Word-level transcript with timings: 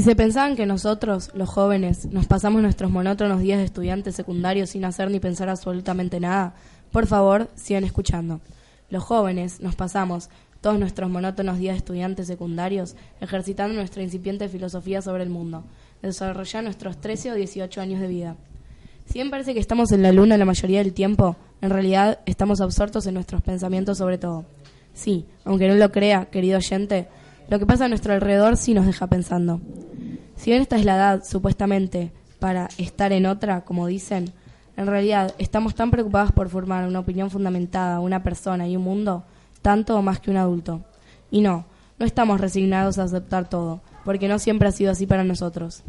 Si 0.00 0.04
se 0.04 0.16
pensaban 0.16 0.56
que 0.56 0.64
nosotros, 0.64 1.30
los 1.34 1.50
jóvenes, 1.50 2.06
nos 2.06 2.24
pasamos 2.24 2.62
nuestros 2.62 2.90
monótonos 2.90 3.42
días 3.42 3.58
de 3.58 3.66
estudiantes 3.66 4.14
secundarios 4.14 4.70
sin 4.70 4.86
hacer 4.86 5.10
ni 5.10 5.20
pensar 5.20 5.50
absolutamente 5.50 6.20
nada, 6.20 6.54
por 6.90 7.06
favor, 7.06 7.50
sigan 7.54 7.84
escuchando. 7.84 8.40
Los 8.88 9.04
jóvenes 9.04 9.60
nos 9.60 9.76
pasamos 9.76 10.30
todos 10.62 10.78
nuestros 10.78 11.10
monótonos 11.10 11.58
días 11.58 11.74
de 11.74 11.80
estudiantes 11.80 12.28
secundarios 12.28 12.96
ejercitando 13.20 13.74
nuestra 13.74 14.02
incipiente 14.02 14.48
filosofía 14.48 15.02
sobre 15.02 15.22
el 15.22 15.28
mundo, 15.28 15.64
desarrollando 16.00 16.68
nuestros 16.68 16.98
13 16.98 17.32
o 17.32 17.34
18 17.34 17.82
años 17.82 18.00
de 18.00 18.08
vida. 18.08 18.36
Si 19.04 19.18
bien 19.18 19.28
parece 19.28 19.52
que 19.52 19.60
estamos 19.60 19.92
en 19.92 20.02
la 20.02 20.12
luna 20.12 20.38
la 20.38 20.46
mayoría 20.46 20.78
del 20.78 20.94
tiempo, 20.94 21.36
en 21.60 21.68
realidad 21.68 22.20
estamos 22.24 22.62
absortos 22.62 23.04
en 23.06 23.12
nuestros 23.12 23.42
pensamientos 23.42 23.98
sobre 23.98 24.16
todo. 24.16 24.46
Sí, 24.94 25.26
aunque 25.44 25.68
no 25.68 25.74
lo 25.74 25.92
crea, 25.92 26.30
querido 26.30 26.56
oyente, 26.56 27.06
lo 27.50 27.58
que 27.58 27.66
pasa 27.66 27.84
a 27.84 27.88
nuestro 27.88 28.14
alrededor 28.14 28.56
sí 28.56 28.72
nos 28.72 28.86
deja 28.86 29.08
pensando. 29.08 29.60
Si 30.40 30.48
bien 30.48 30.62
esta 30.62 30.76
es 30.78 30.86
la 30.86 30.96
edad, 30.96 31.22
supuestamente, 31.22 32.12
para 32.38 32.70
estar 32.78 33.12
en 33.12 33.26
otra, 33.26 33.60
como 33.60 33.86
dicen, 33.86 34.32
en 34.78 34.86
realidad 34.86 35.34
estamos 35.36 35.74
tan 35.74 35.90
preocupados 35.90 36.32
por 36.32 36.48
formar 36.48 36.88
una 36.88 37.00
opinión 37.00 37.30
fundamentada, 37.30 38.00
una 38.00 38.22
persona 38.22 38.66
y 38.66 38.74
un 38.74 38.82
mundo, 38.82 39.22
tanto 39.60 39.98
o 39.98 40.00
más 40.00 40.18
que 40.18 40.30
un 40.30 40.38
adulto. 40.38 40.80
Y 41.30 41.42
no, 41.42 41.66
no 41.98 42.06
estamos 42.06 42.40
resignados 42.40 42.96
a 42.96 43.02
aceptar 43.02 43.50
todo, 43.50 43.82
porque 44.02 44.28
no 44.28 44.38
siempre 44.38 44.66
ha 44.66 44.72
sido 44.72 44.92
así 44.92 45.06
para 45.06 45.24
nosotros. 45.24 45.82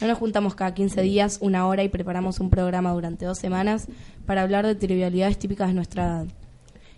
No 0.00 0.06
nos 0.06 0.16
juntamos 0.16 0.54
cada 0.54 0.72
15 0.72 1.02
días, 1.02 1.36
una 1.42 1.66
hora 1.66 1.82
y 1.82 1.90
preparamos 1.90 2.40
un 2.40 2.48
programa 2.48 2.92
durante 2.92 3.26
dos 3.26 3.36
semanas 3.36 3.88
para 4.24 4.40
hablar 4.40 4.66
de 4.66 4.74
trivialidades 4.74 5.38
típicas 5.38 5.68
de 5.68 5.74
nuestra 5.74 6.04
edad. 6.06 6.26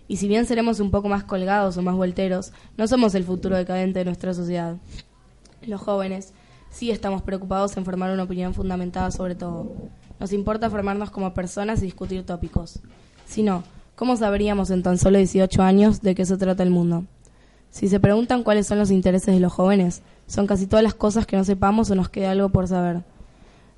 Y 0.07 0.15
si 0.15 0.29
bien 0.29 0.45
seremos 0.45 0.79
un 0.79 0.91
poco 0.91 1.09
más 1.09 1.25
colgados 1.25 1.75
o 1.75 1.81
más 1.81 1.95
volteros, 1.95 2.53
no 2.77 2.87
somos 2.87 3.15
el 3.15 3.25
futuro 3.25 3.57
decadente 3.57 3.99
de 3.99 4.05
nuestra 4.05 4.33
sociedad. 4.33 4.77
Los 5.61 5.81
jóvenes 5.81 6.33
sí 6.75 6.91
estamos 6.91 7.21
preocupados 7.21 7.77
en 7.77 7.85
formar 7.85 8.11
una 8.11 8.23
opinión 8.23 8.53
fundamentada 8.53 9.09
sobre 9.09 9.33
todo. 9.33 9.71
Nos 10.19 10.33
importa 10.33 10.69
formarnos 10.69 11.09
como 11.09 11.33
personas 11.33 11.81
y 11.81 11.85
discutir 11.85 12.25
tópicos. 12.25 12.79
Si 13.25 13.43
no, 13.43 13.63
¿cómo 13.95 14.17
sabríamos 14.17 14.69
en 14.71 14.83
tan 14.83 14.97
solo 14.97 15.17
18 15.17 15.63
años 15.63 16.01
de 16.01 16.15
qué 16.15 16.25
se 16.25 16.35
trata 16.35 16.63
el 16.63 16.71
mundo? 16.71 17.05
Si 17.69 17.87
se 17.87 18.01
preguntan 18.01 18.43
cuáles 18.43 18.67
son 18.67 18.77
los 18.77 18.91
intereses 18.91 19.33
de 19.33 19.39
los 19.39 19.53
jóvenes, 19.53 20.01
son 20.27 20.47
casi 20.47 20.67
todas 20.67 20.83
las 20.83 20.93
cosas 20.93 21.25
que 21.25 21.37
no 21.37 21.45
sepamos 21.45 21.89
o 21.91 21.95
nos 21.95 22.09
quede 22.09 22.27
algo 22.27 22.49
por 22.49 22.67
saber. 22.67 23.03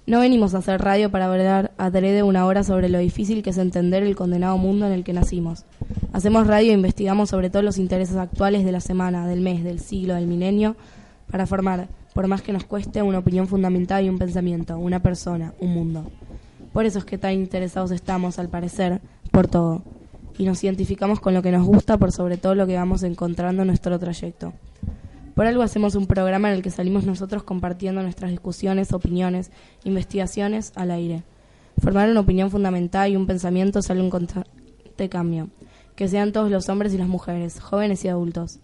No 0.08 0.20
venimos 0.20 0.56
a 0.56 0.60
hacer 0.60 0.82
radio 0.82 1.12
para 1.12 1.26
hablar 1.26 1.74
adrede 1.78 2.24
una 2.24 2.48
hora 2.48 2.64
sobre 2.64 2.90
lo 2.90 2.98
difícil 2.98 3.44
que 3.44 3.52
es 3.52 3.58
entender 3.60 4.02
el 4.02 4.16
condenado 4.16 4.58
mundo 4.58 4.88
en 4.88 4.94
el 4.94 5.04
que 5.04 5.14
nacimos. 5.14 5.66
Hacemos 6.14 6.48
radio 6.48 6.72
e 6.72 6.76
investigamos 6.76 7.30
sobre 7.30 7.52
todos 7.52 7.66
los 7.66 7.78
intereses 7.78 8.16
actuales 8.16 8.66
de 8.66 8.72
la 8.72 8.80
semana, 8.80 9.28
del 9.28 9.42
mes, 9.42 9.64
del 9.64 9.82
siglo, 9.82 10.16
del 10.16 10.26
milenio, 10.26 10.76
para 11.30 11.46
formar, 11.46 11.90
por 12.18 12.28
más 12.28 12.42
que 12.42 12.52
nos 12.52 12.64
cueste, 12.64 13.04
una 13.04 13.20
opinión 13.20 13.48
fundamental 13.48 14.04
y 14.04 14.10
un 14.10 14.18
pensamiento, 14.18 14.76
una 14.80 15.04
persona, 15.04 15.54
un 15.60 15.72
mundo. 15.72 16.10
Por 16.74 16.88
eso 16.88 16.98
es 16.98 17.06
que 17.06 17.20
tan 17.20 17.34
interesados 17.34 17.92
estamos, 17.92 18.40
al 18.40 18.50
parecer, 18.50 19.02
por 19.30 19.48
todo. 19.48 19.84
Y 20.36 20.46
nos 20.46 20.64
identificamos 20.64 21.20
con 21.20 21.36
lo 21.36 21.44
que 21.44 21.52
nos 21.52 21.64
gusta 21.64 22.00
por 22.00 22.12
sobre 22.12 22.38
todo 22.38 22.56
lo 22.56 22.66
que 22.66 22.76
vamos 22.76 23.04
encontrando 23.04 23.62
en 23.62 23.68
nuestro 23.68 24.00
trayecto. 24.00 24.54
Por 25.36 25.46
algo 25.46 25.62
hacemos 25.62 25.94
un 25.94 26.08
programa 26.08 26.50
en 26.50 26.56
el 26.56 26.64
que 26.64 26.72
salimos 26.72 27.06
nosotros 27.06 27.44
compartiendo 27.44 28.02
nuestras 28.02 28.32
discusiones, 28.32 28.94
opiniones, 28.94 29.52
investigaciones 29.84 30.72
al 30.74 30.90
aire. 30.90 31.22
Formar 31.80 32.10
una 32.10 32.22
opinión 32.22 32.50
fundamental 32.50 33.12
y 33.12 33.16
un 33.16 33.28
pensamiento 33.28 33.84
sale 33.84 34.02
un 34.02 34.10
constante 34.10 35.08
cambio. 35.08 35.50
Que 35.96 36.08
sean 36.08 36.32
todos 36.32 36.50
los 36.50 36.68
hombres 36.68 36.96
y 36.96 36.98
las 36.98 37.08
mujeres, 37.08 37.60
jóvenes 37.60 38.04
y 38.06 38.08
adultos. 38.08 38.58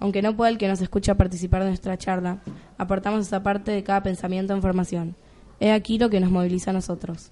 Aunque 0.00 0.22
no 0.22 0.34
pueda 0.34 0.50
el 0.50 0.58
que 0.58 0.66
nos 0.66 0.80
escucha 0.80 1.16
participar 1.16 1.62
de 1.62 1.68
nuestra 1.68 1.96
charla, 1.96 2.40
aportamos 2.78 3.26
esa 3.26 3.42
parte 3.42 3.70
de 3.70 3.84
cada 3.84 4.02
pensamiento 4.02 4.54
en 4.54 4.62
formación. 4.62 5.14
He 5.60 5.72
aquí 5.72 5.98
lo 5.98 6.08
que 6.08 6.20
nos 6.20 6.30
moviliza 6.30 6.70
a 6.70 6.74
nosotros. 6.74 7.30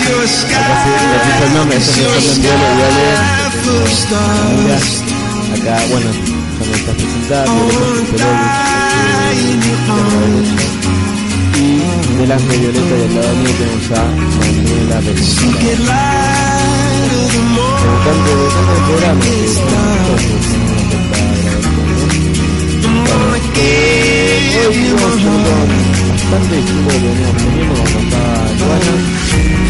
Así, 0.00 0.90
el 1.44 1.52
nombre, 1.54 1.76
el 1.76 1.84
nombre 1.84 2.20
de 2.80 3.12
Acá, 5.50 5.76
bueno, 5.90 6.10
también 6.58 6.78
está 6.78 6.92
presentado, 6.92 7.52
y 11.56 12.16
de 12.18 12.24
las 12.26 12.42
violetas 12.48 12.98
de 12.98 13.08
cada 13.14 13.30
uno 13.32 13.50
tenemos 13.58 13.90
a 13.90 14.00
Manuela 14.38 14.98
Beltrán. 15.00 15.50
Bastante. 28.70 29.69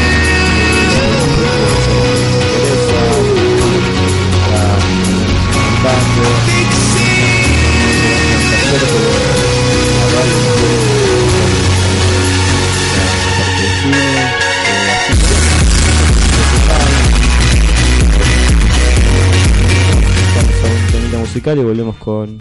musical 21.31 21.57
y 21.59 21.63
volvemos 21.63 21.95
con 21.95 22.39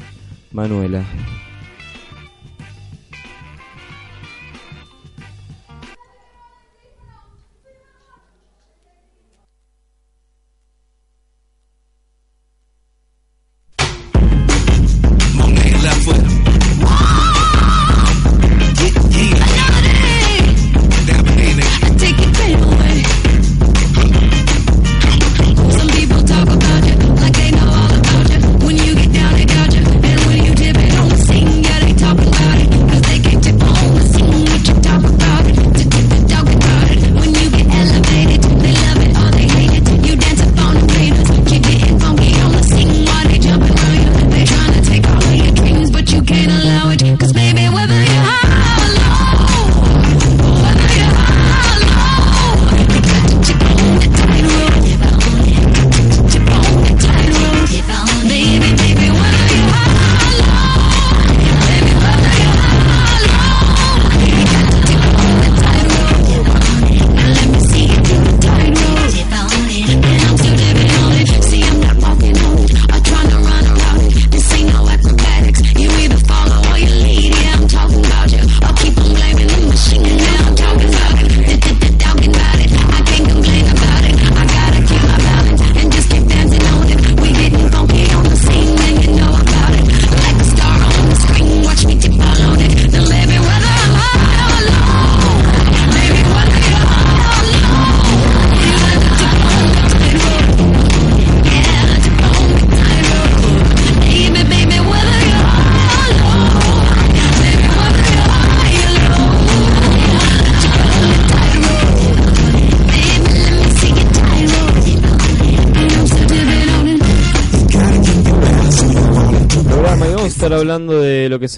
Manuela. 0.51 1.05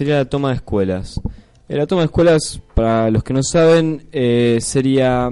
Sería 0.03 0.19
la 0.19 0.25
toma 0.25 0.49
de 0.49 0.57
escuelas. 0.57 1.21
Eh, 1.69 1.77
la 1.77 1.87
toma 1.87 2.03
de 2.03 2.07
escuelas, 2.07 2.61
para 2.75 3.09
los 3.11 3.23
que 3.23 3.33
no 3.33 3.43
saben, 3.43 4.09
eh, 4.11 4.59
sería... 4.61 5.31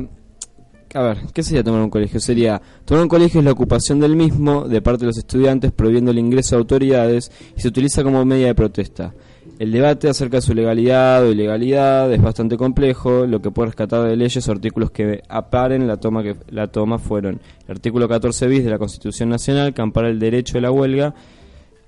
A 0.92 1.02
ver, 1.02 1.18
¿qué 1.32 1.42
sería 1.42 1.62
tomar 1.62 1.82
un 1.82 1.90
colegio? 1.90 2.18
Sería, 2.18 2.60
tomar 2.84 3.04
un 3.04 3.08
colegio 3.08 3.40
es 3.40 3.44
la 3.44 3.52
ocupación 3.52 4.00
del 4.00 4.16
mismo 4.16 4.68
de 4.68 4.82
parte 4.82 5.00
de 5.00 5.06
los 5.06 5.18
estudiantes 5.18 5.70
prohibiendo 5.70 6.10
el 6.10 6.18
ingreso 6.18 6.54
a 6.54 6.58
autoridades 6.58 7.30
y 7.56 7.60
se 7.60 7.68
utiliza 7.68 8.02
como 8.02 8.24
media 8.24 8.46
de 8.46 8.54
protesta. 8.54 9.14
El 9.58 9.70
debate 9.72 10.08
acerca 10.08 10.38
de 10.38 10.42
su 10.42 10.54
legalidad 10.54 11.24
o 11.24 11.30
ilegalidad 11.30 12.12
es 12.12 12.20
bastante 12.20 12.56
complejo, 12.56 13.26
lo 13.26 13.40
que 13.40 13.50
puede 13.50 13.66
rescatar 13.66 14.08
de 14.08 14.16
leyes 14.16 14.48
o 14.48 14.52
artículos 14.52 14.90
que 14.90 15.22
aparen 15.28 15.86
la 15.86 15.98
toma 15.98 16.22
que 16.22 16.36
la 16.48 16.68
toma 16.68 16.98
fueron 16.98 17.40
el 17.66 17.70
artículo 17.72 18.08
14 18.08 18.48
bis 18.48 18.64
de 18.64 18.70
la 18.70 18.78
Constitución 18.78 19.28
Nacional 19.28 19.74
que 19.74 19.82
ampara 19.82 20.08
el 20.08 20.18
derecho 20.18 20.54
de 20.54 20.62
la 20.62 20.72
huelga 20.72 21.14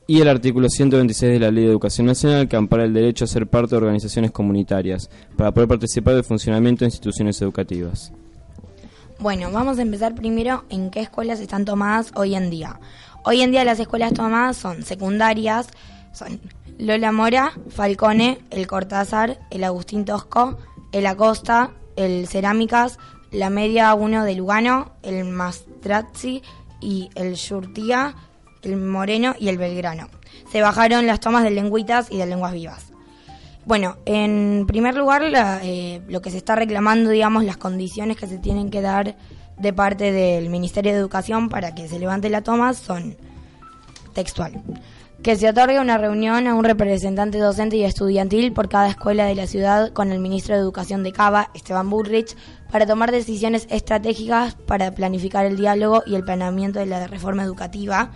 y 0.07 0.21
el 0.21 0.29
artículo 0.29 0.69
126 0.69 1.33
de 1.33 1.39
la 1.39 1.51
Ley 1.51 1.65
de 1.65 1.71
Educación 1.71 2.07
Nacional 2.07 2.49
que 2.49 2.57
ampara 2.57 2.85
el 2.85 2.93
derecho 2.93 3.25
a 3.25 3.29
ser 3.29 3.47
parte 3.47 3.71
de 3.71 3.77
organizaciones 3.77 4.31
comunitarias 4.31 5.09
para 5.37 5.53
poder 5.53 5.69
participar 5.69 6.15
del 6.15 6.25
funcionamiento 6.25 6.81
de 6.81 6.89
instituciones 6.89 7.41
educativas. 7.41 8.13
Bueno, 9.19 9.53
vamos 9.53 9.79
a 9.79 9.83
empezar 9.83 10.15
primero 10.15 10.65
en 10.69 10.91
qué 10.91 11.01
escuelas 11.01 11.39
están 11.41 11.65
tomadas 11.65 12.11
hoy 12.17 12.35
en 12.35 12.51
día. 12.51 12.81
Hoy 13.25 13.41
en 13.43 13.53
día 13.53 13.65
las 13.65 13.79
escuelas 13.79 14.13
tomadas 14.13 14.57
son 14.57 14.83
secundarias, 14.83 15.69
son 16.13 16.41
Lola 16.79 17.13
Mora, 17.13 17.53
Falcone, 17.69 18.41
el 18.51 18.67
Cortázar, 18.67 19.39
el 19.51 19.63
Agustín 19.63 20.05
Tosco, 20.05 20.59
el 20.91 21.07
Acosta, 21.07 21.71
el 21.95 22.27
Cerámicas, 22.27 22.99
la 23.31 23.49
Media 23.49 23.95
1 23.95 24.25
de 24.25 24.35
Lugano, 24.35 24.93
el 25.03 25.25
Mastrazzi 25.25 26.43
y 26.81 27.11
el 27.15 27.35
Yurtía 27.37 28.17
el 28.63 28.77
Moreno 28.77 29.35
y 29.39 29.49
el 29.49 29.59
Belgrano. 29.59 30.09
Se 30.51 30.61
bajaron 30.61 31.07
las 31.07 31.21
tomas 31.21 31.45
de 31.45 31.51
lengüitas 31.51 32.11
y 32.11 32.19
de 32.19 32.27
lenguas 32.27 32.53
vivas. 32.53 32.93
Bueno, 33.65 33.97
en 34.07 34.65
primer 34.67 34.97
lugar, 34.97 35.23
eh, 35.25 36.01
lo 36.09 36.21
que 36.21 36.31
se 36.31 36.39
está 36.39 36.57
reclamando, 36.57 37.11
digamos, 37.11 37.45
las 37.45 37.57
condiciones 37.57 38.17
que 38.17 38.27
se 38.27 38.39
tienen 38.39 38.71
que 38.71 38.81
dar 38.81 39.17
de 39.57 39.73
parte 39.73 40.11
del 40.11 40.51
Ministerio 40.51 40.93
de 40.93 40.99
Educación 40.99 41.49
para 41.49 41.75
que 41.75 41.89
se 41.89 42.01
levante 42.01 42.29
la 42.29 42.43
toma 42.43 42.75
son 42.75 43.17
textual. 44.15 44.61
Que 45.23 45.37
se 45.37 45.49
otorgue 45.49 45.79
una 45.79 45.99
reunión 45.99 46.49
a 46.49 46.55
un 46.57 46.65
representante 46.65 47.39
docente 47.39 47.77
y 47.77 47.85
estudiantil 47.85 48.53
por 48.53 48.69
cada 48.69 48.89
escuela 48.89 49.27
de 49.27 49.37
la 49.37 49.47
ciudad 49.47 49.93
con 49.93 50.11
el 50.11 50.19
ministro 50.19 50.57
de 50.57 50.61
Educación 50.61 51.05
de 51.05 51.13
Cava, 51.13 51.51
Esteban 51.55 51.89
Burrich, 51.89 52.37
para 52.73 52.87
tomar 52.87 53.13
decisiones 53.13 53.69
estratégicas 53.71 54.57
para 54.57 54.91
planificar 54.91 55.47
el 55.47 55.57
diálogo 55.57 56.03
y 56.05 56.17
el 56.17 56.25
planeamiento 56.25 56.81
de 56.81 56.87
la 56.87 57.07
reforma 57.07 57.45
educativa 57.45 58.11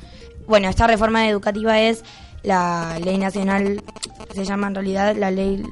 bueno, 0.47 0.69
esta 0.69 0.87
reforma 0.87 1.29
educativa 1.29 1.81
es 1.81 2.05
la 2.43 2.99
ley 3.01 3.19
nacional, 3.19 3.83
se 4.35 4.45
llama 4.45 4.69
en 4.69 4.75
realidad 4.75 5.17
la 5.17 5.31
ley, 5.31 5.65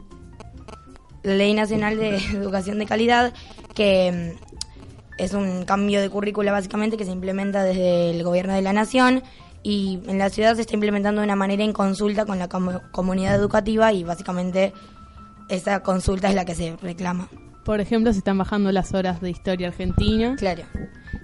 la 1.22 1.34
ley 1.34 1.54
nacional 1.54 1.96
de 1.96 2.16
educación 2.34 2.78
de 2.78 2.86
calidad, 2.86 3.32
que 3.74 4.36
mm, 4.38 4.54
es 5.18 5.32
un 5.32 5.64
cambio 5.64 6.00
de 6.00 6.10
currícula 6.10 6.52
básicamente 6.52 6.96
que 6.96 7.04
se 7.04 7.12
implementa 7.12 7.62
desde 7.62 8.10
el 8.10 8.22
gobierno 8.24 8.54
de 8.54 8.62
la 8.62 8.72
nación 8.72 9.22
y 9.62 10.00
en 10.06 10.18
la 10.18 10.28
ciudad 10.28 10.56
se 10.56 10.62
está 10.62 10.74
implementando 10.74 11.20
de 11.20 11.24
una 11.24 11.36
manera 11.36 11.64
en 11.64 11.72
consulta 11.72 12.26
con 12.26 12.38
la 12.38 12.48
comunidad 12.48 13.34
educativa 13.34 13.92
y 13.92 14.04
básicamente 14.04 14.72
esa 15.48 15.82
consulta 15.82 16.28
es 16.28 16.34
la 16.34 16.44
que 16.44 16.54
se 16.54 16.76
reclama. 16.82 17.28
Por 17.64 17.80
ejemplo, 17.80 18.12
se 18.12 18.18
están 18.18 18.36
bajando 18.36 18.70
las 18.72 18.92
horas 18.92 19.20
de 19.20 19.30
historia 19.30 19.68
argentina. 19.68 20.36
Claro. 20.36 20.64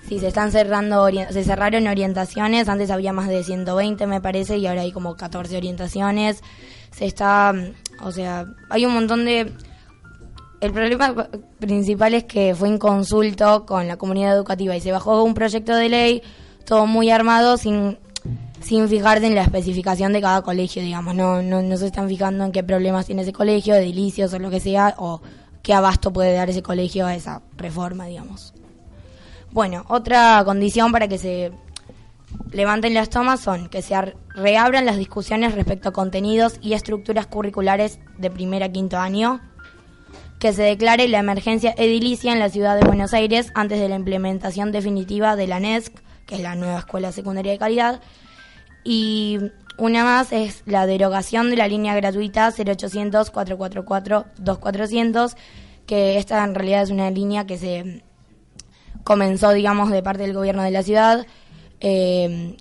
Sí, 0.08 0.18
se 0.18 0.28
están 0.28 0.50
cerrando, 0.50 1.08
se 1.08 1.44
cerraron 1.44 1.86
orientaciones, 1.86 2.68
antes 2.68 2.90
había 2.90 3.12
más 3.12 3.28
de 3.28 3.44
120 3.44 4.06
me 4.06 4.20
parece 4.20 4.56
y 4.56 4.66
ahora 4.66 4.80
hay 4.80 4.92
como 4.92 5.16
14 5.16 5.56
orientaciones. 5.56 6.42
Se 6.90 7.04
está, 7.04 7.54
o 8.02 8.10
sea, 8.10 8.46
hay 8.70 8.86
un 8.86 8.94
montón 8.94 9.24
de... 9.24 9.52
El 10.60 10.72
problema 10.72 11.28
principal 11.58 12.12
es 12.14 12.24
que 12.24 12.54
fue 12.54 12.68
en 12.68 12.78
consulto 12.78 13.64
con 13.64 13.88
la 13.88 13.96
comunidad 13.96 14.34
educativa 14.34 14.76
y 14.76 14.80
se 14.80 14.92
bajó 14.92 15.22
un 15.22 15.32
proyecto 15.32 15.74
de 15.74 15.88
ley, 15.88 16.22
todo 16.66 16.86
muy 16.86 17.10
armado, 17.10 17.56
sin, 17.56 17.98
sin 18.60 18.88
fijarse 18.88 19.26
en 19.26 19.34
la 19.34 19.42
especificación 19.42 20.12
de 20.12 20.20
cada 20.20 20.42
colegio, 20.42 20.82
digamos. 20.82 21.14
No, 21.14 21.42
no, 21.42 21.62
no 21.62 21.76
se 21.78 21.86
están 21.86 22.08
fijando 22.08 22.44
en 22.44 22.52
qué 22.52 22.62
problemas 22.62 23.06
tiene 23.06 23.22
ese 23.22 23.32
colegio, 23.32 23.74
edilicios 23.74 24.34
o 24.34 24.38
lo 24.38 24.50
que 24.50 24.60
sea, 24.60 24.94
o 24.98 25.22
qué 25.62 25.74
abasto 25.74 26.12
puede 26.12 26.34
dar 26.34 26.50
ese 26.50 26.62
colegio 26.62 27.06
a 27.06 27.14
esa 27.14 27.42
reforma, 27.56 28.06
digamos. 28.06 28.54
Bueno, 29.52 29.84
otra 29.88 30.42
condición 30.44 30.92
para 30.92 31.08
que 31.08 31.18
se 31.18 31.52
levanten 32.52 32.94
las 32.94 33.10
tomas 33.10 33.40
son 33.40 33.68
que 33.68 33.82
se 33.82 33.94
reabran 34.34 34.86
las 34.86 34.96
discusiones 34.96 35.54
respecto 35.54 35.88
a 35.88 35.92
contenidos 35.92 36.58
y 36.62 36.74
estructuras 36.74 37.26
curriculares 37.26 37.98
de 38.18 38.30
primer 38.30 38.62
a 38.62 38.70
quinto 38.70 38.98
año, 38.98 39.40
que 40.38 40.52
se 40.52 40.62
declare 40.62 41.08
la 41.08 41.18
emergencia 41.18 41.74
edilicia 41.76 42.32
en 42.32 42.38
la 42.38 42.48
ciudad 42.48 42.78
de 42.78 42.86
Buenos 42.86 43.12
Aires 43.12 43.50
antes 43.54 43.80
de 43.80 43.88
la 43.88 43.96
implementación 43.96 44.72
definitiva 44.72 45.36
de 45.36 45.46
la 45.46 45.60
NESC, 45.60 46.00
que 46.26 46.36
es 46.36 46.40
la 46.40 46.54
nueva 46.54 46.78
Escuela 46.78 47.12
Secundaria 47.12 47.52
de 47.52 47.58
Calidad, 47.58 48.00
y 48.84 49.38
una 49.80 50.04
más 50.04 50.32
es 50.32 50.62
la 50.66 50.86
derogación 50.86 51.50
de 51.50 51.56
la 51.56 51.66
línea 51.66 51.94
gratuita 51.94 52.52
0800 52.56 53.30
444 53.30 54.26
2400, 54.38 55.36
que 55.86 56.18
esta 56.18 56.44
en 56.44 56.54
realidad 56.54 56.82
es 56.82 56.90
una 56.90 57.10
línea 57.10 57.46
que 57.46 57.58
se 57.58 58.04
comenzó, 59.02 59.50
digamos, 59.50 59.90
de 59.90 60.02
parte 60.02 60.22
del 60.22 60.34
gobierno 60.34 60.62
de 60.62 60.70
la 60.70 60.82
ciudad. 60.82 61.26
Eh, 61.80 62.56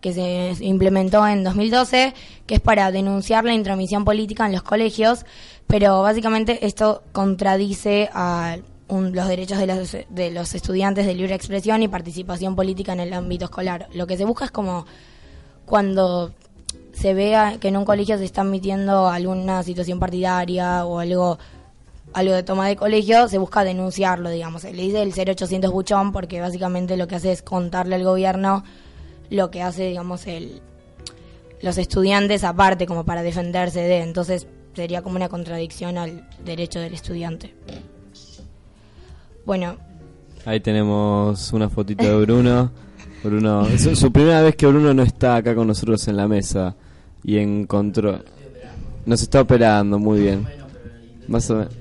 que 0.00 0.12
se 0.12 0.64
implementó 0.64 1.26
en 1.26 1.42
2012, 1.42 2.14
que 2.46 2.54
es 2.56 2.60
para 2.60 2.92
denunciar 2.92 3.44
la 3.44 3.52
intromisión 3.52 4.04
política 4.04 4.46
en 4.46 4.52
los 4.52 4.62
colegios, 4.62 5.26
pero 5.66 6.02
básicamente 6.02 6.66
esto 6.66 7.02
contradice 7.12 8.08
a 8.12 8.58
los 8.88 9.28
derechos 9.28 9.58
de 9.58 9.66
los, 9.66 9.96
de 10.08 10.30
los 10.30 10.54
estudiantes 10.54 11.04
de 11.04 11.14
libre 11.14 11.34
expresión 11.34 11.82
y 11.82 11.88
participación 11.88 12.54
política 12.54 12.92
en 12.92 13.00
el 13.00 13.12
ámbito 13.12 13.46
escolar. 13.46 13.88
Lo 13.92 14.06
que 14.06 14.16
se 14.16 14.24
busca 14.24 14.46
es 14.46 14.50
como 14.50 14.86
cuando 15.66 16.32
se 16.98 17.14
vea 17.14 17.58
que 17.60 17.68
en 17.68 17.76
un 17.76 17.84
colegio 17.84 18.18
se 18.18 18.24
está 18.24 18.40
admitiendo 18.40 19.08
alguna 19.08 19.62
situación 19.62 20.00
partidaria 20.00 20.84
o 20.84 20.98
algo 20.98 21.38
algo 22.12 22.32
de 22.32 22.42
toma 22.42 22.66
de 22.66 22.74
colegio, 22.74 23.28
se 23.28 23.38
busca 23.38 23.62
denunciarlo, 23.64 24.30
digamos. 24.30 24.64
Le 24.64 24.72
dice 24.72 25.02
el 25.02 25.12
0800 25.12 25.70
buchón 25.70 26.10
porque 26.10 26.40
básicamente 26.40 26.96
lo 26.96 27.06
que 27.06 27.16
hace 27.16 27.32
es 27.32 27.42
contarle 27.42 27.96
al 27.96 28.02
gobierno 28.02 28.64
lo 29.30 29.50
que 29.50 29.62
hace, 29.62 29.88
digamos, 29.88 30.26
el, 30.26 30.62
los 31.60 31.76
estudiantes 31.76 32.44
aparte 32.44 32.86
como 32.86 33.04
para 33.04 33.22
defenderse 33.22 33.80
de. 33.80 34.02
Entonces 34.02 34.48
sería 34.74 35.02
como 35.02 35.16
una 35.16 35.28
contradicción 35.28 35.98
al 35.98 36.26
derecho 36.44 36.80
del 36.80 36.94
estudiante. 36.94 37.54
Bueno. 39.44 39.76
Ahí 40.46 40.60
tenemos 40.60 41.52
una 41.52 41.68
fotito 41.68 42.04
de 42.04 42.24
Bruno. 42.24 42.72
Bruno, 43.22 43.68
es 43.68 43.82
su 43.98 44.10
primera 44.10 44.40
vez 44.40 44.56
que 44.56 44.66
Bruno 44.66 44.94
no 44.94 45.02
está 45.02 45.36
acá 45.36 45.54
con 45.54 45.66
nosotros 45.66 46.08
en 46.08 46.16
la 46.16 46.26
mesa 46.26 46.74
y 47.22 47.38
encontró. 47.38 48.20
Nos 49.06 49.22
está 49.22 49.40
operando, 49.40 49.98
muy 49.98 50.20
bien. 50.20 50.46
Más 51.26 51.50
o 51.50 51.56
menos. 51.56 51.74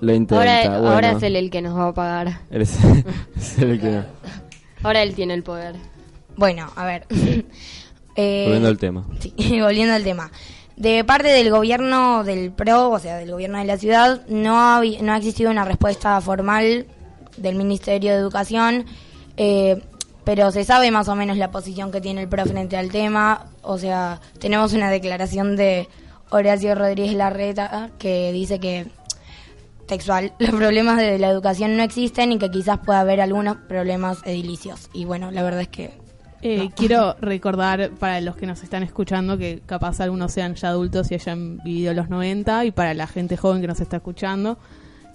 Lo 0.00 0.14
intenta. 0.14 0.76
Ahora, 0.76 1.12
es 1.12 1.22
él 1.22 1.36
el 1.36 1.50
que 1.50 1.60
nos 1.60 1.76
va 1.76 1.88
a 1.88 1.94
pagar. 1.94 2.40
Ahora 4.82 5.02
él 5.02 5.14
tiene 5.14 5.34
el 5.34 5.42
poder. 5.42 5.76
Bueno, 6.36 6.70
a 6.74 6.86
ver. 6.86 7.06
eh, 8.16 8.44
volviendo 8.44 8.68
al 8.68 8.78
tema. 8.78 9.06
Sí, 9.18 9.34
volviendo 9.60 9.94
al 9.94 10.04
tema. 10.04 10.30
De 10.76 11.04
parte 11.04 11.28
del 11.28 11.50
gobierno 11.50 12.24
del 12.24 12.50
PRO, 12.52 12.90
o 12.90 12.98
sea, 12.98 13.18
del 13.18 13.30
gobierno 13.30 13.58
de 13.58 13.64
la 13.66 13.76
ciudad, 13.76 14.26
no 14.28 14.58
ha, 14.58 14.80
no 15.02 15.12
ha 15.12 15.18
existido 15.18 15.50
una 15.50 15.66
respuesta 15.66 16.18
formal 16.22 16.86
del 17.36 17.56
Ministerio 17.56 18.12
de 18.12 18.16
Educación, 18.16 18.86
eh, 19.36 19.82
pero 20.24 20.50
se 20.50 20.64
sabe 20.64 20.90
más 20.90 21.08
o 21.08 21.16
menos 21.16 21.36
la 21.36 21.50
posición 21.50 21.90
que 21.90 22.00
tiene 22.00 22.22
el 22.22 22.28
PRO 22.28 22.44
frente 22.46 22.76
al 22.76 22.90
tema. 22.90 23.46
O 23.62 23.78
sea, 23.78 24.20
tenemos 24.38 24.72
una 24.72 24.90
declaración 24.90 25.56
de 25.56 25.88
Horacio 26.30 26.74
Rodríguez 26.74 27.14
Larreta 27.14 27.90
que 27.98 28.32
dice 28.32 28.60
que 28.60 28.86
textual, 29.86 30.32
los 30.38 30.50
problemas 30.50 30.98
de 30.98 31.18
la 31.18 31.28
educación 31.28 31.76
no 31.76 31.82
existen 31.82 32.32
y 32.32 32.38
que 32.38 32.50
quizás 32.50 32.78
pueda 32.78 33.00
haber 33.00 33.20
algunos 33.20 33.56
problemas 33.56 34.20
edilicios. 34.24 34.88
Y 34.92 35.04
bueno, 35.04 35.30
la 35.30 35.42
verdad 35.42 35.62
es 35.62 35.68
que 35.68 35.90
eh, 36.42 36.70
quiero 36.74 37.16
recordar 37.20 37.90
para 37.90 38.20
los 38.20 38.36
que 38.36 38.46
nos 38.46 38.62
están 38.62 38.82
escuchando 38.82 39.36
que 39.36 39.62
capaz 39.66 40.00
algunos 40.00 40.32
sean 40.32 40.54
ya 40.54 40.68
adultos 40.68 41.10
y 41.10 41.14
hayan 41.14 41.58
vivido 41.58 41.92
los 41.92 42.08
90 42.08 42.64
y 42.64 42.70
para 42.70 42.94
la 42.94 43.06
gente 43.06 43.36
joven 43.36 43.60
que 43.60 43.66
nos 43.66 43.80
está 43.80 43.96
escuchando 43.96 44.58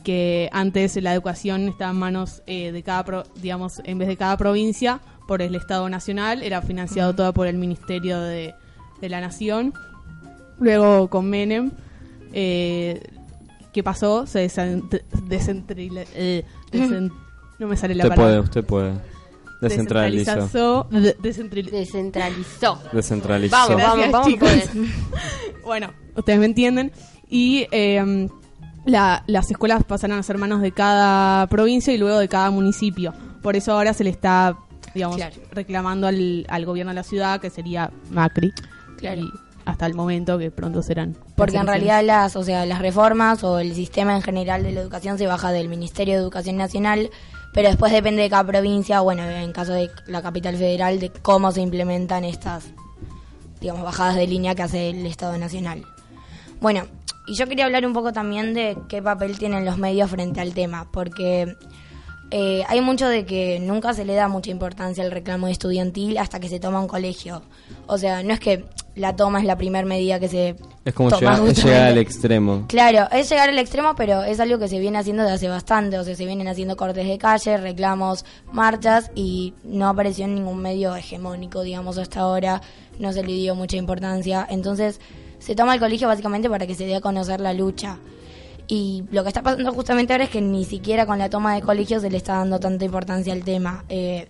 que 0.05 0.49
antes 0.53 0.95
la 1.01 1.13
educación 1.13 1.67
estaba 1.67 1.91
en 1.91 1.97
manos 1.97 2.43
eh, 2.45 2.71
de 2.71 2.83
cada, 2.83 3.23
digamos, 3.41 3.81
en 3.83 3.97
vez 3.97 4.07
de 4.07 4.15
cada 4.15 4.37
provincia 4.37 5.01
por 5.27 5.41
el 5.41 5.55
Estado 5.55 5.89
Nacional, 5.89 6.43
era 6.43 6.61
financiado 6.61 7.13
todo 7.15 7.33
por 7.33 7.47
el 7.47 7.57
Ministerio 7.57 8.21
de, 8.21 8.53
la 9.01 9.19
Nación. 9.19 9.73
Luego 10.59 11.09
con 11.09 11.29
Menem, 11.29 11.71
eh, 12.33 13.01
¿qué 13.73 13.83
pasó? 13.83 14.25
Se 14.25 14.49
descentralizó. 15.27 15.99
Eh, 16.15 16.45
no 17.59 17.67
me 17.67 17.75
sale 17.75 17.95
la 17.95 18.05
usted 18.05 18.15
palabra. 18.15 18.15
Puede, 18.15 18.39
usted 18.39 18.63
puede 18.63 18.93
Descentralizó. 19.61 20.87
descentralizó. 21.21 22.79
Descentralizó. 22.91 23.55
Vamos, 23.55 23.81
vamos, 23.81 24.11
vamos. 24.11 24.39
bueno, 25.63 25.93
ustedes 26.15 26.39
me 26.39 26.45
entienden. 26.45 26.91
Y 27.27 27.67
eh, 27.71 28.29
las 28.85 29.51
escuelas 29.51 29.83
pasarán 29.83 30.19
a 30.19 30.23
ser 30.23 30.37
manos 30.37 30.61
de 30.61 30.71
cada 30.71 31.47
provincia 31.47 31.93
y 31.93 31.97
luego 31.97 32.17
de 32.19 32.27
cada 32.27 32.51
municipio. 32.51 33.13
Por 33.41 33.55
eso 33.55 33.73
ahora 33.73 33.93
se 33.93 34.03
le 34.03 34.09
está, 34.09 34.57
digamos, 34.93 35.19
reclamando 35.51 36.07
al, 36.07 36.45
al, 36.49 36.65
gobierno 36.65 36.91
de 36.91 36.95
la 36.95 37.03
ciudad, 37.03 37.39
que 37.39 37.49
sería 37.49 37.91
Macri. 38.09 38.53
Claro. 38.97 39.23
hasta 39.65 39.85
el 39.87 39.93
momento 39.93 40.37
que 40.37 40.51
pronto 40.51 40.81
serán. 40.81 41.17
Porque 41.35 41.57
en 41.57 41.67
realidad 41.67 42.01
las, 42.03 42.35
o 42.35 42.43
sea, 42.43 42.65
las 42.65 42.79
reformas 42.79 43.43
o 43.43 43.59
el 43.59 43.75
sistema 43.75 44.15
en 44.15 44.21
general 44.21 44.63
de 44.63 44.71
la 44.71 44.81
educación 44.81 45.17
se 45.17 45.27
baja 45.27 45.51
del 45.51 45.67
Ministerio 45.67 46.13
de 46.13 46.21
Educación 46.21 46.55
Nacional 46.55 47.09
pero 47.55 47.69
después 47.69 47.93
depende 47.93 48.21
de 48.21 48.29
cada 48.29 48.43
provincia, 48.43 48.99
bueno, 48.99 49.23
en 49.23 49.53
caso 49.53 49.71
de 49.71 49.89
la 50.07 50.21
capital 50.21 50.57
federal, 50.57 50.99
de 50.99 51.09
cómo 51.09 51.53
se 51.53 51.61
implementan 51.61 52.25
estas, 52.25 52.65
digamos, 53.61 53.81
bajadas 53.81 54.17
de 54.17 54.27
línea 54.27 54.55
que 54.55 54.63
hace 54.63 54.89
el 54.89 55.05
Estado 55.05 55.37
Nacional. 55.37 55.85
Bueno, 56.59 56.83
y 57.27 57.35
yo 57.35 57.47
quería 57.47 57.65
hablar 57.65 57.85
un 57.85 57.93
poco 57.93 58.13
también 58.13 58.53
de 58.53 58.77
qué 58.87 59.01
papel 59.01 59.37
tienen 59.37 59.65
los 59.65 59.77
medios 59.77 60.09
frente 60.09 60.41
al 60.41 60.53
tema, 60.53 60.87
porque 60.91 61.55
eh, 62.31 62.63
hay 62.67 62.81
mucho 62.81 63.07
de 63.07 63.25
que 63.25 63.59
nunca 63.59 63.93
se 63.93 64.03
le 64.03 64.15
da 64.15 64.27
mucha 64.27 64.49
importancia 64.49 65.03
al 65.03 65.11
reclamo 65.11 65.47
estudiantil 65.47 66.17
hasta 66.17 66.39
que 66.39 66.49
se 66.49 66.59
toma 66.59 66.81
un 66.81 66.87
colegio. 66.87 67.43
O 67.87 67.97
sea, 67.97 68.23
no 68.23 68.33
es 68.33 68.39
que 68.39 68.65
la 68.95 69.15
toma 69.15 69.39
es 69.39 69.45
la 69.45 69.57
primera 69.57 69.85
medida 69.85 70.19
que 70.19 70.27
se 70.27 70.55
es 70.85 70.93
como 70.93 71.09
llegar, 71.11 71.39
al 71.83 71.97
extremo. 71.97 72.65
Claro, 72.67 73.07
es 73.11 73.29
llegar 73.29 73.49
al 73.49 73.59
extremo, 73.59 73.95
pero 73.95 74.23
es 74.23 74.39
algo 74.39 74.57
que 74.57 74.67
se 74.67 74.79
viene 74.79 74.97
haciendo 74.97 75.23
desde 75.23 75.35
hace 75.35 75.47
bastante. 75.49 75.99
O 75.99 76.03
sea, 76.03 76.15
se 76.15 76.25
vienen 76.25 76.47
haciendo 76.47 76.75
cortes 76.75 77.07
de 77.07 77.17
calle, 77.17 77.57
reclamos, 77.57 78.25
marchas 78.51 79.11
y 79.13 79.53
no 79.63 79.87
apareció 79.87 80.25
en 80.25 80.35
ningún 80.35 80.61
medio 80.61 80.95
hegemónico, 80.95 81.61
digamos, 81.61 81.97
hasta 81.97 82.21
ahora. 82.21 82.61
No 82.97 83.13
se 83.13 83.23
le 83.23 83.33
dio 83.33 83.55
mucha 83.55 83.77
importancia. 83.77 84.47
Entonces, 84.49 84.99
se 85.45 85.53
toma 85.53 85.75
el 85.75 85.79
colegio 85.79 86.07
básicamente 86.07 86.49
para 86.49 86.65
que 86.65 86.73
se 86.73 86.87
dé 86.87 86.95
a 86.95 87.01
conocer 87.01 87.39
la 87.39 87.53
lucha. 87.53 87.99
Y 88.67 89.03
lo 89.11 89.21
que 89.21 89.27
está 89.27 89.43
pasando 89.43 89.71
justamente 89.73 90.11
ahora 90.11 90.23
es 90.23 90.31
que 90.31 90.41
ni 90.41 90.65
siquiera 90.65 91.05
con 91.05 91.19
la 91.19 91.29
toma 91.29 91.53
de 91.53 91.61
colegios 91.61 92.01
se 92.01 92.09
le 92.09 92.17
está 92.17 92.37
dando 92.37 92.59
tanta 92.59 92.83
importancia 92.83 93.31
al 93.31 93.43
tema. 93.43 93.85
Eh, 93.87 94.27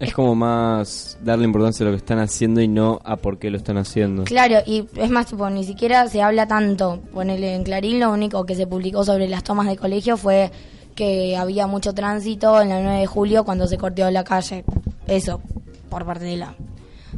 es 0.00 0.12
como 0.12 0.34
más 0.34 1.16
darle 1.22 1.44
importancia 1.44 1.84
a 1.84 1.90
lo 1.90 1.92
que 1.92 1.98
están 1.98 2.18
haciendo 2.18 2.60
y 2.60 2.66
no 2.66 3.00
a 3.04 3.16
por 3.16 3.38
qué 3.38 3.50
lo 3.50 3.56
están 3.56 3.78
haciendo. 3.78 4.24
Claro, 4.24 4.56
y 4.66 4.88
es 4.96 5.10
más, 5.10 5.26
tipo, 5.26 5.48
ni 5.48 5.62
siquiera 5.62 6.08
se 6.08 6.20
habla 6.22 6.48
tanto. 6.48 6.98
Ponele 7.14 7.54
en 7.54 7.62
Clarín, 7.62 8.00
lo 8.00 8.10
único 8.10 8.44
que 8.44 8.56
se 8.56 8.66
publicó 8.66 9.04
sobre 9.04 9.28
las 9.28 9.44
tomas 9.44 9.68
de 9.68 9.76
colegio 9.76 10.16
fue 10.16 10.50
que 10.96 11.36
había 11.36 11.68
mucho 11.68 11.94
tránsito 11.94 12.60
en 12.60 12.70
la 12.70 12.80
9 12.80 12.98
de 12.98 13.06
julio 13.06 13.44
cuando 13.44 13.68
se 13.68 13.78
cortó 13.78 14.10
la 14.10 14.24
calle. 14.24 14.64
Eso, 15.06 15.40
por 15.88 16.04
parte 16.04 16.24
de 16.24 16.36
la 16.36 16.56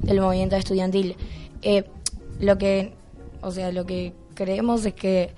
del 0.02 0.20
movimiento 0.20 0.56
estudiantil. 0.56 1.16
Eh, 1.62 1.84
lo 2.40 2.58
que, 2.58 2.94
o 3.40 3.50
sea, 3.50 3.72
lo 3.72 3.86
que 3.86 4.12
creemos 4.34 4.84
es 4.86 4.94
que 4.94 5.34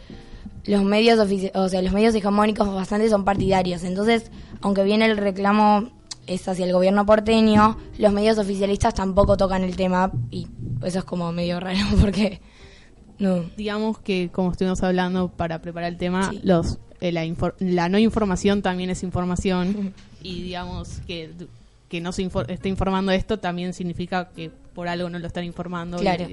los 0.67 0.83
medios 0.85 1.19
o 1.55 1.69
sea, 1.69 1.83
los 1.83 1.93
medios 1.93 2.15
hegemónicos 2.15 2.73
bastante 2.75 3.09
son 3.09 3.25
partidarios. 3.25 3.85
Entonces, 3.85 4.31
aunque 4.61 4.85
viene 4.85 5.07
el 5.07 5.17
reclamo 5.17 5.91
es 6.27 6.47
hacia 6.47 6.65
el 6.65 6.73
gobierno 6.73 7.07
porteño, 7.07 7.77
los 7.99 8.13
medios 8.13 8.39
oficialistas 8.39 8.95
tampoco 8.95 9.37
tocan 9.37 9.65
el 9.65 9.77
tema 9.77 10.13
y 10.31 10.47
eso 10.83 11.01
es 11.01 11.05
como 11.05 11.33
medio 11.33 11.59
raro 11.61 11.79
porque 12.01 12.41
no. 13.19 13.45
Digamos 13.57 13.99
que 13.99 14.31
como 14.33 14.53
estuvimos 14.53 14.83
hablando 14.83 15.29
para 15.29 15.61
preparar 15.61 15.91
el 15.91 15.99
tema, 15.99 16.33
los 16.43 16.79
eh, 17.01 17.13
la, 17.13 17.25
la, 17.59 17.89
no 17.89 17.99
información 17.99 18.63
también 18.63 18.91
es 18.91 19.03
información 19.03 19.95
y 20.23 20.43
digamos 20.43 21.01
que 21.07 21.31
que 21.89 22.01
no 22.01 22.13
se 22.13 22.31
esté 22.49 22.69
informando 22.69 23.11
esto 23.11 23.41
también 23.41 23.75
significa 23.75 24.29
que 24.29 24.51
por 24.75 24.87
algo 24.87 25.11
no 25.11 25.19
lo 25.19 25.27
están 25.27 25.45
informando. 25.45 25.99
Claro. 25.99 26.27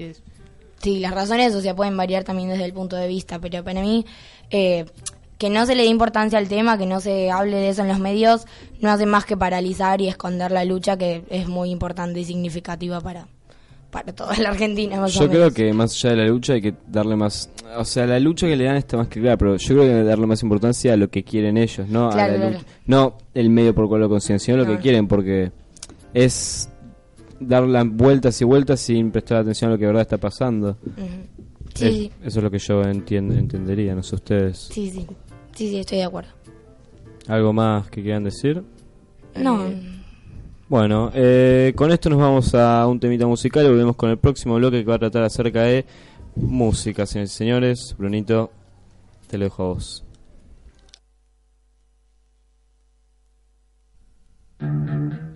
Sí, 0.82 1.00
las 1.00 1.12
razones, 1.12 1.54
o 1.54 1.60
sea, 1.60 1.74
pueden 1.74 1.96
variar 1.96 2.24
también 2.24 2.50
desde 2.50 2.64
el 2.64 2.72
punto 2.72 2.96
de 2.96 3.08
vista, 3.08 3.38
pero 3.38 3.64
para 3.64 3.80
mí, 3.80 4.06
eh, 4.50 4.84
que 5.38 5.50
no 5.50 5.66
se 5.66 5.74
le 5.74 5.84
dé 5.84 5.88
importancia 5.88 6.38
al 6.38 6.48
tema, 6.48 6.78
que 6.78 6.86
no 6.86 7.00
se 7.00 7.30
hable 7.30 7.56
de 7.56 7.68
eso 7.68 7.82
en 7.82 7.88
los 7.88 8.00
medios, 8.00 8.46
no 8.80 8.90
hace 8.90 9.06
más 9.06 9.24
que 9.24 9.36
paralizar 9.36 10.00
y 10.00 10.08
esconder 10.08 10.50
la 10.50 10.64
lucha 10.64 10.96
que 10.96 11.24
es 11.30 11.48
muy 11.48 11.70
importante 11.70 12.20
y 12.20 12.24
significativa 12.24 13.00
para, 13.00 13.28
para 13.90 14.12
toda 14.12 14.36
la 14.36 14.50
Argentina. 14.50 15.04
yo 15.06 15.28
creo 15.28 15.52
que 15.52 15.72
más 15.72 15.92
allá 15.94 16.10
de 16.10 16.16
la 16.16 16.28
lucha 16.28 16.54
hay 16.54 16.62
que 16.62 16.74
darle 16.86 17.16
más, 17.16 17.50
o 17.76 17.84
sea, 17.84 18.06
la 18.06 18.18
lucha 18.18 18.46
que 18.46 18.56
le 18.56 18.64
dan 18.64 18.76
está 18.76 18.96
más 18.96 19.08
que 19.08 19.20
clara, 19.20 19.36
pero 19.36 19.56
yo 19.56 19.68
creo 19.68 19.82
que 19.82 19.94
hay 19.94 20.02
que 20.02 20.08
darle 20.08 20.26
más 20.26 20.42
importancia 20.42 20.92
a 20.92 20.96
lo 20.96 21.08
que 21.08 21.24
quieren 21.24 21.56
ellos, 21.56 21.88
no 21.88 22.10
a 22.10 22.16
la 22.16 22.36
lucha, 22.36 22.64
no 22.86 23.18
el 23.34 23.50
medio 23.50 23.74
por 23.74 23.88
cual 23.88 24.02
lo 24.02 24.08
consiguen, 24.08 24.40
sino 24.40 24.56
lo 24.58 24.66
que 24.66 24.78
quieren, 24.78 25.06
porque 25.06 25.52
es 26.14 26.68
dar 27.40 27.64
las 27.64 27.88
vueltas 27.88 28.40
y 28.40 28.44
vueltas 28.44 28.80
sin 28.80 29.10
prestar 29.10 29.38
atención 29.38 29.70
a 29.70 29.74
lo 29.74 29.78
que 29.78 29.84
de 29.84 29.88
verdad 29.88 30.02
está 30.02 30.18
pasando. 30.18 30.76
sí, 31.74 32.10
eso 32.22 32.38
es 32.38 32.42
lo 32.42 32.50
que 32.50 32.58
yo 32.58 32.82
entiendo, 32.82 33.34
entendería, 33.34 33.94
no 33.94 34.02
sé 34.02 34.16
ustedes. 34.16 34.68
Sí, 34.70 34.90
sí, 34.90 35.06
sí, 35.54 35.68
sí, 35.68 35.78
estoy 35.78 35.98
de 35.98 36.04
acuerdo. 36.04 36.30
¿Algo 37.26 37.52
más 37.52 37.90
que 37.90 38.02
quieran 38.02 38.24
decir? 38.24 38.62
No. 39.36 39.66
Eh, 39.66 39.98
bueno, 40.68 41.10
eh, 41.14 41.72
con 41.76 41.92
esto 41.92 42.10
nos 42.10 42.18
vamos 42.18 42.54
a 42.54 42.86
un 42.86 43.00
temita 43.00 43.26
musical 43.26 43.64
y 43.64 43.68
volvemos 43.68 43.96
con 43.96 44.10
el 44.10 44.18
próximo 44.18 44.56
bloque 44.56 44.84
que 44.84 44.88
va 44.88 44.96
a 44.96 44.98
tratar 44.98 45.22
acerca 45.22 45.62
de 45.62 45.86
música, 46.36 47.06
señores 47.06 47.32
y 47.32 47.36
señores. 47.36 47.94
Brunito, 47.98 48.50
te 49.28 49.38
lo 49.38 49.44
dejo 49.44 49.62
a 49.62 49.66
vos. 49.66 50.04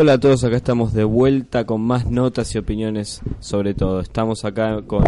Hola 0.00 0.14
a 0.14 0.18
todos, 0.18 0.44
acá 0.44 0.56
estamos 0.56 0.94
de 0.94 1.04
vuelta 1.04 1.66
con 1.66 1.82
más 1.82 2.06
notas 2.10 2.54
y 2.54 2.58
opiniones 2.58 3.20
sobre 3.38 3.74
todo. 3.74 4.00
Estamos 4.00 4.46
acá 4.46 4.80
con 4.86 5.04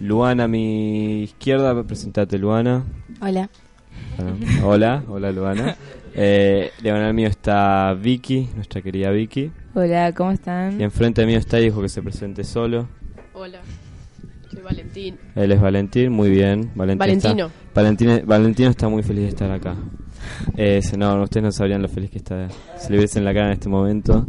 Luana 0.00 0.44
a 0.44 0.48
mi 0.48 1.24
izquierda, 1.24 1.84
presentate 1.84 2.38
Luana. 2.38 2.82
Hola. 3.20 3.50
Ah, 4.18 4.64
hola, 4.64 5.04
hola 5.06 5.32
Luana. 5.32 5.76
Eh, 6.14 6.70
mío 7.12 7.28
está 7.28 7.92
Vicky, 7.92 8.48
nuestra 8.54 8.80
querida 8.80 9.10
Vicky. 9.10 9.50
Hola, 9.74 10.14
¿cómo 10.14 10.30
están? 10.30 10.80
Y 10.80 10.84
enfrente 10.84 11.26
mío 11.26 11.38
está 11.38 11.60
Hijo 11.60 11.82
que 11.82 11.90
se 11.90 12.02
presente 12.02 12.42
solo. 12.42 12.88
Hola, 13.34 13.60
soy 14.50 14.62
Valentín. 14.62 15.18
Él 15.34 15.52
es 15.52 15.60
Valentín, 15.60 16.10
muy 16.10 16.30
bien. 16.30 16.70
Valentín 16.74 16.98
Valentino. 16.98 17.46
Está, 17.48 17.80
Valentín- 17.82 18.22
Valentino 18.24 18.70
está 18.70 18.88
muy 18.88 19.02
feliz 19.02 19.24
de 19.24 19.28
estar 19.28 19.50
acá. 19.50 19.76
Eh, 20.56 20.80
no, 20.96 21.22
ustedes 21.22 21.44
no 21.44 21.52
sabrían 21.52 21.82
lo 21.82 21.88
feliz 21.88 22.10
que 22.10 22.18
está. 22.18 22.48
Si 22.78 22.92
le 22.92 22.98
viesen 22.98 23.24
la 23.24 23.32
cara 23.32 23.46
en 23.48 23.52
este 23.52 23.68
momento. 23.68 24.26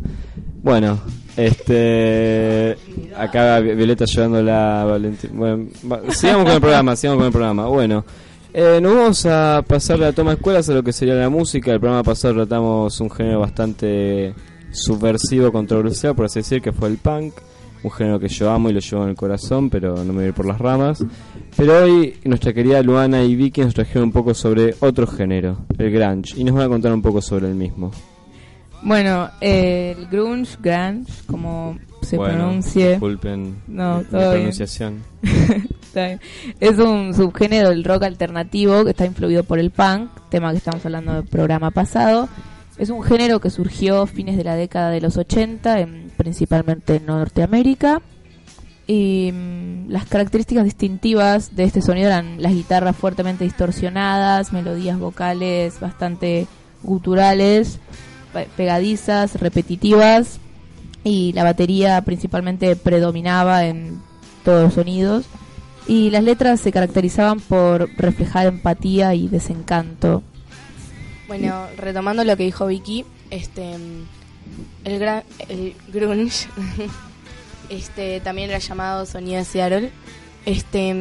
Bueno, 0.61 0.99
este. 1.35 2.77
Acá 3.17 3.59
Vi- 3.59 3.75
Violeta 3.75 4.05
llevándola 4.05 4.81
a 4.81 4.85
Valentín. 4.85 5.31
Bueno, 5.33 5.65
sigamos 6.09 6.45
con 6.45 6.53
el 6.53 6.61
programa, 6.61 6.95
sigamos 6.95 7.17
con 7.19 7.25
el 7.27 7.31
programa. 7.33 7.67
Bueno, 7.67 8.05
eh, 8.53 8.79
nos 8.81 8.95
vamos 8.95 9.25
a 9.25 9.63
pasar 9.67 9.97
de 9.99 10.05
la 10.05 10.13
toma 10.13 10.31
de 10.31 10.35
escuelas 10.35 10.69
a 10.69 10.73
lo 10.73 10.83
que 10.83 10.93
sería 10.93 11.15
la 11.15 11.29
música. 11.29 11.71
El 11.71 11.79
programa 11.79 12.03
pasado 12.03 12.33
tratamos 12.35 12.99
un 13.01 13.09
género 13.09 13.39
bastante 13.41 14.33
subversivo, 14.71 15.51
controversial, 15.51 16.15
por 16.15 16.25
así 16.25 16.39
decir, 16.39 16.61
que 16.61 16.71
fue 16.71 16.89
el 16.89 16.97
punk. 16.97 17.33
Un 17.83 17.91
género 17.91 18.19
que 18.19 18.29
yo 18.29 18.49
amo 18.49 18.69
y 18.69 18.73
lo 18.73 18.79
llevo 18.79 19.03
en 19.03 19.09
el 19.09 19.15
corazón, 19.15 19.69
pero 19.69 19.95
no 19.97 20.05
me 20.05 20.13
voy 20.13 20.23
a 20.23 20.27
ir 20.27 20.33
por 20.33 20.45
las 20.45 20.57
ramas. 20.59 21.03
Pero 21.57 21.83
hoy 21.83 22.15
nuestra 22.23 22.53
querida 22.53 22.81
Luana 22.81 23.23
y 23.23 23.35
Vicky 23.35 23.61
nos 23.61 23.73
trajeron 23.73 24.05
un 24.05 24.11
poco 24.13 24.33
sobre 24.33 24.73
otro 24.79 25.05
género, 25.05 25.57
el 25.77 25.91
grunge, 25.91 26.33
y 26.39 26.43
nos 26.45 26.55
van 26.55 26.65
a 26.65 26.69
contar 26.69 26.93
un 26.93 27.01
poco 27.01 27.21
sobre 27.21 27.47
el 27.49 27.55
mismo. 27.55 27.91
Bueno, 28.81 29.29
eh, 29.41 29.95
el 29.97 30.07
grunge, 30.07 30.57
grunge, 30.61 31.11
como 31.27 31.77
se 32.01 32.17
Bueno, 32.17 32.35
pronuncie, 32.35 32.89
Disculpen 32.91 33.55
No, 33.67 33.99
mi 33.99 34.03
pronunciación. 34.05 34.99
Bien. 35.95 36.19
es 36.59 36.79
un 36.79 37.13
subgénero 37.13 37.69
del 37.69 37.83
rock 37.83 38.03
alternativo 38.03 38.83
que 38.83 38.89
está 38.91 39.05
influido 39.05 39.43
por 39.43 39.59
el 39.59 39.71
punk, 39.71 40.09
tema 40.29 40.51
que 40.51 40.57
estamos 40.57 40.85
hablando 40.85 41.13
del 41.13 41.23
programa 41.25 41.71
pasado. 41.71 42.27
Es 42.77 42.89
un 42.89 43.03
género 43.03 43.39
que 43.39 43.49
surgió 43.51 44.01
a 44.01 44.07
fines 44.07 44.35
de 44.35 44.43
la 44.43 44.55
década 44.55 44.89
de 44.89 44.99
los 45.01 45.15
80, 45.17 45.79
en- 45.79 46.02
principalmente 46.17 46.95
en 46.97 47.05
Norteamérica. 47.05 48.01
Y 48.85 49.31
mm, 49.33 49.89
las 49.89 50.05
características 50.05 50.65
distintivas 50.65 51.55
de 51.55 51.63
este 51.63 51.81
sonido 51.81 52.07
eran 52.07 52.41
las 52.41 52.53
guitarras 52.53 52.95
fuertemente 52.95 53.43
distorsionadas, 53.45 54.51
melodías 54.51 54.99
vocales 54.99 55.79
bastante 55.79 56.47
guturales, 56.83 57.79
pe- 58.33 58.49
pegadizas, 58.57 59.39
repetitivas, 59.39 60.39
y 61.05 61.31
la 61.33 61.43
batería 61.43 62.01
principalmente 62.01 62.75
predominaba 62.75 63.65
en 63.65 64.01
todos 64.43 64.63
los 64.63 64.73
sonidos. 64.73 65.25
Y 65.87 66.09
las 66.11 66.23
letras 66.23 66.59
se 66.61 66.71
caracterizaban 66.71 67.39
por 67.41 67.89
reflejar 67.97 68.47
empatía 68.47 69.13
y 69.15 69.27
desencanto. 69.27 70.23
Bueno, 71.27 71.67
retomando 71.77 72.23
lo 72.23 72.37
que 72.37 72.43
dijo 72.43 72.67
Vicky, 72.67 73.05
este 73.31 73.75
el, 74.83 75.75
grunge 75.91 76.47
este 77.69 78.19
también 78.21 78.49
era 78.49 78.59
llamado 78.59 79.05
sonido 79.05 79.37
de 79.37 79.45
Seattle. 79.45 79.91
Este 80.45 80.95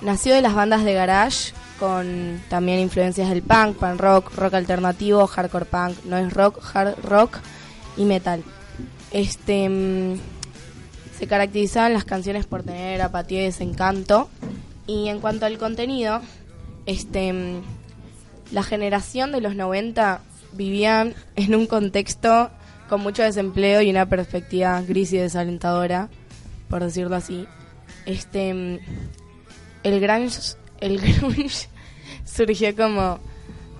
nació 0.00 0.34
de 0.34 0.42
las 0.42 0.54
bandas 0.54 0.84
de 0.84 0.94
garage 0.94 1.52
con 1.78 2.40
también 2.48 2.80
influencias 2.80 3.28
del 3.28 3.42
punk, 3.42 3.76
punk 3.76 4.00
rock, 4.00 4.34
rock 4.34 4.54
alternativo, 4.54 5.26
hardcore 5.26 5.64
punk, 5.64 6.04
no 6.04 6.16
es 6.16 6.32
rock, 6.32 6.60
hard 6.74 6.96
rock 7.02 7.38
y 7.96 8.04
metal. 8.04 8.42
Este 9.10 9.68
mm, 9.68 10.18
se 11.18 11.26
caracterizaban 11.26 11.92
las 11.92 12.04
canciones 12.04 12.46
por 12.46 12.62
tener 12.62 13.00
apatía 13.02 13.42
y 13.42 13.46
desencanto. 13.46 14.28
Y 14.86 15.08
en 15.08 15.20
cuanto 15.20 15.46
al 15.46 15.58
contenido, 15.58 16.20
este 16.86 17.32
mm, 17.32 17.62
la 18.52 18.62
generación 18.62 19.32
de 19.32 19.40
los 19.40 19.54
90 19.54 20.20
vivían 20.58 21.14
en 21.36 21.54
un 21.54 21.66
contexto 21.66 22.50
con 22.88 23.00
mucho 23.00 23.22
desempleo 23.22 23.80
y 23.80 23.90
una 23.90 24.06
perspectiva 24.06 24.82
gris 24.82 25.12
y 25.12 25.18
desalentadora, 25.18 26.10
por 26.68 26.84
decirlo 26.84 27.16
así. 27.16 27.46
Este 28.04 28.80
el 29.84 30.00
grunge, 30.00 30.56
el 30.80 30.98
grunge 31.00 31.68
surgió 32.24 32.74
como 32.76 33.20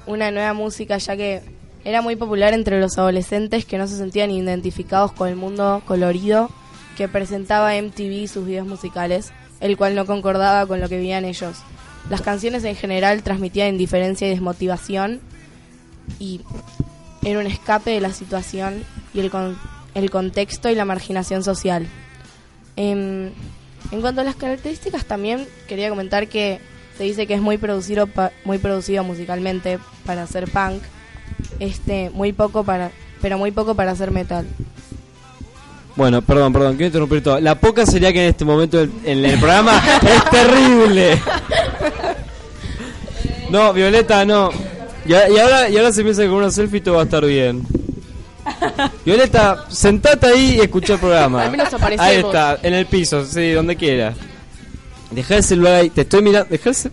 una 0.07 0.31
nueva 0.31 0.55
música 0.55 0.97
ya 0.99 1.17
que 1.17 1.43
era 1.85 2.01
muy 2.01 2.17
popular 2.17 2.55
entre 2.55 2.81
los 2.81 2.97
adolescentes 2.97 3.64
que 3.64 3.79
no 3.79 3.87
se 3.87 3.97
sentían 3.97 4.31
identificados 4.31 5.12
con 5.12 5.29
el 5.29 5.37
mundo 5.37 5.83
colorido 5.87 6.51
que 6.97 7.09
presentaba 7.09 7.81
MTV 7.81 8.12
y 8.12 8.29
sus 8.29 8.47
videos 8.47 8.67
musicales, 8.67 9.33
el 9.61 9.77
cual 9.77 9.95
no 9.95 10.07
concordaba 10.07 10.67
con 10.67 10.81
lo 10.81 10.88
que 10.88 10.97
vivían 10.97 11.25
ellos. 11.25 11.59
Las 12.11 12.23
canciones 12.23 12.64
en 12.64 12.75
general 12.75 13.23
transmitían 13.23 13.69
indiferencia 13.69 14.27
y 14.27 14.31
desmotivación 14.31 15.21
y 16.18 16.40
era 17.23 17.40
un 17.40 17.47
escape 17.47 17.90
de 17.90 18.01
la 18.01 18.12
situación 18.12 18.85
y 19.14 19.21
el, 19.21 19.31
con- 19.31 19.59
el 19.94 20.11
contexto 20.11 20.68
y 20.71 20.75
la 20.75 20.85
marginación 20.85 21.42
social. 21.42 21.87
Em, 22.77 23.31
en 23.90 24.01
cuanto 24.01 24.21
a 24.21 24.25
las 24.25 24.37
características 24.37 25.05
también 25.05 25.47
quería 25.66 25.88
comentar 25.88 26.29
que 26.29 26.61
se 26.97 27.05
dice 27.05 27.27
que 27.27 27.35
es 27.35 27.40
muy 27.40 27.59
producido 27.59 28.07
pa- 28.07 28.33
muy 28.44 28.59
producido 28.59 29.03
musicalmente 29.05 29.79
para 30.05 30.23
hacer 30.25 30.51
punk, 30.51 30.83
este 31.61 32.11
muy 32.11 32.33
poco 32.33 32.64
para 32.64 32.90
pero 33.23 33.37
muy 33.38 33.51
poco 33.51 33.75
para 33.75 33.92
hacer 33.92 34.11
metal. 34.12 34.47
Bueno, 35.97 36.23
perdón, 36.23 36.53
perdón, 36.53 36.73
quiero 36.77 36.87
interrumpir 36.87 37.23
todo. 37.25 37.40
La 37.40 37.57
poca 37.59 37.85
sería 37.85 38.12
que 38.12 38.23
en 38.23 38.29
este 38.31 38.44
momento 38.44 38.81
el- 38.81 38.92
en 39.05 39.25
el 39.25 39.38
programa 39.40 39.83
es 40.03 40.31
terrible. 40.31 41.21
No, 43.51 43.73
Violeta, 43.73 44.25
no. 44.27 44.51
Y, 45.09 45.12
y 45.12 45.38
ahora, 45.38 45.68
y 45.68 45.77
ahora 45.77 45.92
se 45.92 46.03
piensa 46.03 46.23
que 46.23 46.29
con 46.29 46.37
una 46.37 46.51
selfie 46.51 46.81
todo 46.81 46.97
va 46.97 47.01
a 47.01 47.05
estar 47.05 47.25
bien. 47.25 47.66
Violeta, 49.05 49.64
sentate 49.68 50.27
ahí 50.27 50.57
y 50.57 50.61
escucha 50.61 50.94
el 50.94 51.01
programa. 51.01 51.44
Al 51.44 51.51
menos 51.51 51.73
aparecemos. 51.73 52.07
Ahí 52.07 52.16
está, 52.18 52.59
en 52.62 52.75
el 52.75 52.87
piso, 52.87 53.25
sí, 53.25 53.53
donde 53.53 53.77
quieras. 53.77 54.16
Deja 55.11 55.37
el 55.37 55.44
celular 55.44 55.75
ahí, 55.75 55.90
te 55.90 56.03
estoy 56.03 56.23
mirando. 56.23 56.49
Deja 56.51 56.71
el 56.71 56.77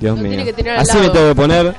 Dios 0.00 0.18
mío. 0.18 0.44
Así 0.76 0.98
me 0.98 1.08
tengo 1.10 1.28
que 1.28 1.34
poner. 1.34 1.74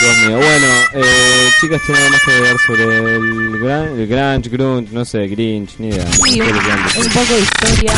Dios 0.00 0.18
mío. 0.26 0.36
Bueno, 0.36 0.66
eh, 0.94 1.50
chicas, 1.60 1.80
¿tienen 1.86 2.10
más 2.10 2.20
que 2.22 2.32
agregar 2.32 2.56
sobre 2.66 3.16
el, 3.16 3.58
gran, 3.60 4.00
el 4.00 4.06
grunge, 4.06 4.48
grunge, 4.48 4.92
no 4.92 5.04
sé, 5.04 5.26
grinch, 5.28 5.78
ni 5.78 5.88
idea? 5.88 6.06
Sí, 6.12 6.40
¿Qué 6.40 7.00
un, 7.00 7.08
poco 7.08 7.34
de 7.34 7.40
historia 7.40 7.94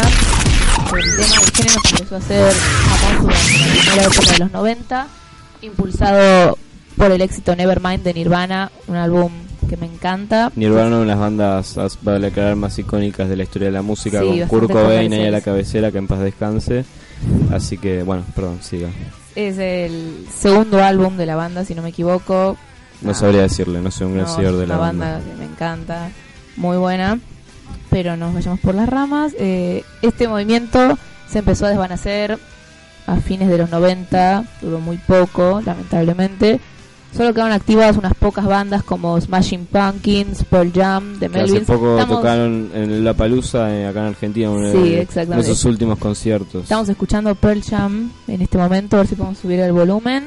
sobre 0.89 1.03
el 1.03 1.17
tema 1.17 1.41
del 1.41 1.51
género 1.53 1.81
que 1.83 1.91
empezó 1.91 2.17
a 2.17 2.21
ser 2.21 2.53
famoso 2.53 3.23
durante 3.23 3.53
la 3.53 3.71
primera 3.71 4.05
época 4.05 4.33
de 4.33 4.39
los 4.39 4.53
90, 4.53 5.07
impulsado 5.65 6.59
por 6.97 7.11
el 7.11 7.21
éxito 7.21 7.55
Nevermind 7.57 8.03
de 8.03 8.15
Nirvana, 8.15 8.71
un 8.87 8.97
álbum 8.97 9.33
que 9.69 9.77
me 9.77 9.87
encanta. 9.87 10.53
Nirvana, 10.57 10.89
una 10.89 10.99
de 11.01 11.07
las 11.07 11.19
bandas, 11.19 11.79
as- 11.79 11.99
vale 12.03 12.29
aclarar, 12.29 12.55
más 12.57 12.79
icónicas 12.79 13.29
de 13.29 13.37
la 13.37 13.43
historia 13.45 13.67
de 13.69 13.73
la 13.73 13.83
música, 13.83 14.21
Sí, 14.21 14.41
con 14.41 14.49
Kurt 14.61 14.71
Cobain 14.73 15.13
ahí 15.13 15.27
a 15.27 15.31
la 15.31 15.41
cabecera, 15.41 15.91
que 15.91 15.99
en 15.99 16.07
paz 16.07 16.21
descanse. 16.21 16.85
Así 17.51 17.79
que, 17.79 18.03
bueno, 18.03 18.25
perdón, 18.35 18.59
siga. 18.63 18.89
Es 19.35 19.59
el 19.59 20.27
segundo 20.39 20.83
álbum 20.83 21.17
de 21.17 21.27
la 21.27 21.37
banda, 21.37 21.65
si 21.65 21.75
no 21.75 21.83
me 21.83 21.89
equivoco. 21.89 22.57
No 23.03 23.11
Ah, 23.11 23.15
sabría 23.15 23.43
decirle, 23.43 23.81
no 23.81 23.91
soy 23.91 24.07
un 24.07 24.15
gran 24.15 24.27
no, 24.27 24.33
seguidor 24.35 24.57
de 24.59 24.67
la 24.67 24.75
una 24.77 24.81
banda. 24.87 25.11
banda 25.15 25.31
que 25.31 25.37
me 25.39 25.45
encanta, 25.45 26.11
muy 26.57 26.77
buena, 26.77 27.19
pero 27.91 28.17
nos 28.17 28.33
vayamos 28.35 28.61
por 28.61 28.75
las 28.75 28.89
ramas. 28.89 29.35
Eh, 29.39 29.83
este 30.03 30.29
movimiento 30.29 30.97
se 31.29 31.41
empezó 31.41 31.67
a 31.67 31.71
desvanecer 31.71 32.39
a 33.07 33.17
fines 33.17 33.49
de 33.49 33.59
los 33.59 33.71
90, 33.71 34.45
duró 34.63 34.81
muy 34.81 34.97
poco, 34.99 35.61
lamentablemente. 35.65 36.61
Solo 37.17 37.33
quedaron 37.33 37.53
activas 37.53 37.97
unas 37.97 38.15
pocas 38.15 38.45
bandas 38.45 38.83
como 38.83 39.21
Smashing 39.21 39.67
Pumpkins, 39.67 40.43
Pearl 40.45 40.73
Jam, 40.75 41.13
The 41.21 41.29
Que 41.29 41.39
hace 41.39 41.47
Melvins. 41.53 41.67
poco 41.69 41.99
Estamos- 41.99 42.17
tocaron 42.19 42.71
en 42.75 43.05
La 43.05 43.15
Palusa, 43.15 43.67
acá 43.67 44.01
en 44.01 44.07
Argentina, 44.07 44.51
Sí, 44.73 44.95
exactamente. 44.95 45.47
de 45.49 45.55
sus 45.55 45.65
últimos 45.65 45.99
conciertos. 45.99 46.65
Estamos 46.65 46.89
escuchando 46.89 47.33
Pearl 47.37 47.63
Jam 47.63 48.11
en 48.27 48.43
este 48.43 48.59
momento, 48.59 48.97
a 48.97 49.01
ver 49.01 49.07
si 49.09 49.15
podemos 49.15 49.39
subir 49.39 49.61
el 49.61 49.73
volumen. 49.73 50.27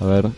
A 0.00 0.04
ver. 0.04 0.30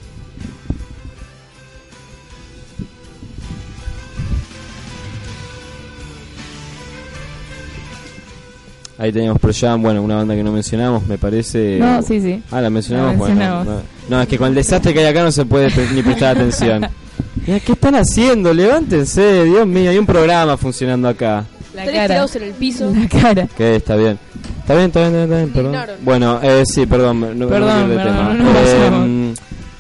Ahí 8.99 9.13
teníamos 9.13 9.41
Pro 9.41 9.53
Jam, 9.59 9.81
bueno, 9.81 10.03
una 10.03 10.17
banda 10.17 10.35
que 10.35 10.43
no 10.43 10.51
mencionamos, 10.51 11.07
me 11.07 11.19
parece. 11.19 11.79
No, 11.79 12.03
sí, 12.03 12.21
sí. 12.21 12.43
Ah, 12.51 12.61
la 12.61 12.69
mencionamos, 12.69 13.13
La 13.13 13.19
bueno. 13.19 13.35
mencionamos. 13.37 13.67
No, 14.09 14.17
no, 14.17 14.23
es 14.23 14.29
que 14.29 14.37
con 14.39 14.49
el 14.49 14.55
desastre 14.57 14.93
que 14.93 14.99
hay 15.01 15.07
acá 15.07 15.23
no 15.23 15.31
se 15.31 15.45
puede 15.45 15.71
pre- 15.71 15.89
ni 15.93 16.03
prestar 16.03 16.37
atención. 16.37 16.85
Mira, 17.47 17.61
¿qué 17.61 17.73
están 17.73 17.95
haciendo? 17.95 18.53
Levántense, 18.53 19.45
Dios 19.45 19.67
mío, 19.67 19.91
hay 19.91 19.99
un 19.99 20.07
programa 20.07 20.57
funcionando 20.57 21.07
acá. 21.09 21.45
La 21.75 21.83
Tres 21.85 21.95
cara. 21.95 22.07
tirados 22.09 22.37
en 22.37 22.43
el 22.43 22.53
piso. 22.55 22.93
La 22.93 23.09
cara. 23.09 23.47
Que 23.57 23.77
está 23.77 23.95
bien. 23.95 24.19
Está 24.61 24.75
bien, 24.75 24.87
está 24.89 25.01
bien, 25.01 25.15
está 25.15 25.17
bien, 25.17 25.23
está 25.25 25.37
bien, 25.37 25.51
perdón. 25.53 25.75
Ignoro. 25.75 25.93
Bueno, 26.03 26.41
eh, 26.43 26.63
sí, 26.67 26.85
perdón, 26.87 27.39
no, 27.39 27.49
Perdón, 27.49 27.89
de 27.91 27.97
tema. 27.97 28.35
no 28.35 28.51
Eh, 28.51 28.75
vayamos. 28.75 29.39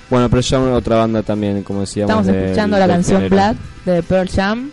Bueno, 0.08 0.30
pero 0.30 0.40
ya 0.42 0.60
otra 0.60 0.96
banda 0.96 1.22
también, 1.24 1.62
como 1.64 1.80
decíamos. 1.80 2.10
Estamos 2.20 2.28
escuchando 2.42 2.78
la 2.78 2.86
canción. 2.86 3.28
Black 3.28 3.56
de 3.84 4.02
Pearl 4.04 4.28
Jam 4.30 4.70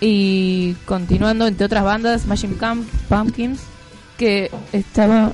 y 0.00 0.74
continuando 0.84 1.46
entre 1.46 1.66
otras 1.66 1.82
bandas 1.82 2.22
Smashing 2.22 2.54
Camp 2.54 2.86
Pumpkins 3.08 3.60
que 4.18 4.50
estaba 4.74 5.32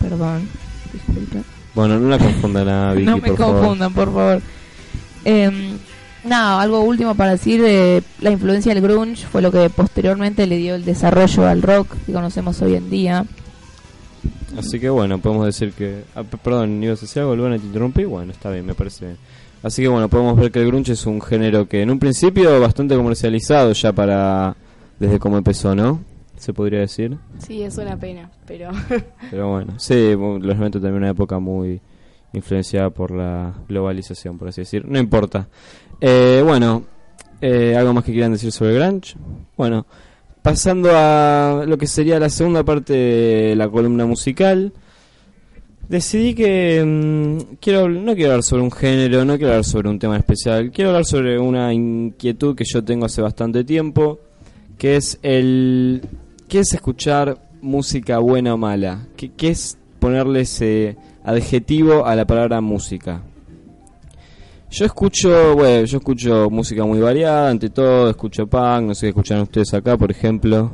perdón 0.00 0.48
disculpa 0.92 1.38
Bueno, 1.74 2.00
no 2.00 2.08
la 2.08 2.18
confundan 2.18 2.68
a 2.70 2.92
Vicky, 2.94 3.06
no 3.06 3.18
me 3.18 3.28
por 3.28 3.36
favor. 3.38 3.56
confundan 3.60 3.92
por 3.94 4.06
favor 4.12 4.42
Em, 5.26 5.78
nada 6.24 6.60
algo 6.60 6.80
último 6.80 7.14
para 7.14 7.32
decir 7.32 7.62
de 7.62 8.02
la 8.20 8.30
influencia 8.30 8.74
del 8.74 8.82
grunge 8.82 9.24
fue 9.26 9.40
lo 9.40 9.50
que 9.52 9.70
posteriormente 9.70 10.46
le 10.46 10.56
dio 10.58 10.74
el 10.74 10.84
desarrollo 10.84 11.46
al 11.46 11.62
rock 11.62 11.94
que 12.06 12.12
conocemos 12.12 12.60
hoy 12.62 12.74
en 12.74 12.90
día 12.90 13.24
Así 14.58 14.78
que 14.78 14.88
bueno, 14.88 15.18
podemos 15.18 15.46
decir 15.46 15.72
que... 15.72 16.04
ah, 16.14 16.22
perdón, 16.22 16.82
¿ibas 16.82 16.98
a 17.00 17.02
decir 17.02 17.22
algo, 17.22 17.34
Luana? 17.34 17.58
¿Te 17.58 17.66
interrumpí? 17.66 18.04
Bueno, 18.04 18.30
está 18.32 18.50
bien, 18.50 18.64
me 18.64 18.74
parece 18.74 19.06
bien. 19.06 19.18
Así 19.64 19.82
que 19.82 19.88
bueno, 19.88 20.08
podemos 20.08 20.36
ver 20.38 20.52
que 20.52 20.60
el 20.60 20.66
grunge 20.68 20.92
es 20.92 21.06
un 21.06 21.20
género 21.20 21.66
que 21.68 21.82
en 21.82 21.90
un 21.90 21.98
principio 21.98 22.60
bastante 22.60 22.94
comercializado 22.94 23.72
ya 23.72 23.92
para... 23.92 24.54
Desde 25.00 25.18
cómo 25.18 25.38
empezó, 25.38 25.74
¿no? 25.74 26.00
Se 26.36 26.52
podría 26.52 26.80
decir. 26.80 27.16
Sí, 27.38 27.62
es 27.62 27.78
una 27.78 27.96
pena, 27.96 28.30
pero 28.46 28.70
Pero 29.30 29.50
bueno, 29.50 29.74
sí, 29.78 30.12
los 30.14 30.40
90 30.40 30.80
también 30.80 30.96
una 30.96 31.10
época 31.10 31.38
muy 31.38 31.80
influenciada 32.32 32.90
por 32.90 33.12
la 33.12 33.54
globalización, 33.68 34.36
por 34.38 34.48
así 34.48 34.62
decir. 34.62 34.84
No 34.86 34.98
importa. 34.98 35.48
Eh, 36.00 36.42
bueno, 36.44 36.84
eh, 37.40 37.76
¿algo 37.76 37.94
más 37.94 38.04
que 38.04 38.12
quieran 38.12 38.32
decir 38.32 38.52
sobre 38.52 38.74
grunge? 38.74 39.16
Bueno, 39.56 39.86
pasando 40.42 40.90
a 40.92 41.64
lo 41.66 41.78
que 41.78 41.86
sería 41.86 42.18
la 42.18 42.28
segunda 42.28 42.64
parte 42.64 42.92
de 42.92 43.56
la 43.56 43.68
columna 43.68 44.04
musical. 44.04 44.72
Decidí 45.88 46.34
que 46.34 46.82
mm, 46.84 47.56
quiero 47.60 47.88
no 47.88 48.14
quiero 48.14 48.32
hablar 48.32 48.42
sobre 48.42 48.62
un 48.62 48.70
género, 48.70 49.24
no 49.24 49.36
quiero 49.36 49.52
hablar 49.52 49.64
sobre 49.64 49.90
un 49.90 49.98
tema 49.98 50.16
especial, 50.16 50.70
quiero 50.70 50.90
hablar 50.90 51.04
sobre 51.04 51.38
una 51.38 51.72
inquietud 51.72 52.56
que 52.56 52.64
yo 52.64 52.82
tengo 52.82 53.06
hace 53.06 53.20
bastante 53.20 53.64
tiempo, 53.64 54.18
que 54.78 54.96
es 54.96 55.18
el 55.22 56.02
¿qué 56.54 56.60
es 56.60 56.72
escuchar 56.72 57.36
música 57.62 58.20
buena 58.20 58.54
o 58.54 58.56
mala? 58.56 59.08
¿Qué, 59.16 59.32
qué 59.32 59.48
es 59.48 59.76
ponerle 59.98 60.42
ese 60.42 60.96
adjetivo 61.24 62.06
a 62.06 62.14
la 62.14 62.28
palabra 62.28 62.60
música? 62.60 63.22
Yo 64.70 64.84
escucho, 64.86 65.56
bueno, 65.56 65.84
yo 65.84 65.98
escucho 65.98 66.48
música 66.50 66.84
muy 66.84 67.00
variada, 67.00 67.50
ante 67.50 67.70
todo, 67.70 68.08
escucho 68.08 68.46
punk, 68.46 68.82
no 68.82 68.94
sé 68.94 69.06
qué 69.06 69.08
escuchan 69.08 69.40
ustedes 69.40 69.74
acá, 69.74 69.96
por 69.96 70.12
ejemplo. 70.12 70.70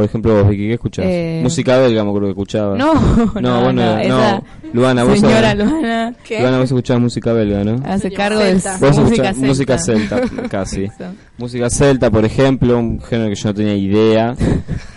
Por 0.00 0.08
ejemplo, 0.08 0.32
vos, 0.34 0.48
Vicky, 0.48 0.66
¿qué 0.68 0.72
escuchás? 0.74 1.04
Eh, 1.06 1.40
Música 1.42 1.76
belga, 1.78 2.02
me 2.04 2.08
acuerdo 2.08 2.28
que 2.28 2.32
escuchaba. 2.32 2.74
no 2.74 2.94
no, 3.34 3.40
no, 3.42 3.60
bueno, 3.64 3.98
no, 4.08 4.08
no. 4.32 4.44
Luana, 4.72 5.04
vos 5.04 5.20
señora 5.20 5.50
sos- 5.50 5.58
Luana 5.58 6.14
Luana, 6.40 6.56
vos 6.58 6.64
escuchabas 6.64 7.02
música 7.02 7.32
belga, 7.34 7.64
¿no? 7.64 7.82
hace 7.84 8.10
cargo 8.10 8.40
de 8.40 8.54
música 8.54 9.32
música 9.36 9.76
celta, 9.78 10.20
casi. 10.48 10.84
Eso. 10.84 11.04
Música 11.36 11.68
celta, 11.68 12.10
por 12.10 12.24
ejemplo, 12.24 12.78
un 12.78 12.98
género 13.02 13.28
que 13.28 13.34
yo 13.34 13.48
no 13.50 13.54
tenía 13.54 13.74
idea. 13.76 14.34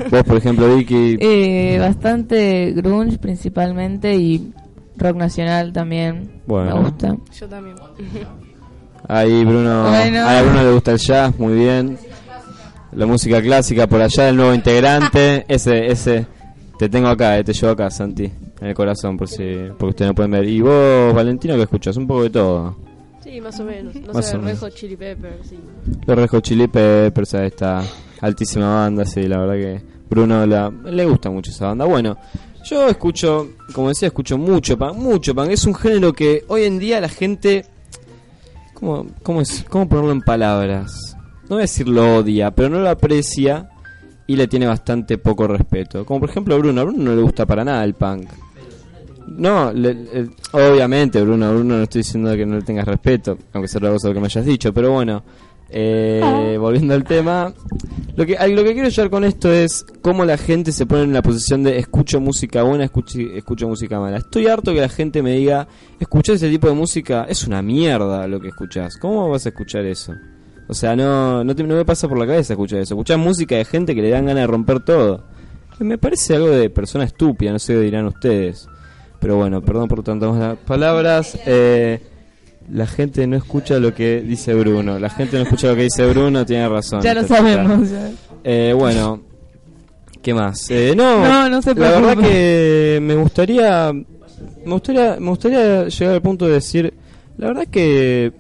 Vos, 0.10 0.24
por 0.24 0.38
ejemplo, 0.38 0.74
Vicky, 0.74 1.18
Eh, 1.20 1.78
bastante 1.82 2.72
grunge 2.72 3.18
principalmente 3.18 4.16
y 4.16 4.54
rock 4.96 5.18
nacional 5.18 5.74
también 5.74 6.32
Bueno. 6.48 6.78
me 6.78 6.82
gusta. 6.84 7.18
yo 7.38 7.48
también. 7.50 7.76
Ahí 9.10 9.44
Bruno, 9.44 9.89
Bueno. 9.89 10.26
ahí 10.26 10.38
a 10.38 10.42
Bruno 10.44 10.63
le 10.63 10.72
gusta 10.72 10.92
el 10.94 10.98
jazz, 10.98 11.38
muy 11.38 11.56
bien. 11.56 11.98
La 12.95 13.06
música 13.06 13.41
clásica 13.41 13.88
por 13.88 14.01
allá, 14.01 14.29
el 14.29 14.36
nuevo 14.36 14.53
integrante, 14.53 15.45
ese, 15.49 15.88
ese, 15.88 16.25
te 16.77 16.89
tengo 16.89 17.08
acá, 17.08 17.38
eh, 17.38 17.43
te 17.43 17.53
llevo 17.53 17.73
acá, 17.73 17.89
Santi, 17.89 18.25
en 18.62 18.67
el 18.67 18.73
corazón, 18.73 19.17
por 19.17 19.27
si, 19.27 19.43
porque 19.77 19.89
ustedes 19.91 20.10
no 20.10 20.15
pueden 20.15 20.32
ver. 20.32 20.47
Y 20.47 20.62
vos, 20.62 21.13
Valentino, 21.13 21.56
que 21.56 21.63
escuchas 21.63 21.97
un 21.97 22.08
poco 22.08 22.23
de 22.23 22.29
todo. 22.29 22.75
Sí, 23.23 23.39
más 23.39 23.60
o 23.60 23.63
menos. 23.63 23.95
No 23.95 24.13
Más 24.13 24.27
sé, 24.27 24.36
o 24.36 24.39
menos. 24.39 24.60
Red 24.60 24.67
Hot 24.67 24.75
Chili 24.75 24.95
Peppers, 24.97 25.47
sí. 25.47 25.58
Los 26.06 26.17
Red 26.17 26.29
Hot 26.29 26.43
Chili 26.43 26.67
Peppers, 26.67 27.34
ahí 27.36 27.47
está, 27.47 27.84
altísima 28.21 28.75
banda, 28.75 29.06
sí, 29.06 29.27
la 29.27 29.39
verdad 29.39 29.53
que 29.56 29.82
Bruno 30.10 30.45
la, 30.45 30.69
le 30.69 31.06
gusta 31.06 31.29
mucho 31.29 31.51
esa 31.51 31.67
banda. 31.67 31.86
Bueno, 31.86 32.17
yo 32.63 32.88
escucho, 32.88 33.49
como 33.73 33.89
decía, 33.89 34.08
escucho 34.08 34.38
mucho 34.38 34.77
punk, 34.77 34.95
mucho 34.95 35.34
punk. 35.34 35.49
Es 35.49 35.65
un 35.65 35.75
género 35.75 36.13
que 36.13 36.43
hoy 36.47 36.63
en 36.63 36.79
día 36.79 37.01
la 37.01 37.10
gente, 37.10 37.65
¿cómo, 38.73 39.08
cómo, 39.23 39.41
es, 39.41 39.65
cómo 39.69 39.88
ponerlo 39.89 40.12
en 40.12 40.21
palabras? 40.21 41.12
No 41.54 41.58
voy 41.58 41.62
a 41.62 41.70
decir 41.70 41.88
lo 41.88 42.18
odia, 42.18 42.52
pero 42.52 42.68
no 42.70 42.80
lo 42.80 42.89
aprecia 42.89 43.70
y 44.26 44.36
le 44.36 44.48
tiene 44.48 44.66
bastante 44.66 45.18
poco 45.18 45.48
respeto. 45.48 46.04
Como 46.06 46.22
por 46.22 46.30
ejemplo 46.30 46.58
Bruno, 46.58 46.82
a 46.82 46.84
Bruno 46.84 47.04
no 47.04 47.16
le 47.16 47.22
gusta 47.22 47.46
para 47.46 47.63
nada 47.63 47.84
el 47.84 47.94
punk. 47.94 48.28
No, 49.28 49.72
le- 49.72 49.94
le- 49.94 50.30
obviamente 50.52 51.22
Bruno, 51.22 51.54
Bruno 51.54 51.78
no 51.78 51.84
estoy 51.84 52.00
diciendo 52.00 52.36
que 52.36 52.46
no 52.46 52.56
le 52.56 52.62
tengas 52.63 52.86
respeto, 52.86 53.38
aunque 53.54 53.68
sea 53.68 53.80
otra 53.80 53.92
cosa 53.92 54.08
lo 54.10 54.13
que 54.16 54.20
me 54.20 54.26
hayas 54.26 54.46
dicho, 54.46 54.74
pero 54.74 54.92
bueno, 54.92 55.24
eh, 55.70 56.58
volviendo 56.60 56.94
al 56.94 57.04
tema, 57.04 57.54
lo 58.16 58.26
que, 58.26 58.36
a 58.38 58.48
lo 58.48 58.63
que 58.63 58.74
quiero 58.74 58.89
llegar 58.89 59.10
con 59.10 59.24
esto 59.24 59.52
es 59.52 59.86
cómo 60.02 60.26
la 60.26 60.38
gente 60.38 60.72
se 60.72 60.86
pone 60.86 61.04
en 61.04 61.13
la 61.13 61.22
posición 61.22 61.63
de 61.63 61.78
escucho 61.80 62.20
música 62.20 62.63
buena, 62.63 62.84
escucho, 62.86 63.20
escucho 63.20 63.68
música 63.68 64.00
mala. 64.00 64.18
Estoy 64.18 64.48
harto 64.48 64.74
que 64.74 64.82
la 64.82 64.89
gente 64.89 65.24
me 65.24 65.32
diga, 65.34 65.68
escuchar 66.00 66.36
ese 66.36 66.50
tipo 66.50 66.68
de 66.68 66.74
música 66.76 67.26
es 67.30 67.48
una 67.48 67.62
mierda 67.62 68.28
lo 68.28 68.39
que 68.39 68.50
escuchás. 68.50 68.98
¿Cómo 68.98 69.30
vas 69.30 69.46
a 69.46 69.50
escuchar 69.50 69.86
eso? 69.86 70.13
O 70.67 70.73
sea, 70.73 70.95
no, 70.95 71.43
no, 71.43 71.56
te- 71.56 71.63
no 71.63 71.76
me 71.76 71.86
pasa 71.86 72.08
por 72.08 72.17
la 72.17 72.26
cabeza 72.26 72.54
escuchar 72.54 72.80
eso. 72.80 72.93
Escuchar 72.95 73.17
música 73.17 73.56
de 73.56 73.65
gente 73.65 73.93
que 73.95 74.02
le 74.02 74.10
dan 74.10 74.26
ganas 74.26 74.43
de 74.43 74.47
romper 74.47 74.80
todo. 74.82 75.23
Me 75.80 75.97
parece 75.97 76.36
algo 76.36 76.49
de 76.49 76.69
persona 76.69 77.04
estúpida, 77.04 77.52
no 77.52 77.60
sé 77.60 77.73
qué 77.73 77.80
dirán 77.82 78.06
ustedes. 78.06 78.67
Pero 79.19 79.38
bueno, 79.38 79.62
perdón 79.62 79.88
por 79.88 80.04
tantas 80.04 80.58
palabras. 80.65 81.38
Eh, 81.45 81.99
la 82.71 82.88
gente 82.88 83.26
no 83.28 83.36
escucha 83.36 83.78
lo 83.80 83.93
que 83.93 84.21
dice 84.21 84.54
Bruno. 84.54 84.99
La 84.99 85.10
gente 85.10 85.36
no 85.38 85.43
escucha 85.43 85.67
lo 85.67 85.76
que 85.76 85.84
dice 85.84 86.06
Bruno, 86.08 86.45
tiene 86.45 86.67
razón. 86.69 87.02
Ya 87.02 87.13
lo 87.13 87.23
sabemos. 87.28 87.89
ya. 87.89 88.12
Eh, 88.43 88.73
bueno, 88.78 89.21
¿qué 90.21 90.34
más? 90.34 90.69
Eh, 90.69 90.93
no, 90.95 91.23
No, 91.28 91.49
no 91.49 91.62
se 91.62 91.73
la 91.76 91.91
verdad 91.99 92.17
que 92.17 92.99
me 93.02 93.15
gustaría, 93.15 93.91
me 93.93 94.71
gustaría, 94.71 95.17
me 95.19 95.30
gustaría 95.30 95.88
llegar 95.88 96.13
al 96.15 96.21
punto 96.21 96.45
de 96.47 96.54
decir, 96.54 96.93
la 97.38 97.47
verdad 97.47 97.67
que, 97.69 98.32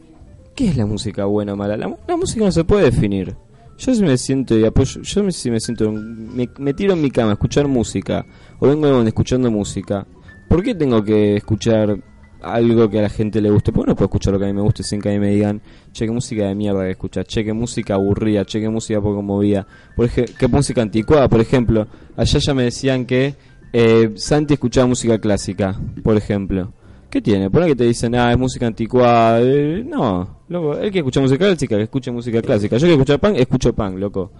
¿qué 0.55 0.67
es 0.69 0.77
la 0.77 0.85
música 0.85 1.25
buena 1.25 1.53
o 1.53 1.55
mala? 1.55 1.77
La, 1.77 1.95
la 2.07 2.17
música 2.17 2.45
no 2.45 2.51
se 2.51 2.63
puede 2.63 2.85
definir. 2.85 3.35
Yo 3.77 3.93
si 3.93 4.03
me 4.03 4.17
siento 4.17 4.57
y 4.57 4.65
apoyo, 4.65 5.01
yo 5.01 5.31
si 5.31 5.49
me 5.51 5.59
siento, 5.59 5.85
en- 5.85 6.35
me, 6.57 6.73
tiro 6.73 6.93
en 6.93 7.01
mi 7.01 7.09
cama 7.09 7.31
a 7.31 7.33
escuchar 7.33 7.67
música, 7.67 8.25
o 8.59 8.67
vengo 8.67 9.01
escuchando 9.01 9.49
música, 9.49 10.05
¿por 10.47 10.61
qué 10.63 10.75
tengo 10.75 11.03
que 11.03 11.35
escuchar 11.37 11.97
algo 12.41 12.89
que 12.89 12.99
a 12.99 13.01
la 13.01 13.09
gente 13.09 13.41
le 13.41 13.49
guste? 13.49 13.71
¿Por 13.71 13.85
qué 13.85 13.89
no 13.91 13.95
puedo 13.95 14.05
escuchar 14.05 14.33
lo 14.33 14.39
que 14.39 14.45
a 14.45 14.47
mí 14.47 14.53
me 14.53 14.61
guste 14.61 14.83
sin 14.83 15.01
que 15.01 15.09
a 15.09 15.11
mí 15.13 15.19
me 15.19 15.31
digan, 15.31 15.61
che, 15.91 16.05
qué 16.05 16.11
música 16.11 16.45
de 16.47 16.55
mierda 16.55 16.83
que 16.83 16.91
escuchas, 16.91 17.25
che, 17.25 17.43
qué 17.43 17.51
música 17.53 17.95
aburrida, 17.95 18.45
che, 18.45 18.61
qué 18.61 18.69
música 18.69 19.01
poco 19.01 19.21
movida, 19.23 19.65
por 19.95 20.07
qué 20.09 20.47
música 20.47 20.81
anticuada, 20.83 21.27
por 21.27 21.41
ejemplo? 21.41 21.87
Allá 22.15 22.39
ya 22.39 22.53
me 22.53 22.63
decían 22.63 23.05
que 23.05 23.33
eh, 23.73 24.11
Santi 24.15 24.53
escuchaba 24.53 24.85
música 24.85 25.17
clásica, 25.19 25.79
por 26.03 26.15
ejemplo. 26.15 26.73
¿Qué 27.13 27.21
tiene? 27.21 27.47
Por 27.51 27.61
ahí 27.61 27.69
que 27.69 27.75
te 27.75 27.83
dicen, 27.83 28.15
ah, 28.15 28.31
es 28.31 28.37
música 28.39 28.65
anticuada. 28.65 29.39
eh, 29.39 29.83
no, 29.87 30.39
loco, 30.49 30.75
el 30.79 30.91
que 30.91 30.97
escucha 30.97 31.21
música 31.21 31.45
clásica, 31.45 31.75
que 31.77 31.83
escuche 31.83 32.09
música 32.09 32.41
clásica. 32.41 32.77
Yo 32.77 32.87
que 32.87 32.93
escucho 32.93 33.19
punk, 33.19 33.35
escucho 33.37 33.71
punk, 33.71 33.99
loco. 33.99 34.31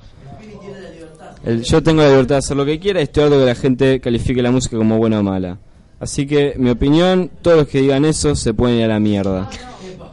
El- 1.45 1.61
yo 1.61 1.83
tengo 1.83 2.01
la 2.01 2.07
libertad 2.09 2.33
de 2.35 2.39
hacer 2.39 2.57
lo 2.57 2.65
que 2.65 2.79
quiera 2.79 2.99
y 2.99 3.03
estoy 3.03 3.25
harto 3.25 3.37
que 3.37 3.45
la 3.45 3.53
gente 3.53 3.99
califique 3.99 4.41
la 4.41 4.49
música 4.49 4.75
como 4.75 4.97
buena 4.97 5.19
o 5.19 5.23
mala. 5.23 5.59
Así 5.99 6.25
que, 6.25 6.55
mi 6.57 6.71
opinión, 6.71 7.29
todos 7.43 7.57
los 7.57 7.67
que 7.67 7.79
digan 7.81 8.05
eso 8.05 8.35
se 8.35 8.55
pueden 8.55 8.77
ir 8.79 8.85
a 8.85 8.87
la 8.87 8.99
mierda. 8.99 9.47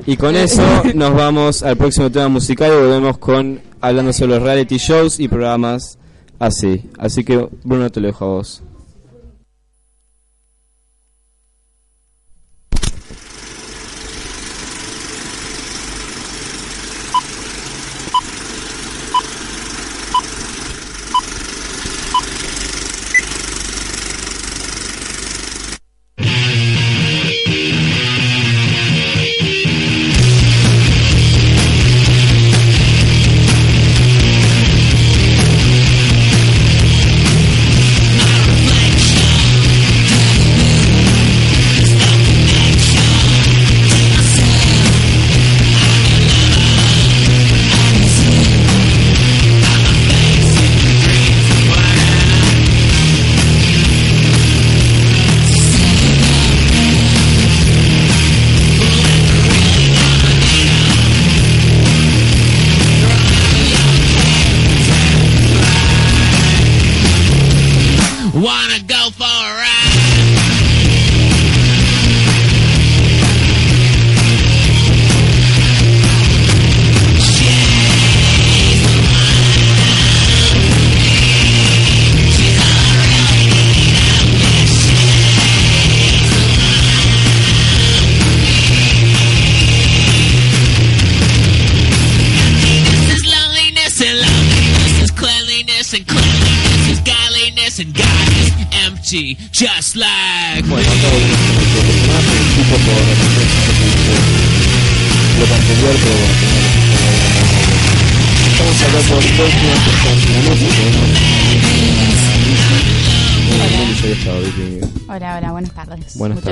Y 0.07 0.19
con 0.19 0.37
eso 0.37 0.63
nos 0.95 1.15
vamos 1.15 1.63
al 1.63 1.79
próximo 1.79 2.11
tema 2.11 2.29
musical 2.29 2.71
y 2.75 2.77
volvemos 2.79 3.17
con 3.17 3.59
hablando 3.81 4.13
sobre 4.13 4.33
los 4.35 4.43
reality 4.43 4.77
shows 4.77 5.19
y 5.19 5.29
programas 5.29 5.99
así. 6.39 6.91
Así 6.99 7.25
que, 7.25 7.49
Bruno, 7.65 7.89
te 7.89 8.01
lo 8.01 8.09
dejo 8.09 8.25
a 8.27 8.29
vos. 8.29 8.63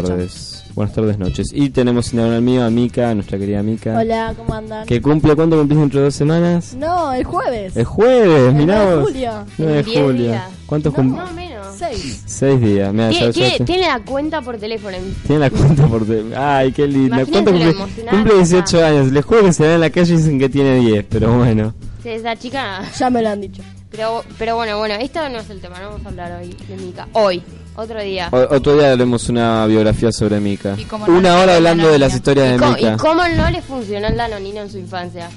Tardes. 0.08 0.64
Buenas 0.74 0.94
tardes, 0.94 1.16
buenas 1.16 1.18
tardes, 1.18 1.18
noches. 1.18 1.46
Y 1.52 1.70
tenemos 1.70 2.12
en 2.12 2.20
el 2.20 2.42
mío 2.42 2.64
a 2.64 2.70
Mika, 2.70 3.12
nuestra 3.14 3.38
querida 3.38 3.62
Mika. 3.62 3.98
Hola, 3.98 4.34
¿cómo 4.36 4.54
andan? 4.54 4.86
Que 4.86 5.00
cumple, 5.02 5.34
¿cuándo 5.34 5.56
cumplís 5.58 5.78
dentro 5.80 6.00
de 6.00 6.04
dos 6.06 6.14
semanas? 6.14 6.74
No, 6.78 7.12
el 7.12 7.24
jueves. 7.24 7.76
El 7.76 7.84
jueves, 7.84 8.48
El 8.48 8.54
mirá 8.54 8.76
9 8.76 8.90
de 8.90 8.96
vos. 8.96 9.04
julio. 9.10 9.32
9 9.58 9.72
de 9.74 9.84
julio. 9.84 10.12
días. 10.12 10.42
¿Cuántos 10.66 10.92
No, 10.92 10.96
cum- 10.96 11.16
más 11.16 11.30
o 11.30 11.34
menos. 11.34 11.66
Seis. 11.78 12.22
Seis 12.26 12.60
días. 12.60 12.92
Mira, 12.92 13.08
Tiene, 13.10 13.32
ya- 13.32 13.56
ya 13.58 13.64
tiene- 13.64 13.86
la 13.86 14.00
cuenta 14.00 14.42
por 14.42 14.56
teléfono. 14.58 14.96
Tiene 15.26 15.40
la 15.40 15.50
cuenta 15.50 15.86
por... 15.86 16.04
te- 16.04 16.24
Ay, 16.36 16.72
qué 16.72 16.86
linda. 16.88 17.18
Imagínate 17.22 17.32
¿Cuánto 17.32 17.52
lo 17.52 17.78
cumple? 17.86 18.04
Cumple 18.10 18.30
que 18.32 18.36
18 18.38 18.76
está. 18.76 18.86
años. 18.88 19.12
Les 19.12 19.24
juro 19.24 19.42
que 19.44 19.52
se 19.52 19.62
ve 19.66 19.74
en 19.74 19.80
la 19.80 19.90
calle 19.90 20.12
y 20.12 20.16
dicen 20.16 20.38
que 20.38 20.48
tiene 20.48 20.76
10, 20.80 21.04
pero 21.08 21.36
bueno. 21.38 21.74
Sí, 22.02 22.08
esa 22.10 22.36
chica. 22.36 22.82
Ya 22.98 23.10
me 23.10 23.22
lo 23.22 23.28
han 23.30 23.40
dicho. 23.40 23.62
Pero, 23.90 24.22
pero 24.38 24.56
bueno, 24.56 24.76
bueno, 24.78 24.94
esto 25.00 25.26
no 25.28 25.38
es 25.38 25.48
el 25.50 25.60
tema, 25.60 25.80
no 25.80 25.90
vamos 25.90 26.04
a 26.04 26.08
hablar 26.10 26.32
hoy 26.40 26.54
de 26.68 26.76
Mica. 26.76 27.08
Hoy, 27.12 27.42
otro 27.82 28.02
día. 28.02 28.28
O- 28.32 28.54
otro 28.56 28.76
día 28.76 28.92
haremos 28.92 29.28
una 29.28 29.66
biografía 29.66 30.10
sobre 30.12 30.40
Mika. 30.40 30.76
No 31.06 31.14
Una 31.14 31.38
hora 31.38 31.56
hablando 31.56 31.84
la 31.86 31.92
de 31.92 31.98
las 31.98 32.14
historias 32.14 32.48
¿Y, 32.48 32.52
de 32.52 32.58
cómo, 32.58 32.72
Mika. 32.74 32.92
y 32.92 32.96
cómo 32.96 33.22
no 33.28 33.50
le 33.50 33.62
funcionó 33.62 34.06
el 34.08 34.16
danonino 34.16 34.60
en 34.62 34.70
su 34.70 34.78
infancia? 34.78 35.28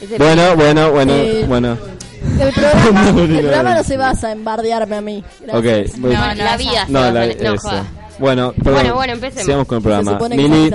Ese 0.00 0.18
Bueno, 0.18 0.56
bueno, 0.56 0.90
bueno, 0.92 1.12
Eh, 1.12 1.44
bueno. 1.46 1.76
El 2.40 2.52
programa, 2.52 3.02
No, 3.12 3.20
el 3.20 3.32
no, 3.34 3.38
programa 3.40 3.70
no. 3.70 3.76
no 3.76 3.84
se 3.84 3.96
basa 3.96 4.32
en 4.32 4.44
bardearme 4.44 4.96
a 4.96 5.00
mí. 5.00 5.22
Gracias. 5.40 6.00
voy- 6.00 6.12
No, 6.14 6.34
la 6.34 6.56
vida. 6.56 6.86
no, 6.88 7.10
la, 7.10 7.26
no, 7.26 7.58
joda. 7.58 7.84
Bueno, 8.18 8.52
perdón. 8.52 8.74
Bueno, 8.74 8.94
bueno, 8.94 9.12
empecemos. 9.12 9.44
Sigamos 9.44 9.66
con 9.66 9.76
el 9.78 9.82
programa. 9.82 10.18
Mili. 10.30 10.70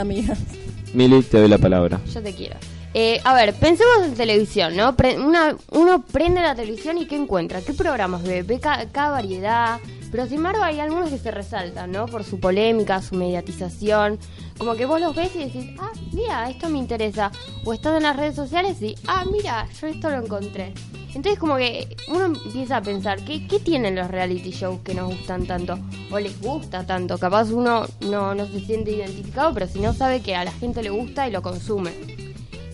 Mili, 0.93 1.21
te 1.23 1.39
doy 1.39 1.47
la 1.49 1.57
palabra. 1.57 1.99
Yo 2.13 2.21
te 2.21 2.33
quiero. 2.33 2.55
Eh, 2.93 3.21
a 3.23 3.35
ver, 3.35 3.53
pensemos 3.53 3.97
en 4.03 4.15
televisión, 4.15 4.75
¿no? 4.75 4.95
Una, 5.23 5.55
uno 5.71 6.01
prende 6.11 6.41
la 6.41 6.55
televisión 6.55 6.97
y 6.97 7.05
¿qué 7.05 7.15
encuentra? 7.15 7.61
¿Qué 7.61 7.73
programas 7.73 8.23
ve? 8.23 8.41
Ve 8.43 8.59
ca- 8.59 8.85
cada 8.91 9.11
variedad. 9.11 9.79
Pero 10.11 10.25
sin 10.25 10.37
embargo 10.37 10.63
hay 10.63 10.79
algunos 10.79 11.11
que 11.11 11.19
se 11.19 11.29
resaltan, 11.29 11.91
¿no? 11.91 12.07
Por 12.07 12.23
su 12.23 12.39
polémica, 12.39 12.99
su 13.03 13.13
mediatización. 13.13 14.17
Como 14.57 14.73
que 14.75 14.87
vos 14.87 14.99
los 14.99 15.15
ves 15.15 15.29
y 15.35 15.39
decís, 15.45 15.67
ah, 15.79 15.91
mira, 16.13 16.49
esto 16.49 16.67
me 16.67 16.79
interesa. 16.79 17.31
O 17.63 17.73
estás 17.73 17.95
en 17.97 18.03
las 18.03 18.15
redes 18.15 18.35
sociales 18.35 18.81
y, 18.81 18.95
ah, 19.05 19.23
mira, 19.31 19.67
yo 19.79 19.85
esto 19.85 20.09
lo 20.09 20.23
encontré. 20.23 20.73
Entonces 21.13 21.37
como 21.39 21.57
que 21.57 21.95
uno 22.07 22.25
empieza 22.25 22.77
a 22.77 22.81
pensar, 22.81 23.23
¿qué, 23.23 23.47
qué 23.47 23.59
tienen 23.59 23.95
los 23.95 24.07
reality 24.09 24.49
shows 24.49 24.79
que 24.81 24.95
nos 24.95 25.09
gustan 25.09 25.45
tanto? 25.45 25.77
O 26.11 26.17
les 26.19 26.39
gusta 26.41 26.85
tanto. 26.87 27.19
Capaz 27.19 27.51
uno 27.51 27.85
no, 28.01 28.33
no 28.33 28.47
se 28.47 28.59
siente 28.61 28.89
identificado, 28.91 29.53
pero 29.53 29.67
si 29.67 29.79
no 29.79 29.93
sabe 29.93 30.21
que 30.21 30.35
a 30.35 30.43
la 30.43 30.51
gente 30.51 30.81
le 30.81 30.89
gusta 30.89 31.27
y 31.27 31.31
lo 31.31 31.43
consume. 31.43 31.91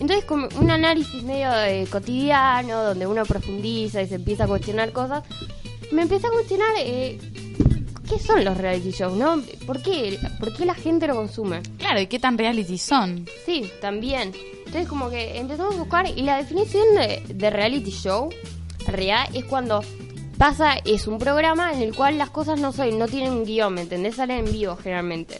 Entonces, 0.00 0.24
como 0.24 0.48
un 0.60 0.70
análisis 0.70 1.22
medio 1.22 1.52
eh, 1.64 1.86
cotidiano, 1.90 2.82
donde 2.82 3.06
uno 3.06 3.24
profundiza 3.24 4.02
y 4.02 4.08
se 4.08 4.16
empieza 4.16 4.44
a 4.44 4.46
cuestionar 4.46 4.92
cosas, 4.92 5.24
me 5.90 6.02
empecé 6.02 6.26
a 6.26 6.30
cuestionar 6.30 6.74
eh, 6.78 7.18
qué 8.08 8.18
son 8.18 8.44
los 8.44 8.56
reality 8.56 8.90
shows, 8.90 9.16
¿no? 9.16 9.42
¿Por 9.66 9.82
qué? 9.82 10.18
¿Por 10.38 10.54
qué 10.54 10.66
la 10.66 10.74
gente 10.74 11.06
lo 11.06 11.16
consume? 11.16 11.62
Claro, 11.78 12.00
¿y 12.00 12.06
qué 12.06 12.18
tan 12.18 12.36
reality 12.36 12.78
son? 12.78 13.26
Sí, 13.44 13.70
también. 13.80 14.32
Entonces, 14.58 14.88
como 14.88 15.10
que 15.10 15.38
empezamos 15.38 15.74
a 15.74 15.78
buscar 15.78 16.06
y 16.08 16.22
la 16.22 16.36
definición 16.36 16.94
de, 16.94 17.22
de 17.28 17.50
reality 17.50 17.90
show 17.90 18.28
real 18.88 19.28
es 19.34 19.44
cuando 19.44 19.82
pasa, 20.36 20.74
es 20.84 21.06
un 21.06 21.18
programa 21.18 21.72
en 21.72 21.82
el 21.82 21.94
cual 21.94 22.18
las 22.18 22.30
cosas 22.30 22.60
no 22.60 22.72
son, 22.72 22.98
no 22.98 23.08
tienen 23.08 23.32
un 23.32 23.44
guion, 23.44 23.74
¿me 23.74 23.82
entendés? 23.82 24.16
Salen 24.16 24.46
en 24.46 24.52
vivo 24.52 24.76
generalmente. 24.76 25.38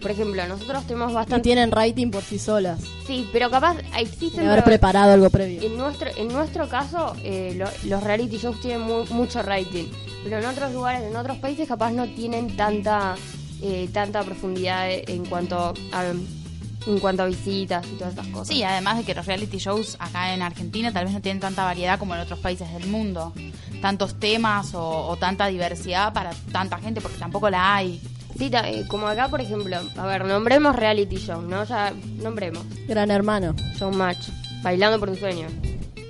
Por 0.00 0.10
ejemplo, 0.12 0.46
nosotros 0.46 0.84
tenemos 0.86 1.10
Y 1.10 1.14
bastante... 1.14 1.42
tienen 1.42 1.70
rating 1.72 2.10
por 2.10 2.22
sí 2.22 2.38
solas. 2.38 2.78
Sí, 3.06 3.28
pero 3.32 3.50
capaz 3.50 3.76
existen... 3.98 4.44
De 4.44 4.50
haber 4.50 4.64
preparado 4.64 5.12
algo 5.12 5.28
previo. 5.30 5.60
en 5.62 5.76
nuestro, 5.76 6.08
en 6.16 6.28
nuestro 6.28 6.68
caso, 6.68 7.14
eh, 7.24 7.54
lo- 7.56 7.88
los 7.88 8.02
reality 8.02 8.38
shows 8.38 8.60
tienen 8.60 8.82
mu- 8.82 9.04
mucho 9.10 9.42
rating, 9.42 9.86
pero 10.24 10.38
en 10.38 10.44
otros 10.46 10.72
lugares, 10.72 11.02
en 11.02 11.16
otros 11.16 11.38
países, 11.38 11.66
capaz 11.66 11.90
no 11.90 12.06
tienen 12.06 12.56
tanta 12.56 13.16
eh, 13.60 13.88
tanta 13.92 14.22
profundidad 14.22 14.88
en 14.88 15.24
cuanto 15.26 15.74
a 15.92 16.04
en 16.86 16.98
cuanto 17.00 17.24
a 17.24 17.26
visitas 17.26 17.84
y 17.92 17.96
todas 17.96 18.14
esas 18.14 18.26
cosas. 18.28 18.48
Sí, 18.48 18.62
además 18.62 18.98
de 18.98 19.04
que 19.04 19.14
los 19.14 19.26
reality 19.26 19.58
shows 19.58 19.96
acá 19.98 20.32
en 20.32 20.42
Argentina 20.42 20.92
tal 20.92 21.04
vez 21.06 21.12
no 21.12 21.20
tienen 21.20 21.40
tanta 21.40 21.64
variedad 21.64 21.98
como 21.98 22.14
en 22.14 22.20
otros 22.20 22.38
países 22.38 22.72
del 22.72 22.86
mundo. 22.86 23.32
Tantos 23.82 24.18
temas 24.20 24.74
o, 24.74 25.08
o 25.08 25.16
tanta 25.16 25.48
diversidad 25.48 26.12
para 26.12 26.30
tanta 26.52 26.78
gente, 26.78 27.00
porque 27.00 27.18
tampoco 27.18 27.50
la 27.50 27.74
hay. 27.74 28.00
Sí, 28.38 28.50
eh, 28.52 28.84
como 28.86 29.08
acá, 29.08 29.28
por 29.28 29.40
ejemplo, 29.40 29.76
a 29.96 30.06
ver, 30.06 30.24
nombremos 30.24 30.76
reality 30.76 31.16
shows, 31.16 31.44
¿no? 31.44 31.64
Ya 31.64 31.92
nombremos. 32.22 32.62
Gran 32.86 33.10
hermano. 33.10 33.54
Showmatch, 33.78 34.28
Bailando 34.62 34.98
por 35.00 35.10
un 35.10 35.16
sueño. 35.18 35.46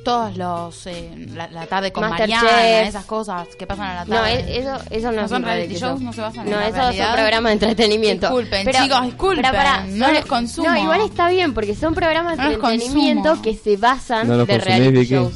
Todos 0.05 0.37
los. 0.39 0.87
eh, 0.87 1.27
la, 1.35 1.49
la 1.51 1.67
tarde 1.67 1.93
con 1.93 2.09
Masterchef. 2.09 2.43
Mariana, 2.43 2.81
esas 2.89 3.05
cosas 3.05 3.49
que 3.59 3.67
pasan 3.67 3.89
a 3.91 3.95
la 3.95 4.05
No, 4.07 4.17
tarde. 4.17 4.33
e- 4.41 4.59
eso, 4.59 4.79
eso 4.91 5.13
no, 5.13 5.23
¿No 5.23 5.29
son 5.29 5.43
reality 5.43 5.75
show. 5.75 5.91
shows? 5.91 6.01
¿No 6.01 6.13
se 6.13 6.21
basan 6.23 6.47
en 6.47 6.53
No, 6.53 6.61
esos 6.61 6.97
son 6.97 7.13
programas 7.15 7.45
de 7.51 7.53
entretenimiento. 7.53 8.27
Disculpen, 8.29 8.67
chicos, 8.73 9.03
disculpen, 9.05 9.99
no 9.99 10.07
son- 10.07 10.15
los 10.15 10.27
consumo. 10.27 10.69
No, 10.71 10.77
igual 10.83 11.01
está 11.03 11.29
bien, 11.29 11.53
porque 11.53 11.75
son 11.75 11.95
programas 11.95 12.37
de 12.39 12.45
No 12.45 12.51
entretenimiento 12.53 13.29
consumo. 13.31 13.43
que 13.43 13.55
se 13.57 13.77
basan 13.77 14.29
¿No 14.29 14.37
los 14.37 14.47
de 14.47 14.59
reality 14.59 14.91
Vicky? 14.99 15.15
shows. 15.15 15.33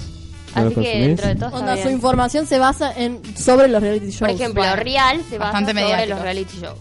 ¿No 0.55 0.63
los 0.65 0.73
Así 0.73 0.81
que 0.81 0.87
consumís? 0.87 1.07
dentro 1.07 1.27
de 1.29 1.35
todo 1.37 1.47
está 1.47 1.59
Onda, 1.59 1.77
su 1.77 1.83
bien. 1.85 1.93
información 1.95 2.47
se 2.47 2.59
basa 2.59 2.93
en 2.97 3.37
sobre 3.37 3.69
los 3.69 3.81
reality 3.83 4.07
shows. 4.11 4.19
Por 4.21 4.31
ejemplo, 4.31 4.63
Bueno, 4.63 4.77
Real 4.77 5.23
se 5.29 5.39
basa 5.39 5.53
bastante 5.53 5.71
sobre 5.73 5.85
mediático. 5.85 6.15
los 6.15 6.23
reality 6.23 6.59
shows. 6.61 6.79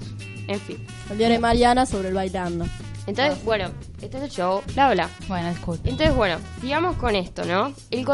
En 0.47 0.59
fin. 0.59 0.77
el 1.11 1.17
diario 1.17 1.35
de 1.35 1.39
Mariana 1.39 1.85
sobre 1.85 2.09
el 2.09 2.13
bailando. 2.13 2.65
Entonces, 3.07 3.43
bueno, 3.43 3.69
este 4.01 4.17
es 4.17 4.23
el 4.23 4.29
show, 4.29 4.61
bla, 4.75 4.91
bla. 4.93 5.09
Bueno, 5.27 5.49
disculpe. 5.49 5.89
Entonces, 5.89 6.15
bueno, 6.15 6.37
sigamos 6.61 6.95
con 6.97 7.15
esto, 7.15 7.43
¿no? 7.45 7.73
El 7.89 8.05
co- 8.05 8.13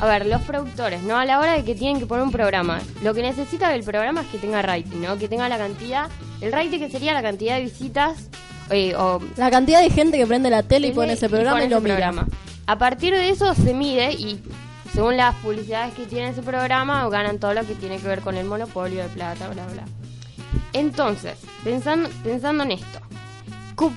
a 0.00 0.06
ver, 0.06 0.26
los 0.26 0.42
productores, 0.42 1.02
¿no? 1.02 1.16
A 1.16 1.24
la 1.24 1.40
hora 1.40 1.54
de 1.54 1.64
que 1.64 1.74
tienen 1.74 1.98
que 1.98 2.06
poner 2.06 2.24
un 2.24 2.30
programa, 2.30 2.80
lo 3.02 3.14
que 3.14 3.22
necesita 3.22 3.70
del 3.70 3.82
programa 3.84 4.20
es 4.20 4.26
que 4.28 4.38
tenga 4.38 4.60
rating, 4.62 5.00
¿no? 5.00 5.16
Que 5.18 5.28
tenga 5.28 5.48
la 5.48 5.56
cantidad, 5.58 6.08
el 6.40 6.52
rating 6.52 6.78
que 6.78 6.90
sería 6.90 7.12
la 7.14 7.22
cantidad 7.22 7.56
de 7.56 7.62
visitas 7.62 8.28
eh, 8.70 8.94
o 8.96 9.18
La 9.36 9.50
cantidad 9.50 9.80
de 9.80 9.88
gente 9.90 10.18
que 10.18 10.26
prende 10.26 10.50
la 10.50 10.62
tele 10.62 10.88
y 10.88 10.92
pone 10.92 11.14
ese 11.14 11.28
programa 11.30 11.58
y, 11.64 11.68
pone 11.68 11.70
lo 11.70 11.76
ese 11.78 11.82
mira. 11.84 11.94
programa. 11.96 12.28
A 12.66 12.78
partir 12.78 13.14
de 13.14 13.30
eso 13.30 13.54
se 13.54 13.72
mide 13.72 14.12
y 14.12 14.40
según 14.92 15.16
las 15.16 15.34
publicidades 15.36 15.94
que 15.94 16.06
tiene 16.06 16.30
ese 16.30 16.42
programa 16.42 17.08
ganan 17.08 17.38
todo 17.38 17.54
lo 17.54 17.66
que 17.66 17.74
tiene 17.74 17.98
que 17.98 18.08
ver 18.08 18.20
con 18.20 18.36
el 18.36 18.46
monopolio 18.46 19.02
de 19.02 19.08
plata, 19.08 19.48
bla, 19.48 19.66
bla. 19.66 19.84
Entonces, 20.72 21.38
pensando, 21.64 22.08
pensando 22.22 22.64
en 22.64 22.72
esto, 22.72 23.00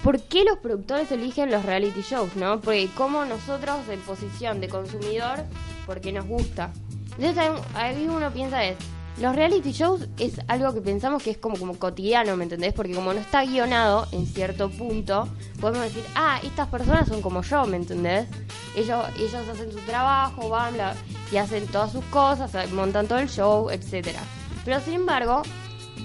¿por 0.04 0.22
qué 0.22 0.44
los 0.44 0.58
productores 0.60 1.12
eligen 1.12 1.50
los 1.52 1.66
reality 1.66 2.02
shows, 2.02 2.36
no? 2.36 2.60
Porque 2.62 2.90
como 2.96 3.26
nosotros 3.26 3.78
en 3.90 4.00
posición 4.02 4.62
de 4.62 4.70
consumidor, 4.70 5.44
porque 5.86 6.12
nos 6.12 6.26
gusta. 6.26 6.72
Entonces 7.18 7.62
ahí 7.76 8.08
uno 8.08 8.32
piensa 8.32 8.64
es, 8.64 8.78
los 9.20 9.36
reality 9.36 9.72
shows 9.72 10.08
es 10.18 10.40
algo 10.48 10.74
que 10.74 10.82
pensamos 10.82 11.22
que 11.22 11.32
es 11.32 11.38
como, 11.38 11.58
como 11.58 11.78
cotidiano, 11.78 12.36
¿me 12.38 12.44
entendés? 12.44 12.74
Porque 12.74 12.94
como 12.94 13.14
no 13.14 13.20
está 13.20 13.44
guionado 13.46 14.08
en 14.12 14.26
cierto 14.26 14.70
punto, 14.70 15.28
podemos 15.60 15.84
decir, 15.88 16.04
ah, 16.16 16.40
estas 16.44 16.68
personas 16.70 17.08
son 17.08 17.22
como 17.22 17.42
yo, 17.44 17.66
¿me 17.66 17.78
entendés? 17.78 18.28
Ellos, 18.76 19.04
ellos 19.18 19.48
hacen 19.52 19.72
su 19.72 19.80
trabajo, 19.80 20.50
van 20.50 20.74
bla, 20.74 20.96
y 21.32 21.38
hacen 21.38 21.68
todas 21.68 21.92
sus 21.92 22.04
cosas, 22.06 22.52
montan 22.72 23.08
todo 23.08 23.20
el 23.20 23.30
show, 23.30 23.70
etcétera. 23.70 24.22
Pero 24.66 24.80
sin 24.80 24.94
embargo, 24.94 25.42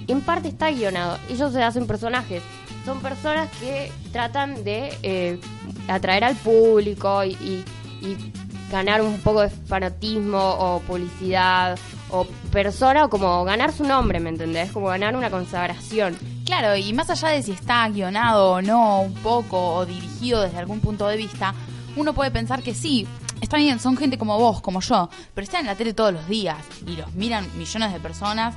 en 0.08 0.20
parte 0.20 0.48
está 0.48 0.70
guionado. 0.70 1.18
Ellos 1.28 1.52
se 1.52 1.62
hacen 1.62 1.86
personajes. 1.86 2.42
Son 2.84 3.00
personas 3.00 3.50
que 3.60 3.90
tratan 4.12 4.62
de 4.62 4.96
eh, 5.02 5.40
atraer 5.88 6.24
al 6.24 6.36
público 6.36 7.24
y, 7.24 7.32
y- 7.32 7.64
y 8.02 8.16
ganar 8.70 9.00
un 9.02 9.18
poco 9.20 9.40
de 9.42 9.48
fanatismo 9.50 10.38
o 10.38 10.80
publicidad 10.80 11.78
o 12.10 12.24
persona 12.52 13.04
o 13.04 13.10
como 13.10 13.44
ganar 13.44 13.72
su 13.72 13.84
nombre, 13.84 14.20
¿me 14.20 14.30
entendés? 14.30 14.70
Como 14.72 14.86
ganar 14.86 15.16
una 15.16 15.30
consagración. 15.30 16.16
Claro, 16.44 16.76
y 16.76 16.92
más 16.92 17.10
allá 17.10 17.28
de 17.28 17.42
si 17.42 17.52
está 17.52 17.88
guionado 17.88 18.52
o 18.52 18.62
no, 18.62 19.02
un 19.02 19.14
poco, 19.14 19.74
o 19.74 19.86
dirigido 19.86 20.42
desde 20.42 20.58
algún 20.58 20.80
punto 20.80 21.08
de 21.08 21.16
vista, 21.16 21.54
uno 21.96 22.14
puede 22.14 22.30
pensar 22.30 22.62
que 22.62 22.74
sí, 22.74 23.06
está 23.40 23.56
bien, 23.56 23.80
son 23.80 23.96
gente 23.96 24.18
como 24.18 24.38
vos, 24.38 24.60
como 24.60 24.80
yo, 24.80 25.08
pero 25.34 25.44
están 25.44 25.62
en 25.62 25.66
la 25.66 25.74
tele 25.74 25.92
todos 25.92 26.12
los 26.12 26.28
días 26.28 26.58
y 26.86 26.96
los 26.96 27.12
miran 27.14 27.46
millones 27.58 27.92
de 27.92 28.00
personas 28.00 28.54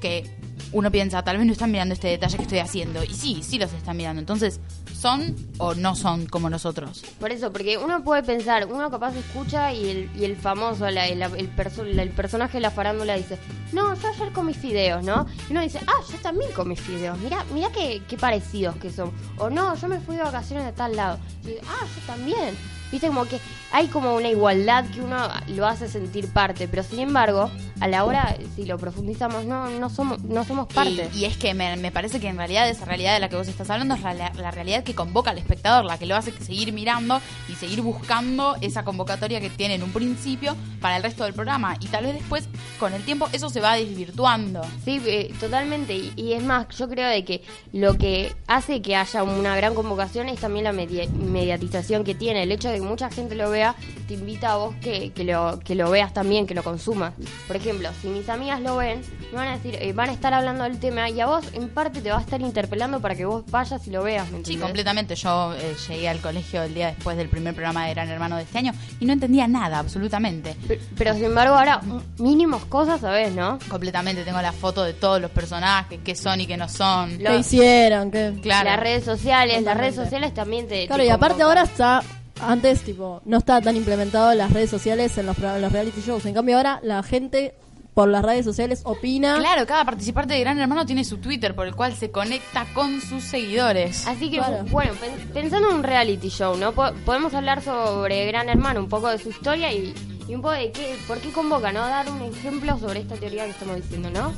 que 0.00 0.38
uno 0.72 0.90
piensa, 0.90 1.22
tal 1.22 1.36
vez 1.36 1.46
no 1.46 1.52
están 1.52 1.70
mirando 1.70 1.94
este 1.94 2.08
detalle 2.08 2.36
que 2.36 2.42
estoy 2.42 2.58
haciendo. 2.58 3.02
Y 3.02 3.14
sí, 3.14 3.42
sí 3.42 3.58
los 3.58 3.72
están 3.72 3.96
mirando. 3.96 4.20
Entonces, 4.20 4.60
¿son 5.00 5.34
o 5.58 5.74
no 5.74 5.96
son 5.96 6.26
como 6.26 6.50
nosotros? 6.50 7.02
Por 7.18 7.32
eso, 7.32 7.50
porque 7.52 7.78
uno 7.78 8.04
puede 8.04 8.22
pensar, 8.22 8.66
uno 8.66 8.90
capaz 8.90 9.14
escucha 9.16 9.72
y 9.72 9.88
el, 9.88 10.10
y 10.16 10.24
el 10.24 10.36
famoso, 10.36 10.88
la- 10.90 11.06
el, 11.08 11.22
el 11.22 11.56
perso- 11.56 11.84
el 11.84 12.10
personaje 12.10 12.58
de 12.58 12.60
la 12.60 12.70
farándula 12.70 13.14
dice, 13.16 13.38
no, 13.72 13.94
yo 13.94 14.08
ayer 14.08 14.32
comí 14.32 14.52
fideos, 14.54 15.02
¿no? 15.04 15.26
Y 15.48 15.52
uno 15.52 15.62
dice, 15.62 15.80
ah, 15.86 16.00
yo 16.10 16.18
también 16.18 16.50
comí 16.52 16.76
fideos, 16.76 17.18
mira 17.18 17.44
mira 17.54 17.70
qué, 17.72 18.02
qué 18.08 18.16
parecidos 18.18 18.76
que 18.76 18.90
son. 18.90 19.10
O 19.38 19.48
no, 19.48 19.74
yo 19.74 19.88
me 19.88 20.00
fui 20.00 20.16
de 20.16 20.22
vacaciones 20.22 20.66
de 20.66 20.72
tal 20.72 20.94
lado. 20.96 21.18
Y 21.44 21.52
ah, 21.66 21.86
yo 21.96 22.06
también. 22.06 22.56
Viste 22.90 23.06
como 23.08 23.24
que 23.26 23.38
hay 23.72 23.86
como 23.88 24.14
una 24.14 24.28
igualdad 24.28 24.84
que 24.86 25.00
uno 25.00 25.16
lo 25.48 25.66
hace 25.66 25.88
sentir 25.88 26.28
parte, 26.32 26.68
pero 26.68 26.82
sin 26.82 27.00
embargo, 27.00 27.50
a 27.80 27.88
la 27.88 28.04
hora, 28.04 28.36
si 28.56 28.64
lo 28.64 28.78
profundizamos, 28.78 29.44
no, 29.44 29.70
no 29.70 29.88
somos, 29.90 30.22
no 30.24 30.44
somos 30.44 30.66
parte. 30.72 31.08
Y, 31.14 31.20
y 31.20 31.24
es 31.24 31.36
que 31.36 31.54
me, 31.54 31.76
me 31.76 31.90
parece 31.92 32.20
que 32.20 32.28
en 32.28 32.36
realidad 32.36 32.68
esa 32.68 32.84
realidad 32.84 33.14
de 33.14 33.20
la 33.20 33.28
que 33.28 33.36
vos 33.36 33.48
estás 33.48 33.70
hablando 33.70 33.94
es 33.94 34.02
la, 34.02 34.12
la 34.34 34.50
realidad 34.50 34.82
que 34.84 34.94
convoca 34.94 35.30
al 35.30 35.38
espectador, 35.38 35.84
la 35.84 35.98
que 35.98 36.06
lo 36.06 36.16
hace 36.16 36.32
seguir 36.32 36.72
mirando 36.72 37.20
y 37.48 37.54
seguir 37.54 37.80
buscando 37.82 38.56
esa 38.60 38.84
convocatoria 38.84 39.40
que 39.40 39.50
tiene 39.50 39.74
en 39.76 39.82
un 39.82 39.92
principio 39.92 40.56
para 40.80 40.96
el 40.96 41.02
resto 41.02 41.24
del 41.24 41.32
programa. 41.32 41.76
Y 41.80 41.86
tal 41.86 42.04
vez 42.04 42.14
después, 42.14 42.48
con 42.78 42.92
el 42.92 43.02
tiempo, 43.04 43.28
eso 43.32 43.48
se 43.50 43.60
va 43.60 43.74
desvirtuando. 43.76 44.62
Sí, 44.84 45.00
eh, 45.06 45.32
totalmente. 45.40 45.94
Y, 45.94 46.12
y 46.16 46.32
es 46.32 46.42
más, 46.42 46.66
yo 46.76 46.88
creo 46.88 47.08
de 47.08 47.24
que 47.24 47.42
lo 47.72 47.96
que 47.96 48.34
hace 48.46 48.82
que 48.82 48.96
haya 48.96 49.22
una 49.22 49.56
gran 49.56 49.74
convocación 49.74 50.28
es 50.28 50.40
también 50.40 50.64
la 50.64 50.72
media- 50.72 51.08
mediatización 51.08 52.04
que 52.04 52.14
tiene. 52.14 52.42
El 52.42 52.52
hecho 52.52 52.68
de 52.68 52.79
que 52.80 52.86
mucha 52.86 53.10
gente 53.10 53.34
lo 53.34 53.50
vea 53.50 53.74
te 54.08 54.14
invita 54.14 54.52
a 54.52 54.56
vos 54.56 54.74
que, 54.82 55.12
que, 55.12 55.24
lo, 55.24 55.60
que 55.60 55.74
lo 55.74 55.90
veas 55.90 56.12
también, 56.12 56.46
que 56.46 56.54
lo 56.54 56.62
consumas. 56.62 57.12
Por 57.46 57.56
ejemplo, 57.56 57.90
si 58.00 58.08
mis 58.08 58.28
amigas 58.28 58.60
lo 58.60 58.76
ven, 58.76 59.02
me 59.30 59.38
van 59.38 59.48
a 59.48 59.52
decir, 59.52 59.76
eh, 59.80 59.92
van 59.92 60.10
a 60.10 60.12
estar 60.12 60.34
hablando 60.34 60.64
del 60.64 60.78
tema 60.78 61.08
y 61.08 61.20
a 61.20 61.26
vos 61.26 61.44
en 61.52 61.68
parte 61.68 62.00
te 62.00 62.10
va 62.10 62.18
a 62.18 62.20
estar 62.20 62.40
interpelando 62.40 63.00
para 63.00 63.14
que 63.14 63.24
vos 63.24 63.44
vayas 63.50 63.86
y 63.86 63.90
lo 63.90 64.02
veas. 64.02 64.30
¿me 64.30 64.44
Sí, 64.44 64.56
completamente. 64.56 65.14
Yo 65.14 65.54
eh, 65.54 65.76
llegué 65.88 66.08
al 66.08 66.20
colegio 66.20 66.62
el 66.62 66.74
día 66.74 66.88
después 66.88 67.16
del 67.16 67.28
primer 67.28 67.54
programa 67.54 67.86
de 67.86 67.94
Gran 67.94 68.08
Hermano 68.08 68.36
de 68.36 68.42
este 68.42 68.58
año 68.58 68.72
y 68.98 69.04
no 69.04 69.12
entendía 69.12 69.46
nada, 69.46 69.78
absolutamente. 69.78 70.56
Pero, 70.66 70.80
pero, 70.96 71.14
sin 71.14 71.24
embargo 71.24 71.54
ahora 71.54 71.80
mínimos 72.18 72.64
cosas 72.64 73.00
sabes, 73.00 73.32
¿no? 73.32 73.58
Completamente. 73.68 74.24
Tengo 74.24 74.40
la 74.42 74.52
foto 74.52 74.82
de 74.82 74.92
todos 74.92 75.20
los 75.20 75.30
personajes, 75.30 76.00
qué 76.04 76.14
son 76.14 76.40
y 76.40 76.46
qué 76.46 76.56
no 76.56 76.68
son. 76.68 77.18
¿Qué 77.18 77.36
hicieron? 77.36 78.10
¿Qué? 78.10 78.34
Claro. 78.42 78.70
Las 78.70 78.80
redes 78.80 79.04
sociales, 79.04 79.62
las 79.62 79.76
redes 79.76 79.94
sociales 79.94 80.34
también 80.34 80.68
te... 80.68 80.86
Claro, 80.86 81.02
te 81.02 81.08
y 81.08 81.10
aparte 81.10 81.42
ahora 81.42 81.62
está. 81.62 82.02
Antes, 82.42 82.82
tipo, 82.82 83.20
no 83.24 83.38
está 83.38 83.60
tan 83.60 83.76
implementado 83.76 84.34
las 84.34 84.52
redes 84.52 84.70
sociales 84.70 85.16
en 85.18 85.26
los, 85.26 85.36
pro- 85.36 85.54
en 85.56 85.62
los 85.62 85.72
reality 85.72 86.00
shows. 86.00 86.24
En 86.26 86.34
cambio, 86.34 86.56
ahora 86.56 86.80
la 86.82 87.02
gente 87.02 87.54
por 87.94 88.08
las 88.08 88.24
redes 88.24 88.44
sociales 88.44 88.82
opina. 88.84 89.36
Claro, 89.38 89.66
cada 89.66 89.84
participante 89.84 90.34
de 90.34 90.40
Gran 90.40 90.58
Hermano 90.60 90.86
tiene 90.86 91.04
su 91.04 91.18
Twitter 91.18 91.54
por 91.54 91.66
el 91.66 91.74
cual 91.74 91.94
se 91.94 92.10
conecta 92.10 92.64
con 92.72 93.00
sus 93.00 93.24
seguidores. 93.24 94.06
Así 94.06 94.30
que, 94.30 94.38
Claro. 94.38 94.64
bueno, 94.70 94.92
pen- 94.94 95.28
pensando 95.34 95.70
en 95.70 95.76
un 95.76 95.82
reality 95.82 96.28
show, 96.28 96.56
¿no? 96.56 96.72
Po- 96.72 96.92
podemos 97.04 97.34
hablar 97.34 97.62
sobre 97.62 98.26
Gran 98.26 98.48
Hermano, 98.48 98.80
un 98.80 98.88
poco 98.88 99.08
de 99.08 99.18
su 99.18 99.30
historia 99.30 99.72
y, 99.72 99.92
y 100.28 100.34
un 100.34 100.40
poco 100.40 100.54
de 100.54 100.70
qué, 100.70 100.96
por 101.08 101.18
qué 101.18 101.30
convoca, 101.32 101.72
¿no? 101.72 101.80
Dar 101.80 102.08
un 102.10 102.22
ejemplo 102.22 102.78
sobre 102.78 103.00
esta 103.00 103.16
teoría 103.16 103.44
que 103.44 103.50
estamos 103.50 103.76
diciendo, 103.76 104.08
¿no? 104.10 104.32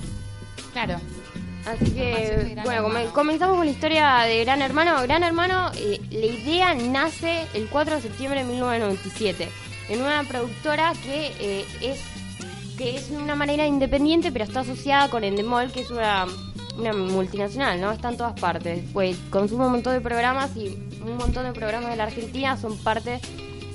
Claro. 0.72 0.96
Así 1.66 1.84
de 1.86 1.94
que, 1.94 2.60
bueno, 2.64 2.86
Hermano. 2.86 3.12
comenzamos 3.12 3.56
con 3.56 3.66
la 3.66 3.72
historia 3.72 4.18
de 4.20 4.44
Gran 4.44 4.62
Hermano. 4.62 5.00
Gran 5.02 5.22
Hermano, 5.22 5.70
eh, 5.76 6.00
la 6.10 6.26
idea 6.26 6.74
nace 6.74 7.46
el 7.54 7.68
4 7.68 7.96
de 7.96 8.02
septiembre 8.02 8.40
de 8.40 8.46
1997 8.46 9.48
en 9.88 10.02
una 10.02 10.24
productora 10.24 10.92
que 11.04 11.32
eh, 11.40 11.64
es 11.80 12.00
que 12.76 12.96
es 12.96 13.10
una 13.10 13.34
manera 13.34 13.66
independiente, 13.66 14.32
pero 14.32 14.44
está 14.44 14.60
asociada 14.60 15.08
con 15.08 15.24
Endemol, 15.24 15.70
que 15.70 15.80
es 15.80 15.90
una, 15.90 16.26
una 16.78 16.92
multinacional, 16.92 17.80
¿no? 17.80 17.92
Está 17.92 18.08
en 18.08 18.16
todas 18.16 18.38
partes. 18.38 18.82
Pues 18.92 19.16
consume 19.30 19.66
un 19.66 19.72
montón 19.72 19.92
de 19.92 20.00
programas 20.00 20.56
y 20.56 20.78
un 21.04 21.16
montón 21.16 21.44
de 21.44 21.52
programas 21.52 21.90
de 21.90 21.96
la 21.96 22.04
Argentina 22.04 22.56
son 22.56 22.78
parte 22.78 23.20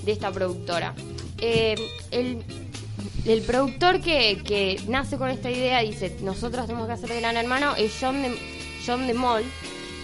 de 0.03 0.11
esta 0.11 0.31
productora. 0.31 0.93
Eh, 1.39 1.75
el, 2.11 2.43
el 3.27 3.41
productor 3.41 4.01
que, 4.01 4.81
nace 4.87 5.17
con 5.17 5.29
esta 5.29 5.51
idea 5.51 5.79
dice, 5.81 6.15
nosotros 6.21 6.65
tenemos 6.65 6.87
que 6.87 6.93
hacer 6.93 7.19
Gran 7.19 7.37
Hermano, 7.37 7.75
es 7.75 7.93
John 7.99 8.21
de, 8.21 8.37
John 8.85 9.05
de 9.07 9.13
Mol. 9.13 9.43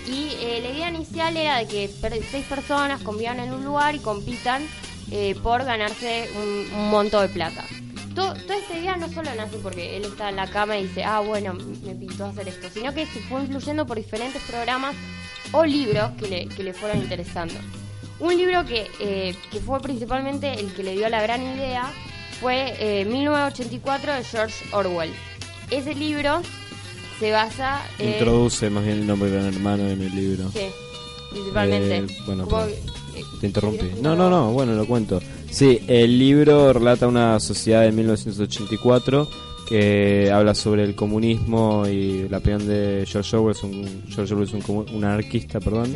Y 0.07 0.33
eh, 0.41 0.59
la 0.61 0.69
idea 0.69 0.89
inicial 0.89 1.37
era 1.37 1.59
de 1.59 1.67
que 1.67 1.89
seis 2.29 2.45
personas 2.45 3.01
convivan 3.01 3.39
en 3.39 3.53
un 3.53 3.63
lugar 3.63 3.95
y 3.95 3.99
compitan 3.99 4.67
eh, 5.11 5.35
por 5.41 5.63
ganarse 5.63 6.29
un, 6.35 6.77
un 6.77 6.89
monto 6.89 7.21
de 7.21 7.29
plata. 7.29 7.63
To- 8.13 8.33
toda 8.33 8.57
esta 8.57 8.77
idea 8.77 8.97
no 8.97 9.07
solo 9.07 9.33
nace 9.35 9.57
porque 9.57 9.95
él 9.95 10.03
está 10.05 10.29
en 10.29 10.35
la 10.35 10.47
cama 10.47 10.77
y 10.77 10.87
dice, 10.87 11.03
ah, 11.05 11.21
bueno, 11.21 11.53
me 11.53 11.95
pintó 11.95 12.25
hacer 12.25 12.49
esto, 12.49 12.67
sino 12.69 12.93
que 12.93 13.05
se 13.05 13.19
fue 13.21 13.41
influyendo 13.41 13.87
por 13.87 13.97
diferentes 13.97 14.41
programas 14.43 14.95
o 15.53 15.63
libros 15.65 16.11
que 16.19 16.49
le, 16.57 16.73
fueron 16.73 16.99
interesando. 16.99 17.55
Un 18.19 18.35
libro 18.37 18.63
eh, 18.69 19.35
que 19.51 19.59
fue 19.61 19.79
principalmente 19.79 20.59
el 20.59 20.73
que 20.73 20.83
le 20.83 20.91
dio 20.91 21.07
la 21.09 21.21
gran 21.21 21.41
idea 21.41 21.91
fue 22.39 22.73
eh, 22.79 23.05
1984 23.05 24.13
de 24.13 24.23
George 24.23 24.65
Orwell. 24.71 25.11
Ese 25.71 25.95
libro 25.95 26.41
se 27.19 27.31
basa... 27.31 27.81
eh, 27.99 28.17
Introduce 28.19 28.69
más 28.69 28.83
bien 28.83 28.99
el 28.99 29.07
nombre 29.07 29.29
de 29.29 29.37
Gran 29.37 29.53
Hermano 29.53 29.87
en 29.87 30.01
el 30.01 30.15
libro. 30.15 30.49
Sí, 30.51 30.65
principalmente. 31.31 31.97
Eh, 31.97 32.07
bueno, 32.25 32.47
eh, 32.67 32.79
Te 33.39 33.47
interrumpí. 33.47 33.77
¿querés 33.79 34.01
No, 34.01 34.15
no, 34.15 34.29
no, 34.29 34.51
bueno, 34.51 34.73
lo 34.73 34.85
cuento. 34.85 35.21
Sí, 35.49 35.79
el 35.87 36.17
libro 36.17 36.73
relata 36.73 37.07
una 37.07 37.39
sociedad 37.39 37.81
de 37.83 37.91
1984 37.91 39.27
que 39.67 40.29
habla 40.31 40.53
sobre 40.55 40.83
el 40.83 40.95
comunismo 40.95 41.87
y 41.87 42.27
la 42.27 42.39
opinión 42.39 42.67
de 42.67 43.05
George 43.07 43.35
Orwell, 43.37 43.55
es 43.55 43.63
un, 43.63 44.03
George 44.09 44.33
Orwell 44.33 44.49
es 44.49 44.67
un, 44.67 44.85
un 44.93 45.03
anarquista, 45.05 45.59
perdón, 45.59 45.95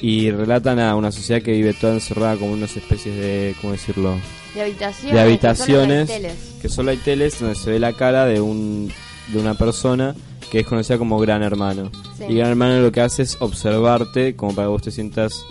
y 0.00 0.30
relatan 0.30 0.78
a 0.78 0.94
una 0.94 1.10
sociedad 1.10 1.42
que 1.42 1.52
vive 1.52 1.74
toda 1.74 1.94
encerrada 1.94 2.36
como 2.36 2.52
unas 2.52 2.76
especies 2.76 3.16
de, 3.16 3.54
¿cómo 3.60 3.72
decirlo? 3.72 4.14
De 4.58 5.20
habitaciones. 5.20 6.08
de 6.08 6.16
que 6.16 6.18
solo 6.18 6.20
hay 6.20 6.36
teles. 6.36 6.58
que 6.60 6.68
solo 6.68 6.90
hay 6.90 6.96
teles 6.96 7.40
donde 7.40 7.54
se 7.54 7.70
ve 7.70 7.78
la 7.78 7.92
cara 7.92 8.26
de 8.26 8.40
un 8.40 8.92
de 9.28 9.38
una 9.38 9.54
persona 9.54 10.14
que 10.50 10.60
es 10.60 10.66
conocida 10.66 10.98
como 10.98 11.18
Gran 11.18 11.42
Hermano. 11.42 11.90
Sí. 12.16 12.24
Y 12.28 12.34
Gran 12.36 12.50
Hermano 12.50 12.80
lo 12.80 12.92
que 12.92 13.00
hace 13.00 13.22
es 13.22 13.36
observarte 13.40 14.34
como 14.34 14.54
para 14.54 14.66
que 14.66 14.70
vos 14.70 14.82
te 14.82 14.90
sientas, 14.90 15.44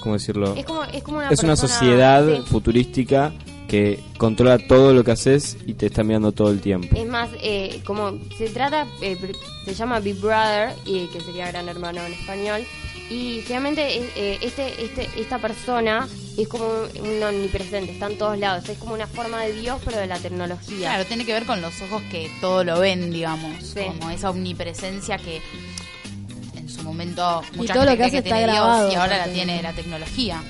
¿cómo 0.00 0.14
decirlo? 0.14 0.54
Es 0.56 0.64
como, 0.64 0.84
es 0.84 1.02
como 1.02 1.18
una, 1.18 1.28
es 1.30 1.42
una 1.42 1.56
sociedad 1.56 2.26
sí. 2.26 2.42
futurística 2.46 3.32
que 3.68 4.00
controla 4.18 4.58
todo 4.58 4.92
lo 4.92 5.02
que 5.02 5.12
haces 5.12 5.56
y 5.66 5.72
te 5.72 5.86
está 5.86 6.02
mirando 6.02 6.32
todo 6.32 6.50
el 6.50 6.60
tiempo. 6.60 6.94
Es 6.94 7.08
más, 7.08 7.30
eh, 7.40 7.80
como 7.86 8.18
se 8.36 8.50
trata, 8.50 8.86
eh, 9.00 9.16
se 9.64 9.74
llama 9.74 9.98
Big 10.00 10.20
Brother, 10.20 10.74
y 10.84 11.06
que 11.06 11.20
sería 11.20 11.48
Gran 11.50 11.70
Hermano 11.70 12.04
en 12.04 12.12
español, 12.12 12.62
y 13.12 13.42
finalmente 13.42 13.96
es- 13.98 14.10
eh, 14.16 14.38
este, 14.42 14.84
este, 14.84 15.08
esta 15.18 15.38
persona 15.38 16.08
es 16.38 16.48
como 16.48 16.64
un 16.64 17.22
omnipresente, 17.22 17.92
está 17.92 18.06
en 18.06 18.16
todos 18.16 18.38
lados, 18.38 18.68
es 18.68 18.78
como 18.78 18.94
una 18.94 19.06
forma 19.06 19.42
de 19.44 19.52
Dios, 19.60 19.80
pero 19.84 19.98
de 19.98 20.06
la 20.06 20.18
tecnología. 20.18 20.88
Claro, 20.88 21.04
tiene 21.04 21.26
que 21.26 21.32
ver 21.32 21.44
con 21.44 21.60
los 21.60 21.80
ojos 21.82 22.02
que 22.10 22.30
todo 22.40 22.64
lo 22.64 22.80
ven, 22.80 23.10
digamos. 23.10 23.52
Sí. 23.62 23.80
Como 23.86 24.10
esa 24.10 24.30
omnipresencia 24.30 25.18
que 25.18 25.42
en 26.56 26.68
su 26.68 26.82
momento 26.82 27.42
mucha 27.54 27.74
todo 27.74 27.84
lo 27.84 27.90
gente 27.90 28.04
que 28.04 28.08
cree 28.10 28.20
hace 28.20 28.22
tiene 28.22 28.38
está 28.42 28.52
Dios 28.52 28.60
grabado, 28.64 28.92
y 28.92 28.94
ahora 28.94 29.18
la 29.26 29.32
tiene 29.32 29.62
la 29.62 29.72
tecnología. 29.72 30.42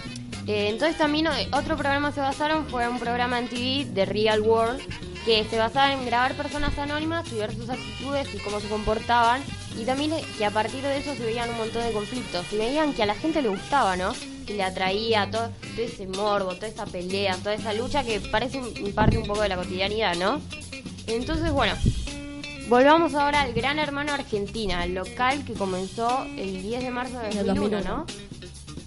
Eh, 0.46 0.68
entonces 0.70 0.96
también 0.98 1.26
eh, 1.28 1.48
otro 1.52 1.76
programa 1.76 2.12
se 2.12 2.20
basaron 2.20 2.66
fue 2.68 2.88
un 2.88 2.98
programa 2.98 3.38
en 3.38 3.48
TV 3.48 3.86
de 3.92 4.04
Real 4.04 4.40
World 4.40 4.80
que 5.24 5.44
se 5.44 5.56
basaba 5.58 5.92
en 5.92 6.04
grabar 6.04 6.34
personas 6.34 6.76
anónimas 6.78 7.30
y 7.32 7.36
ver 7.36 7.54
sus 7.54 7.68
actitudes 7.68 8.28
y 8.34 8.38
cómo 8.38 8.60
se 8.60 8.68
comportaban 8.68 9.40
y 9.78 9.84
también 9.84 10.12
que 10.36 10.44
a 10.44 10.50
partir 10.50 10.82
de 10.82 10.98
eso 10.98 11.14
se 11.14 11.24
veían 11.24 11.48
un 11.50 11.56
montón 11.58 11.82
de 11.84 11.92
conflictos 11.92 12.44
y 12.52 12.56
veían 12.56 12.92
que 12.92 13.02
a 13.02 13.06
la 13.06 13.14
gente 13.14 13.40
le 13.40 13.48
gustaba, 13.48 13.96
¿no? 13.96 14.12
Que 14.46 14.54
le 14.54 14.62
atraía 14.64 15.30
todo, 15.30 15.50
todo 15.74 15.84
ese 15.84 16.06
morbo, 16.08 16.54
toda 16.56 16.66
esa 16.68 16.86
pelea, 16.86 17.36
toda 17.36 17.54
esa 17.54 17.72
lucha 17.72 18.02
que 18.02 18.20
parece 18.20 18.58
un- 18.58 18.92
parte 18.92 19.16
un 19.18 19.26
poco 19.26 19.42
de 19.42 19.48
la 19.48 19.56
cotidianidad, 19.56 20.16
¿no? 20.16 20.40
Entonces, 21.06 21.52
bueno, 21.52 21.74
volvamos 22.68 23.14
ahora 23.14 23.42
al 23.42 23.52
Gran 23.54 23.78
Hermano 23.78 24.12
Argentina, 24.12 24.84
el 24.84 24.94
local 24.94 25.44
que 25.44 25.52
comenzó 25.54 26.24
el 26.36 26.62
10 26.62 26.82
de 26.82 26.90
marzo 26.90 27.18
de 27.20 27.30
En 27.30 27.38
el 27.38 27.46
2001, 27.46 27.76
2001. 27.78 27.96
¿no? 27.96 28.06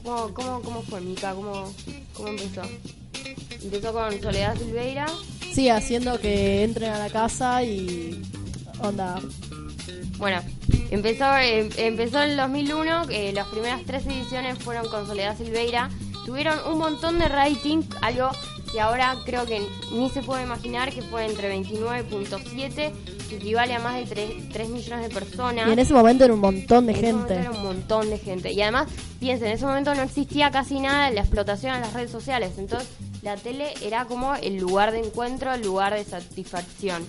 ¿Cómo, 0.04 0.34
cómo, 0.34 0.62
cómo 0.62 0.82
fue, 0.84 1.02
Mica? 1.02 1.34
¿Cómo, 1.34 1.74
¿Cómo 2.14 2.28
empezó? 2.30 2.62
Empezó 3.64 3.94
con 3.94 4.22
Soledad 4.22 4.56
Silveira. 4.58 5.08
Sí, 5.56 5.70
haciendo 5.70 6.20
que 6.20 6.66
entren 6.66 6.92
a 6.92 7.00
la 7.00 7.10
casa 7.10 7.64
y. 7.64 8.22
Onda. 8.80 9.22
Bueno, 10.18 10.42
empezó, 10.92 11.34
eh, 11.38 11.70
empezó 11.78 12.22
en 12.22 12.32
el 12.32 12.38
2001, 12.38 13.04
eh, 13.10 13.32
las 13.32 13.48
primeras 13.48 13.82
tres 13.86 14.06
ediciones 14.06 14.60
fueron 14.60 14.90
con 14.90 15.08
Soledad 15.08 15.38
Silveira. 15.38 15.90
Tuvieron 16.26 16.60
un 16.70 16.78
montón 16.78 17.20
de 17.20 17.30
rating, 17.30 17.84
algo 18.02 18.32
que 18.70 18.82
ahora 18.82 19.16
creo 19.26 19.46
que 19.46 19.66
ni 19.94 20.10
se 20.10 20.22
puede 20.24 20.44
imaginar, 20.44 20.92
que 20.92 21.02
fue 21.04 21.26
entre 21.26 21.58
29.7, 21.58 22.92
que 23.30 23.36
equivale 23.38 23.76
a 23.76 23.80
más 23.80 23.96
de 23.96 24.04
3, 24.08 24.50
3 24.52 24.70
millones 24.70 25.08
de 25.08 25.16
personas. 25.16 25.70
Y 25.70 25.72
en 25.72 25.80
ese 25.80 25.94
momento 25.94 26.26
era 26.26 26.34
un 26.34 26.42
montón 26.42 26.88
de 26.88 26.92
En 26.92 26.98
ese 26.98 27.14
momento 27.14 27.34
gente. 27.34 27.48
Era 27.48 27.52
un 27.52 27.64
montón 27.64 28.10
de 28.10 28.18
gente. 28.18 28.52
Y 28.52 28.62
además, 28.62 28.88
piensen, 29.22 29.48
en 29.48 29.54
ese 29.54 29.66
momento 29.66 29.96
no 29.96 30.02
existía 30.02 30.52
casi 30.52 30.82
nada 30.82 31.10
la 31.12 31.22
explotación 31.22 31.76
en 31.76 31.82
las 31.82 31.94
redes 31.94 32.12
sociales. 32.12 32.56
Entonces, 32.58 32.90
la 33.26 33.38
tele 33.38 33.74
era 33.82 34.06
como 34.06 34.36
el 34.36 34.58
lugar 34.58 34.92
de 34.92 35.00
encuentro, 35.00 35.52
el 35.52 35.64
lugar 35.64 35.96
de 35.96 36.06
satisfacción. 36.06 37.04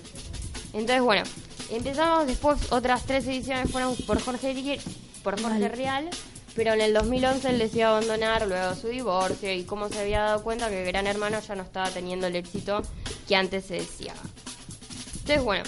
Entonces, 0.73 1.03
bueno, 1.03 1.23
empezamos 1.71 2.27
después, 2.27 2.73
otras 2.73 3.05
tres 3.05 3.27
ediciones 3.27 3.71
fueron 3.71 3.95
por 4.07 4.19
Jorge, 4.23 4.81
por 5.23 5.41
Jorge 5.41 5.69
Real. 5.69 6.09
Pero 6.55 6.73
en 6.73 6.81
el 6.81 6.95
2011 6.95 7.51
él 7.51 7.59
decidió 7.59 7.89
abandonar 7.89 8.47
luego 8.47 8.75
su 8.75 8.89
divorcio 8.89 9.53
y 9.53 9.65
cómo 9.65 9.91
se 9.91 10.01
había 10.01 10.23
dado 10.23 10.43
cuenta 10.43 10.71
que 10.71 10.87
Gran 10.87 11.07
Hermano 11.07 11.39
ya 11.39 11.55
no 11.55 11.63
estaba 11.63 11.91
teniendo 11.91 12.29
el 12.29 12.37
éxito 12.37 12.81
que 13.29 13.37
antes 13.37 13.67
se 13.67 13.75
decía. 13.75 14.15
Entonces, 15.17 15.45
bueno, 15.45 15.65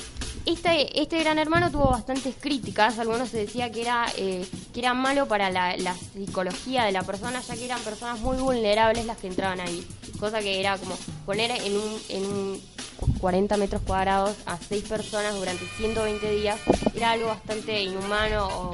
este, 0.46 1.00
este 1.00 1.18
Gran 1.20 1.38
Hermano 1.38 1.70
tuvo 1.70 1.90
bastantes 1.90 2.34
críticas. 2.38 2.98
Algunos 2.98 3.28
se 3.28 3.38
decía 3.38 3.70
que 3.70 3.82
era, 3.82 4.06
eh, 4.16 4.46
que 4.72 4.80
era 4.80 4.94
malo 4.94 5.26
para 5.26 5.50
la, 5.50 5.94
psicología 6.12 6.84
de 6.84 6.92
la 6.92 7.02
persona, 7.02 7.40
ya 7.40 7.54
que 7.54 7.64
eran 7.64 7.80
personas 7.80 8.20
muy 8.20 8.36
vulnerables 8.36 9.06
las 9.06 9.18
que 9.18 9.28
entraban 9.28 9.60
ahí. 9.60 9.86
Cosa 10.18 10.40
que 10.40 10.60
era 10.60 10.76
como 10.78 10.96
poner 11.26 11.50
en 11.50 11.76
un, 11.76 12.00
en 12.08 12.24
un 12.24 12.60
40 13.20 13.56
metros 13.56 13.82
cuadrados 13.82 14.36
a 14.46 14.58
seis 14.58 14.84
personas 14.84 15.34
durante 15.34 15.64
120 15.76 16.30
días 16.32 16.58
era 16.94 17.12
algo 17.12 17.28
bastante 17.28 17.82
inhumano 17.82 18.48
o 18.48 18.72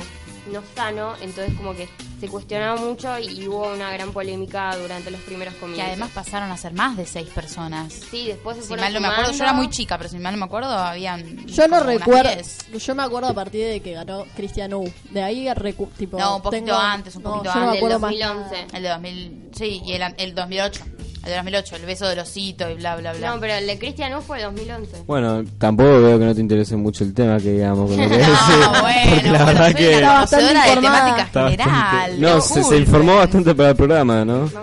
no 0.52 0.62
sano, 0.74 1.14
entonces 1.20 1.54
como 1.56 1.74
que 1.74 1.88
se 2.20 2.28
cuestionaba 2.28 2.76
mucho 2.80 3.18
y 3.18 3.46
hubo 3.48 3.72
una 3.72 3.90
gran 3.92 4.12
polémica 4.12 4.76
durante 4.76 5.10
los 5.10 5.20
primeros 5.22 5.54
Que 5.54 5.60
comienzos. 5.60 5.86
además 5.88 6.10
pasaron 6.14 6.50
a 6.50 6.56
ser 6.56 6.72
más 6.72 6.96
de 6.96 7.04
seis 7.06 7.28
personas. 7.28 7.92
sí, 7.92 8.26
después 8.28 8.56
se 8.56 8.62
Si 8.62 8.68
fueron 8.68 8.84
mal 8.84 8.94
no 8.94 9.00
me 9.00 9.08
acuerdo, 9.08 9.32
yo 9.32 9.42
era 9.44 9.52
muy 9.52 9.68
chica, 9.70 9.98
pero 9.98 10.08
si 10.08 10.18
mal 10.18 10.32
no 10.32 10.38
me 10.38 10.44
acuerdo, 10.46 10.70
habían. 10.70 11.46
Yo 11.46 11.68
no 11.68 11.80
recuerdo. 11.80 12.30
10. 12.34 12.72
Yo 12.84 12.94
me 12.94 13.02
acuerdo 13.02 13.28
a 13.28 13.34
partir 13.34 13.66
de 13.66 13.80
que 13.80 13.92
ganó 13.92 14.24
Cristian 14.36 14.72
U. 14.74 14.90
De 15.10 15.22
ahí 15.22 15.46
recu- 15.48 15.90
tipo. 15.98 16.18
No, 16.18 16.36
un 16.36 16.42
poquito 16.42 16.64
tengo- 16.64 16.78
antes, 16.78 17.16
un 17.16 17.22
no, 17.24 17.30
poquito 17.34 17.52
yo 17.54 17.54
no 17.54 17.60
me 17.60 17.66
antes, 17.66 17.78
acuerdo 17.82 17.98
más. 18.00 18.10
2011. 18.12 18.66
El 18.76 18.82
de 18.82 18.88
2000. 18.88 19.50
Sí, 19.54 19.82
y 19.84 19.92
el, 19.92 20.14
el 20.16 20.34
2008. 20.34 20.84
El 21.24 21.30
de 21.30 21.36
2008, 21.36 21.76
el 21.76 21.86
beso 21.86 22.06
del 22.06 22.18
osito 22.18 22.68
y 22.70 22.74
bla, 22.74 22.96
bla, 22.96 23.12
bla. 23.14 23.34
No, 23.34 23.40
pero 23.40 23.54
el 23.54 23.66
de 23.66 23.78
Cristian 23.78 24.14
U 24.14 24.20
fue 24.20 24.42
2011. 24.42 25.04
Bueno, 25.06 25.42
tampoco 25.58 25.88
veo 26.02 26.18
que 26.18 26.24
no 26.26 26.34
te 26.34 26.40
interese 26.40 26.76
mucho 26.76 27.02
el 27.04 27.14
tema 27.14 27.38
que 27.38 27.52
digamos 27.52 27.90
con 27.90 28.00
lo 28.00 28.08
que 28.08 28.18
No, 28.18 28.26
decís, 28.26 28.80
bueno, 28.82 29.10
porque 29.16 29.30
la 29.30 29.44
verdad 29.44 29.64
soy 29.64 29.74
que 29.74 29.84
de 29.84 30.80
temática 30.80 31.16
bastante- 31.16 31.50
general. 31.52 32.20
No, 32.20 32.40
se, 32.40 32.76
informó 32.76 33.16
bastante 33.16 33.54
para 33.54 33.70
el 33.70 33.76
programa, 33.76 34.24
¿no? 34.24 34.44
Esto. 34.44 34.62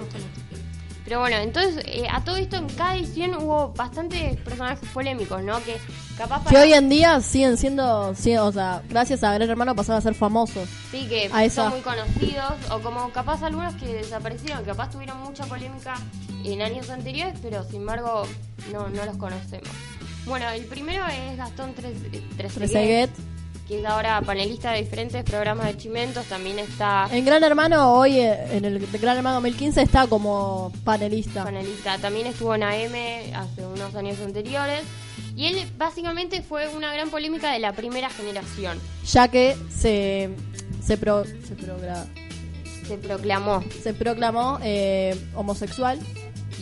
Pero 1.11 1.19
bueno, 1.19 1.35
entonces 1.35 1.83
eh, 1.89 2.07
a 2.09 2.23
todo 2.23 2.37
esto 2.37 2.55
en 2.55 2.69
cada 2.69 2.95
edición 2.95 3.35
hubo 3.35 3.73
bastantes 3.73 4.37
personajes 4.37 4.79
polémicos, 4.93 5.43
¿no? 5.43 5.61
Que 5.65 5.75
capaz 6.17 6.39
Que 6.45 6.45
para- 6.53 6.61
hoy 6.61 6.71
en 6.71 6.87
día 6.87 7.19
siguen 7.19 7.57
siendo. 7.57 8.15
sí, 8.15 8.37
o 8.37 8.49
sea, 8.53 8.81
gracias 8.87 9.21
a 9.25 9.33
Gran 9.33 9.49
Hermano 9.49 9.75
pasaron 9.75 9.97
a 9.97 10.01
ser 10.01 10.13
famosos. 10.15 10.69
Sí, 10.89 11.05
que 11.09 11.29
A 11.33 11.43
esa. 11.43 11.63
son 11.63 11.73
muy 11.73 11.81
conocidos, 11.81 12.53
o 12.69 12.79
como 12.79 13.09
capaz 13.11 13.43
algunos 13.43 13.73
que 13.75 13.87
desaparecieron, 13.87 14.63
capaz 14.63 14.89
tuvieron 14.91 15.19
mucha 15.21 15.43
polémica 15.47 15.95
en 16.45 16.61
años 16.61 16.89
anteriores, 16.89 17.35
pero 17.41 17.65
sin 17.65 17.81
embargo 17.81 18.23
no, 18.71 18.87
no 18.87 19.03
los 19.03 19.17
conocemos. 19.17 19.67
Bueno, 20.25 20.47
el 20.51 20.63
primero 20.63 21.05
es 21.07 21.35
Gastón 21.35 21.73
Tres- 21.73 21.99
Trezeguet, 22.37 22.53
Trezeguet. 22.53 23.09
Que 23.71 23.79
es 23.79 23.85
ahora 23.85 24.21
panelista 24.21 24.71
de 24.73 24.81
diferentes 24.83 25.23
programas 25.23 25.65
de 25.67 25.77
Chimentos, 25.77 26.25
también 26.25 26.59
está 26.59 27.07
En 27.09 27.23
Gran 27.23 27.41
Hermano, 27.41 27.93
hoy 27.93 28.19
eh, 28.19 28.57
en 28.57 28.65
el 28.65 28.85
Gran 28.99 29.15
Hermano 29.15 29.35
2015 29.35 29.81
está 29.81 30.07
como 30.07 30.73
panelista. 30.83 31.45
panelista, 31.45 31.97
también 31.97 32.27
estuvo 32.27 32.53
en 32.53 32.63
AM 32.63 33.33
hace 33.33 33.65
unos 33.65 33.95
años 33.95 34.19
anteriores, 34.19 34.81
y 35.37 35.45
él 35.45 35.65
básicamente 35.77 36.41
fue 36.41 36.67
una 36.67 36.91
gran 36.93 37.09
polémica 37.09 37.53
de 37.53 37.59
la 37.59 37.71
primera 37.71 38.09
generación. 38.09 38.77
Ya 39.09 39.29
que 39.29 39.55
se. 39.73 40.29
Se, 40.83 40.97
pro- 40.97 41.23
se, 41.23 41.55
progra- 41.55 42.07
Se 42.87 42.97
proclamó 42.97 43.63
se 43.81 43.93
proclamó 43.93 44.59
eh, 44.63 45.15
homosexual. 45.35 45.97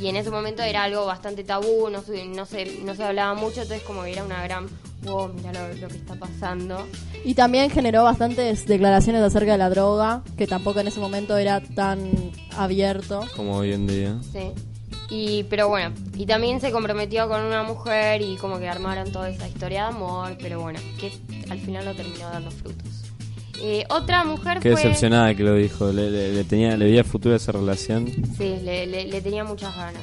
Y 0.02 0.08
en 0.08 0.16
ese 0.16 0.30
momento 0.30 0.64
era 0.64 0.84
algo 0.84 1.06
bastante 1.06 1.44
tabú, 1.44 1.90
no 1.90 2.02
se, 2.02 2.26
no 2.26 2.46
se, 2.46 2.80
no 2.84 2.96
se 2.96 3.04
hablaba 3.04 3.34
mucho, 3.34 3.62
entonces 3.62 3.82
como 3.84 4.04
que 4.04 4.14
era 4.14 4.24
una 4.24 4.42
gran, 4.44 4.68
wow, 5.04 5.30
mira 5.34 5.52
lo, 5.54 5.74
lo 5.76 5.88
que 5.88 5.98
está 5.98 6.16
pasando. 6.16 6.88
Y 7.26 7.34
también 7.34 7.70
generó 7.70 8.04
bastantes 8.04 8.66
declaraciones 8.66 9.22
acerca 9.22 9.54
de 9.54 9.58
la 9.58 9.70
droga, 9.70 10.24
que 10.38 10.48
tampoco 10.48 10.80
en 10.80 10.88
ese 10.88 11.00
momento 11.00 11.38
era 11.38 11.60
tan 11.62 12.12
abierto. 12.56 13.26
Como 13.36 13.58
hoy 13.58 13.74
en 13.74 13.88
día. 13.88 14.18
Sí. 14.32 14.52
Y, 15.10 15.44
pero 15.46 15.68
bueno, 15.68 15.94
y 16.16 16.26
también 16.28 16.62
se 16.62 16.72
comprometió 16.72 17.28
con 17.28 17.42
una 17.44 17.64
mujer 17.64 18.22
y 18.22 18.38
como 18.38 18.60
que 18.60 18.70
armaron 18.70 19.12
toda 19.12 19.30
esa 19.30 19.48
historia 19.48 19.84
de 19.84 19.88
amor, 19.90 20.38
pero 20.40 20.62
bueno, 20.62 20.80
que 21.00 21.12
al 21.50 21.60
final 21.60 21.84
no 21.84 21.96
terminó 21.96 22.30
dando 22.30 22.52
frutos. 22.52 22.99
Eh, 23.62 23.86
otra 23.90 24.24
mujer 24.24 24.60
Qué 24.60 24.72
fue... 24.72 24.82
decepcionada 24.82 25.34
que 25.36 25.44
lo 25.44 25.56
dijo. 25.56 25.92
Le, 25.92 26.10
le- 26.10 26.34
le 26.34 26.44
tenía, 26.44 26.78
le 26.78 26.86
veía 26.86 27.04
futuro 27.04 27.34
a 27.34 27.38
esa 27.38 27.52
relación. 27.52 28.08
Sí, 28.38 28.56
le, 28.64 28.86
le- 28.88 29.06
le 29.08 29.22
tenía 29.22 29.44
muchas 29.44 29.76
ganas. 29.76 30.02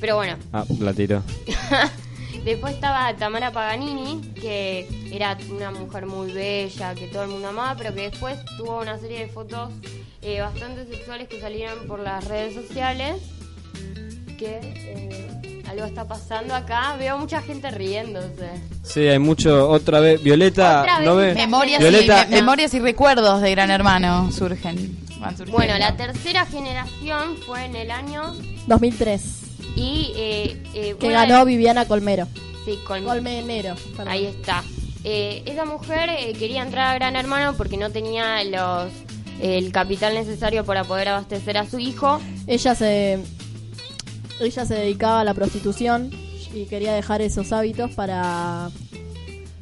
Pero 0.00 0.16
bueno, 0.16 0.36
Ah, 0.52 0.64
la 0.80 0.92
tiró. 0.92 1.22
Después 2.44 2.74
estaba 2.74 3.14
Tamara 3.16 3.52
Paganini, 3.52 4.20
que 4.34 4.88
era 5.12 5.38
una 5.50 5.70
mujer 5.70 6.06
muy 6.06 6.32
bella, 6.32 6.92
que 6.94 7.06
todo 7.06 7.22
el 7.22 7.28
mundo 7.28 7.48
amaba, 7.48 7.76
pero 7.76 7.94
que 7.94 8.10
después 8.10 8.36
tuvo 8.56 8.80
una 8.80 8.98
serie 8.98 9.20
de 9.20 9.26
fotos 9.28 9.70
eh, 10.22 10.40
bastante 10.40 10.84
sexuales 10.86 11.28
que 11.28 11.40
salieron 11.40 11.86
por 11.86 12.00
las 12.00 12.24
redes 12.26 12.54
sociales. 12.54 13.22
Que 14.38 14.58
eh, 14.62 15.51
algo 15.72 15.84
está 15.86 16.06
pasando 16.06 16.54
acá. 16.54 16.96
Veo 16.98 17.18
mucha 17.18 17.42
gente 17.42 17.70
riéndose. 17.70 18.50
Sí, 18.82 19.00
hay 19.08 19.18
mucho. 19.18 19.68
Otra 19.68 20.00
vez. 20.00 20.22
Violeta, 20.22 20.80
Otra 20.82 20.98
vez 20.98 21.06
¿no 21.06 21.16
ve? 21.16 21.34
Memorias, 21.34 21.80
Violeta, 21.80 22.24
y, 22.26 22.30
me- 22.30 22.36
memorias 22.36 22.74
y 22.74 22.78
recuerdos 22.80 23.40
de 23.42 23.50
Gran 23.50 23.70
Hermano 23.70 24.30
surgen. 24.32 24.96
van. 25.18 25.34
Bueno, 25.50 25.78
la 25.78 25.96
tercera 25.96 26.46
generación 26.46 27.36
fue 27.46 27.64
en 27.64 27.76
el 27.76 27.90
año 27.90 28.34
2003. 28.66 29.22
y 29.76 30.12
eh, 30.16 30.62
eh, 30.74 30.96
Que 31.00 31.08
de- 31.08 31.12
ganó 31.14 31.44
Viviana 31.44 31.86
Colmero. 31.86 32.26
sí, 32.64 32.78
con- 32.86 33.04
Colmenero. 33.04 33.74
perdón. 33.96 34.08
Ahí 34.12 34.26
está. 34.26 34.62
Eh, 35.04 35.42
esa 35.46 35.64
mujer 35.64 36.10
eh, 36.10 36.32
quería 36.38 36.62
entrar 36.62 36.88
a 36.88 36.94
Gran 36.94 37.16
Hermano 37.16 37.54
porque 37.56 37.76
no 37.76 37.90
tenía 37.90 38.42
los 38.44 38.90
el 39.40 39.72
capital 39.72 40.14
necesario 40.14 40.64
para 40.64 40.84
poder 40.84 41.08
abastecer 41.08 41.56
a 41.58 41.66
su 41.68 41.78
hijo. 41.80 42.20
Ella 42.46 42.74
se 42.76 43.18
ella 44.40 44.64
se 44.64 44.74
dedicaba 44.74 45.20
a 45.20 45.24
la 45.24 45.34
prostitución 45.34 46.10
y 46.54 46.64
quería 46.66 46.92
dejar 46.92 47.22
esos 47.22 47.52
hábitos 47.52 47.90
para 47.92 48.70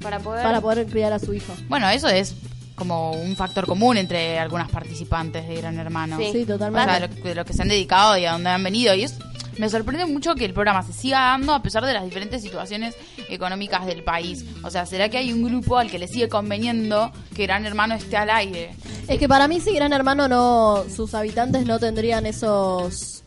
Para 0.02 0.18
poder, 0.20 0.42
para 0.42 0.60
poder 0.60 0.86
criar 0.86 1.12
a 1.12 1.18
su 1.18 1.34
hijo. 1.34 1.52
Bueno, 1.68 1.88
eso 1.90 2.08
es 2.08 2.34
como 2.74 3.12
un 3.12 3.36
factor 3.36 3.66
común 3.66 3.98
entre 3.98 4.38
algunas 4.38 4.70
participantes 4.70 5.46
de 5.46 5.56
Gran 5.56 5.78
Hermano. 5.78 6.16
Sí. 6.18 6.30
Sí, 6.32 6.42
O 6.42 6.46
totalmente. 6.46 6.90
sea, 6.90 7.06
lo, 7.06 7.14
de 7.14 7.34
lo 7.34 7.44
que 7.44 7.52
se 7.52 7.62
han 7.62 7.68
dedicado 7.68 8.16
y 8.16 8.24
a 8.24 8.32
dónde 8.32 8.48
han 8.50 8.62
venido. 8.64 8.94
Y 8.94 9.02
es, 9.04 9.16
me 9.58 9.68
sorprende 9.68 10.06
mucho 10.06 10.34
que 10.34 10.46
el 10.46 10.54
programa 10.54 10.82
se 10.82 10.94
siga 10.94 11.20
dando 11.20 11.52
a 11.52 11.62
pesar 11.62 11.84
de 11.84 11.92
las 11.92 12.04
diferentes 12.04 12.40
situaciones 12.40 12.96
económicas 13.28 13.84
del 13.84 14.02
país. 14.02 14.46
O 14.64 14.70
sea, 14.70 14.86
¿será 14.86 15.10
que 15.10 15.18
hay 15.18 15.30
un 15.32 15.42
grupo 15.44 15.76
al 15.76 15.90
que 15.90 15.98
le 15.98 16.08
sigue 16.08 16.30
conveniendo 16.30 17.12
que 17.36 17.42
Gran 17.42 17.66
Hermano 17.66 17.94
esté 17.94 18.16
al 18.16 18.30
aire? 18.30 18.70
Es 19.06 19.18
que 19.18 19.28
para 19.28 19.46
mí 19.46 19.60
si 19.60 19.74
Gran 19.74 19.92
Hermano 19.92 20.26
no 20.26 20.84
sus 20.88 21.12
habitantes 21.14 21.66
no 21.66 21.78
tendrían 21.78 22.24
esos 22.24 23.24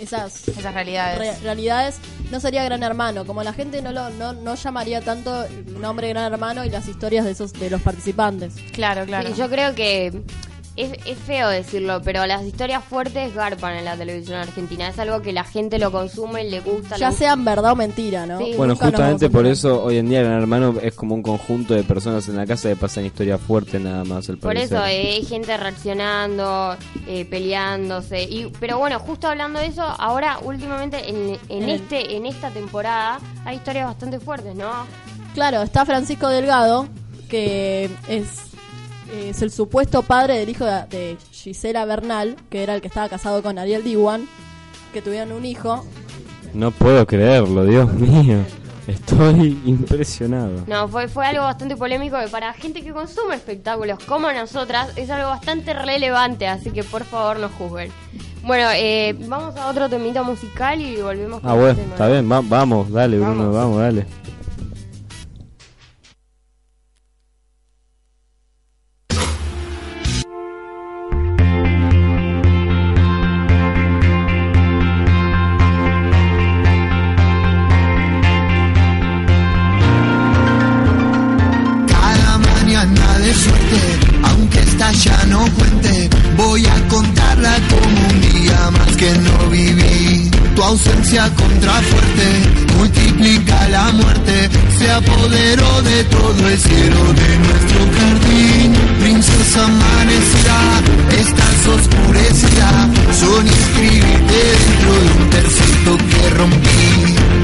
esas 0.00 0.48
Esas 0.48 0.74
realidades. 0.74 1.18
re- 1.18 1.38
realidades, 1.42 1.96
no 2.30 2.40
sería 2.40 2.64
Gran 2.64 2.82
Hermano. 2.82 3.24
Como 3.26 3.42
la 3.42 3.52
gente 3.52 3.82
no 3.82 3.92
lo 3.92 4.10
no, 4.10 4.32
no 4.32 4.54
llamaría 4.54 5.00
tanto 5.00 5.44
el 5.44 5.80
nombre 5.80 6.08
Gran 6.08 6.32
Hermano 6.32 6.64
y 6.64 6.70
las 6.70 6.88
historias 6.88 7.24
de 7.24 7.32
esos 7.32 7.52
de 7.52 7.70
los 7.70 7.80
participantes. 7.82 8.54
Claro, 8.72 9.04
claro. 9.04 9.28
Sí, 9.28 9.34
yo 9.38 9.48
creo 9.48 9.74
que 9.74 10.22
es, 10.82 10.92
es 11.06 11.18
feo 11.18 11.48
decirlo, 11.48 12.00
pero 12.02 12.26
las 12.26 12.42
historias 12.44 12.82
fuertes 12.84 13.34
garpan 13.34 13.76
en 13.76 13.84
la 13.84 13.96
televisión 13.96 14.36
argentina. 14.38 14.88
Es 14.88 14.98
algo 14.98 15.20
que 15.22 15.32
la 15.32 15.44
gente 15.44 15.78
lo 15.78 15.90
consume, 15.92 16.44
le 16.44 16.60
gusta. 16.60 16.96
Ya 16.96 17.10
le 17.10 17.16
sean 17.16 17.44
verdad 17.44 17.72
o 17.72 17.76
mentira, 17.76 18.26
¿no? 18.26 18.38
Sí. 18.38 18.54
Bueno, 18.56 18.74
Nunca 18.74 18.86
justamente 18.86 19.30
por 19.30 19.46
eso 19.46 19.82
hoy 19.82 19.98
en 19.98 20.08
día 20.08 20.22
Gran 20.22 20.40
Hermano 20.40 20.74
es 20.82 20.94
como 20.94 21.14
un 21.14 21.22
conjunto 21.22 21.74
de 21.74 21.82
personas 21.84 22.28
en 22.28 22.36
la 22.36 22.46
casa 22.46 22.68
que 22.68 22.76
pasan 22.76 23.04
historias 23.06 23.40
fuertes 23.40 23.80
nada 23.80 24.04
más. 24.04 24.28
al 24.28 24.38
Por 24.38 24.54
parecer. 24.54 24.76
eso 24.78 24.86
eh, 24.86 25.12
hay 25.16 25.24
gente 25.24 25.56
reaccionando, 25.56 26.76
eh, 27.06 27.24
peleándose. 27.24 28.22
Y, 28.22 28.50
pero 28.60 28.78
bueno, 28.78 28.98
justo 28.98 29.28
hablando 29.28 29.60
de 29.60 29.66
eso, 29.66 29.82
ahora 29.82 30.38
últimamente 30.42 31.08
en, 31.08 31.38
el- 31.48 31.68
este 31.70 32.16
en 32.16 32.26
esta 32.26 32.50
temporada 32.50 33.18
hay 33.44 33.56
historias 33.56 33.86
bastante 33.86 34.18
fuertes, 34.20 34.54
¿no? 34.54 34.70
Claro, 35.34 35.62
está 35.62 35.84
Francisco 35.86 36.28
Delgado, 36.28 36.88
que 37.28 37.88
es, 38.08 38.26
es 39.12 39.42
el 39.42 39.50
supuesto 39.50 40.02
padre 40.02 40.38
del 40.38 40.48
hijo 40.48 40.64
de, 40.64 40.84
de 40.90 41.16
Gisela 41.32 41.84
Bernal, 41.84 42.36
que 42.50 42.62
era 42.62 42.74
el 42.74 42.80
que 42.80 42.88
estaba 42.88 43.08
casado 43.08 43.42
con 43.42 43.58
Ariel 43.58 43.82
Diwan, 43.84 44.26
que 44.92 45.02
tuvieron 45.02 45.32
un 45.32 45.44
hijo. 45.44 45.84
No 46.54 46.70
puedo 46.70 47.06
creerlo, 47.06 47.64
Dios 47.64 47.92
mío. 47.94 48.38
Estoy 48.86 49.60
impresionado. 49.66 50.64
No, 50.66 50.88
fue, 50.88 51.06
fue 51.06 51.24
algo 51.26 51.42
bastante 51.44 51.76
polémico 51.76 52.16
que 52.18 52.26
para 52.28 52.52
gente 52.54 52.82
que 52.82 52.92
consume 52.92 53.36
espectáculos 53.36 53.98
como 54.04 54.32
nosotras 54.32 54.88
es 54.96 55.08
algo 55.10 55.28
bastante 55.28 55.74
relevante, 55.74 56.48
así 56.48 56.70
que 56.70 56.82
por 56.82 57.04
favor 57.04 57.38
no 57.38 57.48
juzguen. 57.50 57.92
Bueno, 58.42 58.68
eh, 58.74 59.14
vamos 59.28 59.54
a 59.56 59.68
otro 59.68 59.88
temita 59.88 60.22
musical 60.22 60.80
y 60.80 60.96
volvemos 61.02 61.40
con 61.40 61.50
Ah, 61.50 61.54
bueno, 61.54 61.78
está 61.80 62.08
bien, 62.08 62.30
va- 62.30 62.40
vamos, 62.42 62.90
dale, 62.90 63.18
Bruno, 63.18 63.52
Vamos. 63.52 63.54
vamos, 63.54 63.78
dale. 63.80 64.06
Ya 85.10 85.26
no 85.26 85.44
cuente, 85.56 86.10
voy 86.36 86.66
a 86.66 86.88
contarla 86.88 87.54
como 87.68 88.08
un 88.10 88.20
día 88.20 88.70
más 88.70 88.96
que 88.96 89.10
no 89.26 89.50
viví. 89.50 90.30
Tu 90.54 90.62
ausencia 90.62 91.30
contrafuerte 91.34 92.26
multiplica 92.76 93.68
la 93.68 93.92
muerte, 93.92 94.48
se 94.78 94.90
apoderó 94.90 95.82
de 95.82 96.04
todo 96.04 96.48
el 96.48 96.58
cielo 96.58 97.02
de 97.20 97.30
nuestro 97.46 97.80
jardín. 97.96 98.72
Princesa 99.00 99.64
amanecerá, 99.64 100.62
estás 101.24 101.60
oscurecida, 101.76 102.88
son 103.20 103.46
inscribirte 103.46 104.40
dentro 104.64 104.92
de 105.02 105.08
un 105.22 105.30
tercito 105.30 105.96
que 106.10 106.30
rompí. 106.30 107.39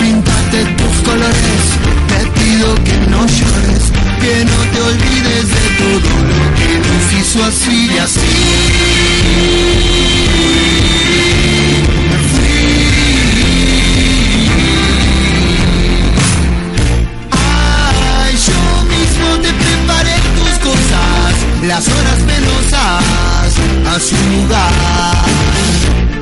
Pintate 0.51 0.65
tus 0.75 0.97
colores, 1.03 1.63
te 2.09 2.41
pido 2.41 2.75
que 2.85 2.97
no 3.11 3.27
llores, 3.27 3.93
que 4.21 4.45
no 4.45 4.59
te 4.73 4.81
olvides 4.81 5.49
de 5.49 5.65
todo 5.79 6.11
lo 6.23 6.55
que 6.57 6.69
nos 6.79 7.13
hizo 7.21 7.45
así 7.45 7.91
y 7.93 7.99
así. 7.99 8.21
Me 12.11 12.19
Ay, 17.33 18.35
yo 18.47 18.63
mismo 18.85 19.29
te 19.43 19.53
preparé 19.53 20.17
tus 20.39 20.55
cosas, 20.61 21.35
las 21.63 21.89
horas 21.89 22.19
penosas 22.27 23.05
a 23.87 24.01
su 24.01 24.17
lugar. 24.37 24.73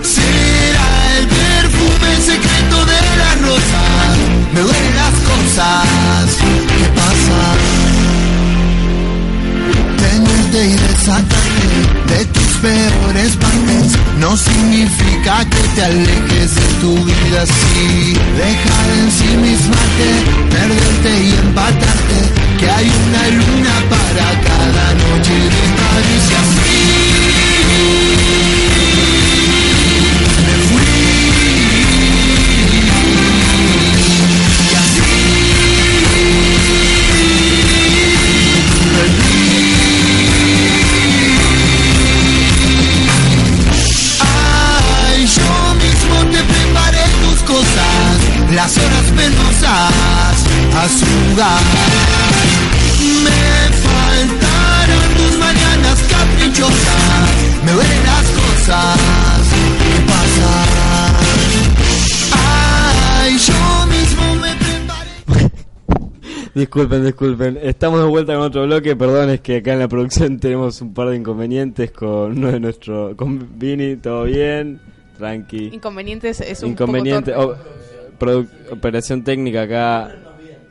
Será 0.03 0.89
el 1.19 1.27
perfume 1.27 2.17
secreto 2.25 2.85
de 2.87 3.01
las 3.19 3.41
rosas, 3.43 4.14
me 4.55 4.61
duelen 4.61 4.97
las 4.97 5.15
cosas 5.31 6.29
que 6.69 6.85
pasan. 6.95 7.59
Tenerte 9.99 10.61
y 10.67 10.75
desatarte 10.77 11.67
de 12.09 12.21
tus 12.27 12.51
peores 12.63 13.33
partes 13.37 13.87
no 14.21 14.37
significa 14.37 15.45
que 15.47 15.63
te 15.75 15.83
alejes 15.85 16.55
de 16.55 16.67
tu 16.81 16.95
vida 17.05 17.43
así. 17.43 18.17
Deja 18.43 18.77
de 18.89 18.95
ensimismarte, 19.05 20.09
perderte 20.51 21.11
y 21.25 21.31
empatarte, 21.47 22.19
que 22.61 22.71
hay 22.71 22.89
una 23.07 23.23
luna 23.39 23.75
para 23.91 24.27
cada 24.49 24.87
noche 25.03 25.35
de 25.35 25.65
París 25.81 26.25
y 26.31 26.35
así. 26.43 26.85
A 50.77 50.89
su 50.89 51.05
lugar. 51.31 51.61
Me 53.25 53.41
faltaron 53.87 55.15
tus 55.17 55.39
mañanas 55.39 56.03
caprichosas, 56.11 57.31
me 57.65 57.73
duelen 57.73 58.03
las 58.05 58.27
cosas 58.31 58.99
que 59.79 60.01
pasan. 60.11 61.15
Ay, 62.37 63.37
yo 63.39 63.87
mismo 63.87 64.35
me 64.37 64.55
preparé. 64.57 65.51
Disculpen, 66.55 67.05
disculpen. 67.05 67.59
Estamos 67.63 68.01
de 68.01 68.07
vuelta 68.07 68.35
con 68.35 68.43
otro 68.43 68.65
bloque. 68.65 68.97
Perdón, 68.97 69.31
es 69.31 69.41
que 69.41 69.57
acá 69.59 69.73
en 69.73 69.79
la 69.81 69.89
producción 69.89 70.39
tenemos 70.41 70.81
un 70.81 70.95
par 70.95 71.09
de 71.09 71.17
inconvenientes 71.17 71.91
con 71.91 72.39
uno 72.39 72.53
de 72.53 72.61
nuestro. 72.61 73.17
con 73.17 73.59
Vini. 73.59 73.97
¿Todo 73.97 74.25
bien? 74.25 74.81
Tranqui. 75.19 75.71
Inconvenientes 75.73 76.41
es 76.41 76.63
un 76.63 76.71
Inconveniente. 76.71 77.33
poco 77.33 77.57
oh, 78.27 78.45
operación 78.73 79.23
técnica 79.23 79.63
acá. 79.63 80.15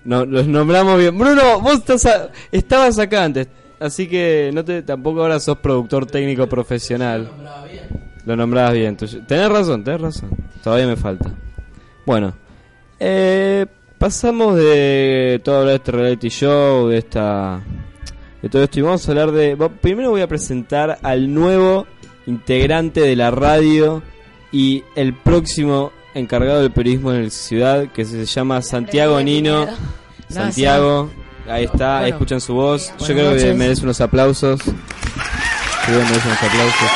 No, 0.06 0.26
los 0.26 0.48
nombramos 0.48 0.98
bien. 1.00 1.18
Bruno, 1.18 1.60
vos 1.62 1.76
estás 1.76 2.06
a- 2.06 2.30
estabas 2.52 3.00
acá 3.00 3.24
antes. 3.24 3.48
Así 3.80 4.08
que 4.08 4.52
no 4.54 4.64
te, 4.64 4.82
tampoco 4.84 5.22
ahora 5.22 5.40
sos 5.40 5.58
productor 5.58 6.06
técnico 6.06 6.48
profesional. 6.48 7.30
Lo 8.26 8.36
nombrabas 8.36 8.74
bien. 8.74 8.96
tú- 8.98 9.08
Tenés 9.28 9.50
razón, 9.50 9.84
tenés 9.84 10.02
razón. 10.02 10.30
Todavía 10.64 10.88
me 10.88 10.96
falta. 10.96 11.32
Bueno, 12.06 12.34
eh, 13.00 13.66
pasamos 13.98 14.56
de 14.56 15.42
todo 15.44 15.58
hablar 15.60 15.72
de 15.72 15.76
este 15.76 15.92
reality 15.92 16.30
show, 16.30 16.88
de 16.88 16.98
esta, 17.00 17.62
de 18.42 18.50
todo 18.50 18.64
esto 18.64 18.80
y 18.80 18.84
vamos 18.84 19.08
a 19.08 19.12
hablar 19.12 19.32
de. 19.32 19.58
Primero 19.82 20.12
voy 20.12 20.22
a 20.22 20.28
presentar 20.28 21.00
al 21.02 21.34
nuevo 21.34 21.86
integrante 22.26 23.02
de 23.02 23.16
la 23.18 23.32
radio 23.32 24.02
y 24.52 24.84
el 24.96 25.14
próximo 25.14 25.92
encargado 26.14 26.62
del 26.62 26.72
periodismo 26.72 27.12
en 27.14 27.26
la 27.26 27.30
ciudad 27.30 27.88
que 27.92 28.06
se 28.06 28.26
llama 28.26 28.62
Santiago 28.62 29.22
Nino. 29.22 29.68
Santiago, 30.30 31.10
ahí 31.48 31.66
está, 31.66 31.98
ahí 31.98 32.04
Bueno. 32.04 32.16
escuchan 32.16 32.42
su 32.42 32.54
voz. 32.54 32.92
Yo 33.00 33.08
creo 33.08 33.36
que 33.36 33.54
merece 33.54 33.84
unos 33.84 34.00
aplausos. 34.02 34.62
Creo 34.62 36.00
que 36.00 36.06
merece 36.06 36.28
unos 36.28 36.44
aplausos. 36.44 36.90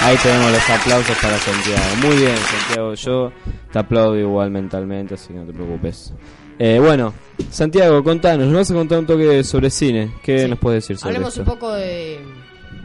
Ahí 0.00 0.16
tenemos 0.22 0.52
los 0.52 0.70
aplausos 0.70 1.16
para 1.20 1.38
Santiago. 1.38 1.82
Muy 2.06 2.16
bien, 2.16 2.36
Santiago. 2.36 2.94
Yo 2.94 3.32
te 3.72 3.78
aplaudo 3.78 4.16
igual 4.16 4.50
mentalmente, 4.50 5.14
así 5.14 5.28
que 5.28 5.34
no 5.34 5.44
te 5.46 5.52
preocupes. 5.52 6.12
Eh, 6.58 6.78
bueno, 6.80 7.12
Santiago, 7.50 8.02
contanos. 8.02 8.46
Nos 8.46 8.56
vas 8.56 8.70
a 8.70 8.74
contar 8.74 8.98
un 9.00 9.06
toque 9.06 9.42
sobre 9.44 9.70
cine. 9.70 10.12
¿Qué 10.22 10.40
Sí. 10.44 10.48
nos 10.48 10.58
puedes 10.58 10.84
decir 10.84 10.96
sobre 10.98 11.16
Hablemos 11.16 11.36
esto? 11.36 11.42
un 11.50 11.58
poco 11.58 11.72
de 11.74 12.20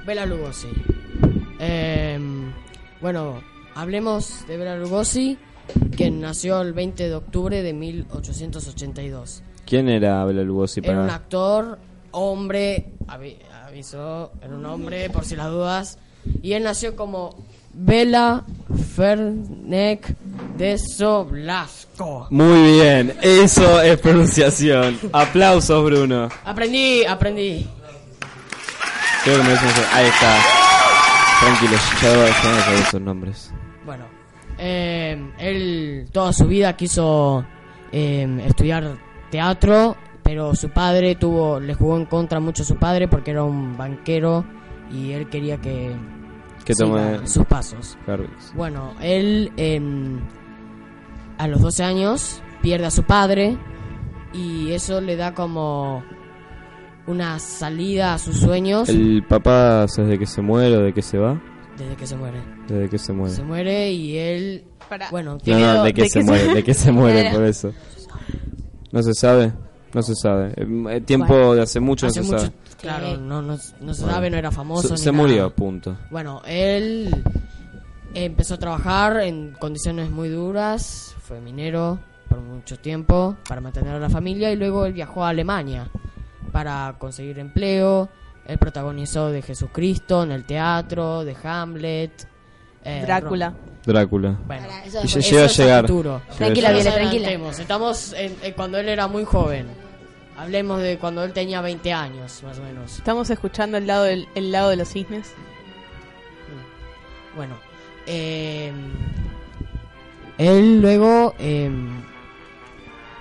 Bela 0.05 0.25
Lugosi. 0.25 0.67
Em, 1.59 2.51
bueno, 2.99 3.41
hablemos 3.75 4.45
de 4.47 4.57
Bela 4.57 4.77
Lugosi, 4.77 5.37
que 5.97 6.11
nació 6.11 6.61
el 6.61 6.73
20 6.73 7.07
de 7.09 7.15
octubre 7.15 7.61
de 7.63 7.73
1882. 7.73 9.43
¿Quién 9.65 9.89
era 9.89 10.23
Bela 10.25 10.43
Lugosi 10.43 10.81
Era 10.83 10.93
un 10.93 10.99
para...? 11.07 11.15
actor, 11.15 11.79
hombre, 12.11 12.91
avi- 13.07 13.37
avisó, 13.65 14.31
era 14.41 14.53
un 14.55 14.65
hombre, 14.65 15.09
por 15.09 15.25
si 15.25 15.35
las 15.35 15.49
dudas. 15.49 15.97
Y 16.41 16.53
él 16.53 16.63
nació 16.63 16.95
como 16.95 17.35
Bela 17.73 18.43
Fernek 18.95 20.15
de 20.57 20.77
Soblasco. 20.77 22.27
Muy 22.29 22.73
bien, 22.73 23.15
eso 23.21 23.81
es 23.81 23.99
pronunciación. 23.99 24.99
Aplausos, 25.11 25.83
Bruno. 25.83 26.29
Aprendí, 26.45 27.03
aprendí. 27.05 27.67
Creo 29.23 29.35
que 29.37 29.41
unos- 29.41 29.59
Ahí 29.93 30.05
está. 30.07 30.37
Tranquilo, 31.39 31.77
ya 32.01 32.17
vamos 32.43 32.67
a 32.67 32.73
esos 32.75 33.01
nombres. 33.01 33.51
Eh, 34.57 35.31
él 35.39 36.07
toda 36.11 36.33
su 36.33 36.47
vida 36.47 36.75
quiso 36.75 37.45
eh, 37.91 38.43
estudiar 38.45 38.97
teatro, 39.29 39.95
pero 40.23 40.55
su 40.55 40.69
padre 40.69 41.15
tuvo, 41.15 41.59
le 41.59 41.73
jugó 41.73 41.97
en 41.97 42.05
contra 42.05 42.39
mucho 42.39 42.63
a 42.63 42.65
su 42.65 42.75
padre 42.77 43.07
porque 43.07 43.31
era 43.31 43.43
un 43.43 43.77
banquero 43.77 44.45
y 44.91 45.11
él 45.11 45.27
quería 45.29 45.57
que, 45.57 45.95
Que 46.65 46.73
tome 46.73 47.27
sus 47.27 47.45
pasos. 47.45 47.97
Bueno, 48.55 48.93
él 49.01 49.51
em, 49.57 50.19
a 51.37 51.47
los 51.47 51.61
12 51.61 51.83
años 51.83 52.41
pierde 52.61 52.85
a 52.85 52.91
su 52.91 53.03
padre 53.03 53.57
y 54.33 54.71
eso 54.71 55.01
le 55.01 55.15
da 55.15 55.33
como 55.33 56.03
una 57.05 57.37
salida 57.37 58.13
a 58.13 58.17
sus 58.17 58.39
sueños 58.39 58.87
¿El 58.87 59.23
papá 59.27 59.81
desde 59.85 60.17
que 60.17 60.25
se 60.25 60.41
muere 60.41 60.77
o 60.77 60.81
de 60.81 60.93
que 60.93 61.01
se 61.01 61.17
va? 61.17 61.41
Desde 61.77 61.95
que 61.95 62.07
se 62.07 62.15
muere. 62.15 62.37
Desde 62.67 62.89
que 62.89 62.97
se 62.97 63.13
muere. 63.13 63.35
Se 63.35 63.43
muere 63.43 63.91
y 63.91 64.17
él, 64.17 64.63
bueno, 65.11 65.33
No, 65.33 65.37
tiene 65.39 65.61
no, 65.61 65.83
de 65.83 65.93
que 65.93 66.07
se 66.09 66.23
muere, 66.23 66.53
de 66.53 66.63
que 66.63 66.73
se 66.73 66.91
muere 66.93 67.31
por 67.31 67.43
eso. 67.43 67.73
¿No 68.91 69.01
se 69.01 69.13
sabe? 69.13 69.51
No 69.93 70.01
se 70.01 70.15
sabe. 70.15 70.53
Eh, 70.55 70.67
eh, 70.91 71.01
tiempo 71.01 71.27
Bueno, 71.33 71.53
de 71.55 71.61
hace 71.63 71.79
mucho 71.79 72.07
hace 72.07 72.19
no 72.21 72.25
se 72.25 72.31
mucho- 72.31 72.45
sabe. 72.45 72.53
Claro, 72.81 73.17
no, 73.17 73.41
no, 73.41 73.53
no 73.53 73.57
se 73.57 73.73
Bueno. 73.79 73.95
sabe, 73.95 74.29
no 74.29 74.37
era 74.37 74.51
famoso. 74.51 74.87
Se, 74.89 74.93
ni 74.95 74.99
se 74.99 75.11
nada. 75.11 75.21
murió, 75.23 75.49
punto. 75.55 75.97
Bueno, 76.11 76.41
él 76.45 77.23
empezó 78.13 78.55
a 78.55 78.57
trabajar 78.59 79.21
en 79.21 79.53
condiciones 79.53 80.09
muy 80.11 80.29
duras, 80.29 81.15
fue 81.21 81.39
minero 81.39 81.99
por 82.29 82.39
mucho 82.41 82.77
tiempo 82.77 83.35
para 83.47 83.61
mantener 83.61 83.95
a 83.95 83.99
la 83.99 84.09
familia 84.09 84.51
y 84.51 84.55
luego 84.57 84.85
él 84.85 84.93
viajó 84.93 85.23
a 85.23 85.29
Alemania 85.29 85.87
para 86.51 86.95
conseguir 86.99 87.39
empleo. 87.39 88.09
Él 88.45 88.57
protagonizó 88.57 89.29
de 89.29 89.41
Jesucristo 89.41 90.23
en 90.23 90.31
el 90.31 90.43
teatro, 90.45 91.23
de 91.23 91.35
Hamlet. 91.43 92.27
eh, 92.85 93.03
Drácula. 93.05 93.53
Drácula. 93.85 94.37
Bueno, 94.45 94.67
Y 95.03 95.07
ya 95.07 95.19
llega 95.19 95.41
a 95.43 95.45
es 95.45 95.57
llegar. 95.57 95.81
futuro. 95.87 96.21
Tranquila, 96.37 96.71
Viole, 96.71 96.91
tranquila. 96.91 97.31
Estamos 97.51 98.13
en- 98.13 98.35
en 98.43 98.53
cuando 98.53 98.77
él 98.77 98.89
era 98.89 99.07
muy 99.07 99.23
joven. 99.23 99.67
Hablemos 100.37 100.81
de 100.81 100.97
cuando 100.97 101.23
él 101.23 101.31
tenía 101.31 101.61
20 101.61 101.93
años, 101.93 102.41
más 102.43 102.57
o 102.59 102.63
menos. 102.63 102.97
Estamos 102.97 103.29
escuchando 103.29 103.77
el 103.77 103.87
lado 103.87 104.03
del 104.03 104.27
el 104.35 104.51
lado 104.51 104.69
de 104.69 104.75
los 104.77 104.89
cisnes. 104.89 105.31
Bueno, 107.35 107.55
eh, 108.07 108.71
él 110.37 110.81
luego 110.81 111.33
eh, 111.39 111.69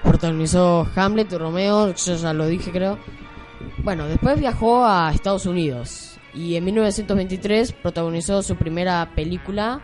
protagonizó 0.02 0.86
Hamlet 0.96 1.32
y 1.32 1.36
Romeo, 1.36 1.94
yo 1.94 2.14
ya 2.16 2.32
lo 2.32 2.46
dije 2.46 2.70
creo. 2.72 2.98
Bueno, 3.82 4.06
después 4.06 4.38
viajó 4.38 4.84
a 4.84 5.10
Estados 5.14 5.46
Unidos 5.46 6.18
y 6.34 6.56
en 6.56 6.64
1923 6.64 7.72
protagonizó 7.72 8.42
su 8.42 8.56
primera 8.56 9.10
película 9.14 9.80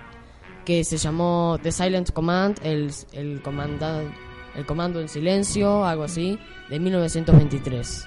que 0.64 0.84
se 0.84 0.96
llamó 0.98 1.58
The 1.62 1.72
Silent 1.72 2.10
Command, 2.12 2.58
el, 2.62 2.90
el, 3.12 3.42
comanda- 3.42 4.02
el 4.54 4.66
comando 4.66 5.00
en 5.00 5.08
silencio, 5.08 5.84
algo 5.86 6.04
así, 6.04 6.38
de 6.68 6.78
1923. 6.78 8.06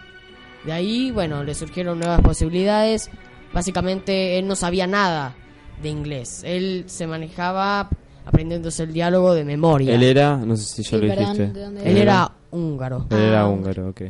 De 0.65 0.71
ahí, 0.71 1.11
bueno, 1.11 1.43
le 1.43 1.55
surgieron 1.55 1.99
nuevas 1.99 2.21
posibilidades. 2.21 3.09
Básicamente, 3.53 4.37
él 4.37 4.47
no 4.47 4.55
sabía 4.55 4.85
nada 4.85 5.33
de 5.81 5.89
inglés. 5.89 6.43
Él 6.45 6.83
se 6.85 7.07
manejaba 7.07 7.89
aprendiéndose 8.25 8.83
el 8.83 8.93
diálogo 8.93 9.33
de 9.33 9.43
memoria. 9.43 9.95
Él 9.95 10.03
era, 10.03 10.37
no 10.37 10.55
sé 10.55 10.63
si 10.65 10.83
ya 10.83 10.89
Sí, 10.89 10.95
lo 10.97 11.01
dijiste. 11.15 11.47
¿de 11.47 11.61
dónde 11.65 11.89
Él 11.89 11.97
era 11.97 12.31
húngaro. 12.51 13.07
Él 13.09 13.17
era 13.19 13.41
Ah. 13.41 13.47
húngaro, 13.47 13.89
ok. 13.89 14.01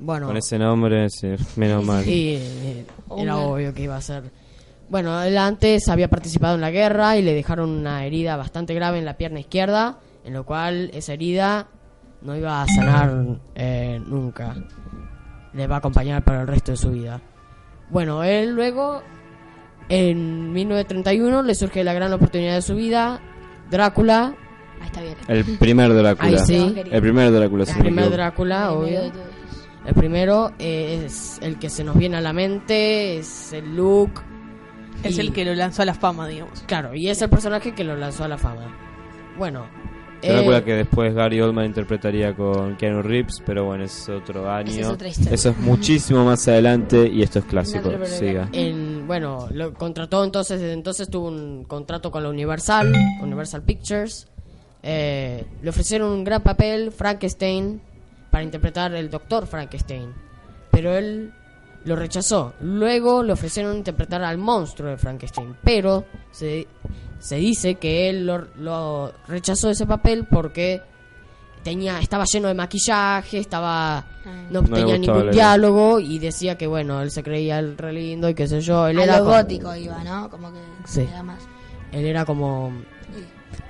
Bueno. 0.00 0.26
Con 0.26 0.36
ese 0.36 0.58
nombre, 0.58 1.08
sí, 1.10 1.28
menos 1.56 1.84
mal. 1.84 2.08
Y 2.08 2.34
eh, 2.36 2.86
era 3.18 3.36
obvio 3.36 3.74
que 3.74 3.82
iba 3.82 3.96
a 3.96 4.00
ser. 4.00 4.24
Bueno, 4.88 5.22
él 5.22 5.38
antes 5.38 5.88
había 5.88 6.08
participado 6.08 6.56
en 6.56 6.62
la 6.62 6.70
guerra 6.70 7.16
y 7.16 7.22
le 7.22 7.34
dejaron 7.34 7.70
una 7.70 8.04
herida 8.04 8.36
bastante 8.36 8.74
grave 8.74 8.98
en 8.98 9.04
la 9.04 9.16
pierna 9.16 9.38
izquierda, 9.38 9.98
en 10.24 10.32
lo 10.32 10.44
cual 10.44 10.90
esa 10.94 11.12
herida 11.12 11.68
no 12.22 12.34
iba 12.36 12.62
a 12.62 12.66
sanar 12.66 13.38
eh, 13.54 14.00
nunca. 14.04 14.56
Le 15.52 15.66
va 15.66 15.76
a 15.76 15.78
acompañar 15.78 16.24
para 16.24 16.40
el 16.40 16.48
resto 16.48 16.72
de 16.72 16.76
su 16.76 16.90
vida. 16.90 17.20
Bueno, 17.90 18.24
él 18.24 18.50
luego, 18.50 19.02
en 19.88 20.52
1931, 20.52 21.42
le 21.42 21.54
surge 21.54 21.84
la 21.84 21.92
gran 21.92 22.12
oportunidad 22.12 22.54
de 22.54 22.62
su 22.62 22.74
vida, 22.74 23.20
Drácula. 23.70 24.34
Ahí 24.80 24.86
está 24.86 25.02
bien. 25.02 25.16
El 25.28 25.44
primer 25.58 25.94
Drácula. 25.94 26.28
Ahí 26.28 26.38
sí. 26.38 26.74
El 26.90 27.00
primer 27.00 27.30
Drácula, 27.30 27.64
El 27.64 27.78
primer. 27.78 28.10
Drácula, 28.10 28.72
obvio. 28.72 29.12
El 29.86 29.94
primero 29.94 30.52
eh, 30.58 31.02
es 31.06 31.38
el 31.42 31.58
que 31.58 31.70
se 31.70 31.84
nos 31.84 31.96
viene 31.96 32.16
a 32.16 32.20
la 32.20 32.32
mente, 32.32 33.16
es 33.18 33.52
el 33.52 33.76
look. 33.76 34.10
Es 35.02 35.16
y- 35.16 35.20
el 35.20 35.32
que 35.32 35.44
lo 35.44 35.54
lanzó 35.54 35.82
a 35.82 35.84
la 35.86 35.94
fama, 35.94 36.28
digamos. 36.28 36.60
Claro, 36.66 36.94
y 36.94 37.08
es 37.08 37.22
el 37.22 37.30
personaje 37.30 37.72
que 37.74 37.84
lo 37.84 37.96
lanzó 37.96 38.24
a 38.24 38.28
la 38.28 38.36
fama. 38.38 38.76
Bueno. 39.38 39.64
eh, 40.20 40.30
Drácula 40.34 40.62
que 40.62 40.74
después 40.74 41.14
Gary 41.14 41.40
Oldman 41.40 41.64
interpretaría 41.64 42.34
con 42.36 42.76
Keanu 42.76 43.00
Reeves, 43.00 43.42
pero 43.46 43.64
bueno, 43.64 43.84
es 43.84 44.06
otro 44.10 44.50
año. 44.50 44.70
Esa 44.70 44.80
es 44.82 44.86
otra 44.88 45.08
historia. 45.08 45.32
Eso 45.34 45.48
es 45.48 45.56
muchísimo 45.58 46.24
más 46.26 46.46
adelante 46.46 47.08
y 47.08 47.22
esto 47.22 47.38
es 47.38 47.46
clásico. 47.46 47.84
Problema. 47.84 48.04
Siga. 48.04 48.48
En, 48.52 49.06
bueno, 49.06 49.48
lo 49.52 49.72
contrató 49.72 50.22
entonces, 50.22 50.60
desde 50.60 50.74
entonces 50.74 51.08
tuvo 51.08 51.28
un 51.28 51.64
contrato 51.64 52.10
con 52.10 52.22
la 52.22 52.28
Universal, 52.28 52.92
Universal 53.22 53.62
Pictures. 53.62 54.28
Eh, 54.82 55.46
le 55.62 55.70
ofrecieron 55.70 56.10
un 56.10 56.24
gran 56.24 56.42
papel, 56.42 56.90
Frankenstein, 56.92 57.80
para 58.30 58.44
interpretar 58.44 58.94
el 58.94 59.10
doctor 59.10 59.46
Frankenstein. 59.46 60.12
Pero 60.70 60.96
él 60.96 61.32
lo 61.84 61.96
rechazó. 61.96 62.54
Luego 62.60 63.22
le 63.22 63.32
ofrecieron 63.32 63.76
interpretar 63.76 64.22
al 64.22 64.38
monstruo 64.38 64.90
de 64.90 64.96
Frankenstein. 64.96 65.56
Pero 65.64 66.04
se, 66.30 66.66
se 67.18 67.36
dice 67.36 67.76
que 67.76 68.08
él 68.10 68.26
lo, 68.26 68.46
lo 68.56 69.12
rechazó 69.28 69.70
ese 69.70 69.86
papel 69.86 70.26
porque 70.30 70.82
tenía 71.62 71.98
estaba 72.00 72.24
lleno 72.24 72.48
de 72.48 72.54
maquillaje, 72.54 73.38
estaba 73.38 74.04
no, 74.50 74.62
No 74.62 74.68
tenía 74.68 74.96
ningún 74.96 75.30
diálogo 75.30 76.00
y 76.00 76.18
decía 76.18 76.56
que 76.56 76.66
bueno, 76.66 77.02
él 77.02 77.10
se 77.10 77.22
creía 77.22 77.58
el 77.58 77.76
re 77.76 77.92
lindo 77.92 78.28
y 78.30 78.34
qué 78.34 78.46
sé 78.48 78.60
yo, 78.62 78.86
él 78.86 78.98
A 78.98 79.04
era 79.04 79.18
lo 79.18 79.24
como- 79.24 79.36
gótico 79.36 79.74
iba, 79.76 80.02
¿no? 80.04 80.30
Como 80.30 80.52
que 80.52 80.58
Sí. 80.86 81.00
era 81.02 81.22
más. 81.22 81.40
él 81.92 82.06
era 82.06 82.24
como 82.24 82.72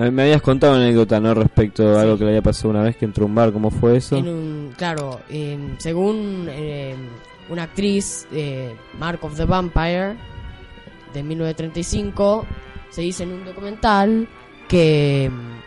Me, 0.09 0.23
habías 0.23 0.41
contado 0.41 0.75
una 0.75 0.85
anécdota, 0.85 1.21
¿no? 1.21 1.35
Respecto 1.35 1.99
a 1.99 2.01
algo 2.01 2.17
que 2.17 2.25
le 2.25 2.31
había 2.31 2.43
pasado 2.43 2.71
una 2.71 2.83
vez 2.83 2.97
que 2.97 3.05
entró 3.05 3.25
a 3.25 3.27
un 3.27 3.35
bar. 3.35 3.53
¿Cómo 3.53 3.71
fue 3.71 3.99
eso? 3.99 4.17
en 4.17 4.29
un 4.29 4.73
claro, 4.77 5.21
según 5.77 6.49
em, 6.49 6.97
una 7.51 7.65
actriz 7.65 8.27
eh, 8.33 8.75
Mark 8.99 9.19
of 9.23 9.37
the 9.37 9.45
Vampire 9.45 10.15
de 11.13 11.23
1935 11.23 12.47
se 12.89 13.03
dice 13.03 13.25
en 13.25 13.33
un 13.33 13.45
documental 13.45 14.27
que 14.69 15.25
em, 15.25 15.61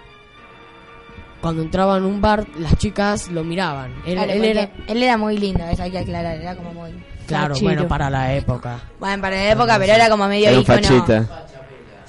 cuando 1.40 1.62
entraba 1.62 1.98
en 1.98 2.06
un 2.06 2.20
bar 2.20 2.48
las 2.58 2.76
chicas 2.78 3.30
lo 3.30 3.44
miraban. 3.44 3.92
Él, 4.06 4.16
Claro, 4.16 4.32
él 4.32 4.38
porque 4.38 4.50
era 4.50 4.70
él 4.88 5.04
era 5.04 5.18
muy 5.18 5.38
lindo, 5.38 5.64
eso 5.66 5.84
hay 5.84 5.92
que 5.92 6.00
aclarar, 6.00 6.38
era 6.38 6.56
como 6.56 6.74
muy... 6.74 6.92
claro, 7.28 7.54
bueno, 7.62 7.88
para 7.88 8.10
la 8.10 8.34
época. 8.34 8.80
Bueno, 9.00 9.22
para 9.22 9.36
la 9.36 9.52
época, 9.52 9.78
pero 9.78 9.94
era 9.94 10.10
como 10.10 10.28
medio 10.28 10.50
Era 10.50 10.64
fachita. 10.64 11.46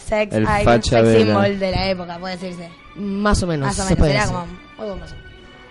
Sex, 0.05 0.35
El 0.35 0.47
ay, 0.47 0.65
facha 0.65 1.01
sex 1.01 1.09
de 1.09 1.19
la- 1.21 1.25
symbol 1.27 1.59
de 1.59 1.71
la 1.71 1.91
época, 1.91 2.19
puede 2.19 2.37
decirse. 2.37 2.69
Más 2.97 3.43
o 3.43 3.47
menos, 3.47 3.67
Más 3.69 3.79
o 3.81 3.83
se 3.89 3.97
puede 3.97 4.13
era 4.15 4.27
como... 4.27 4.47
algo 4.79 4.97
más. 4.97 5.15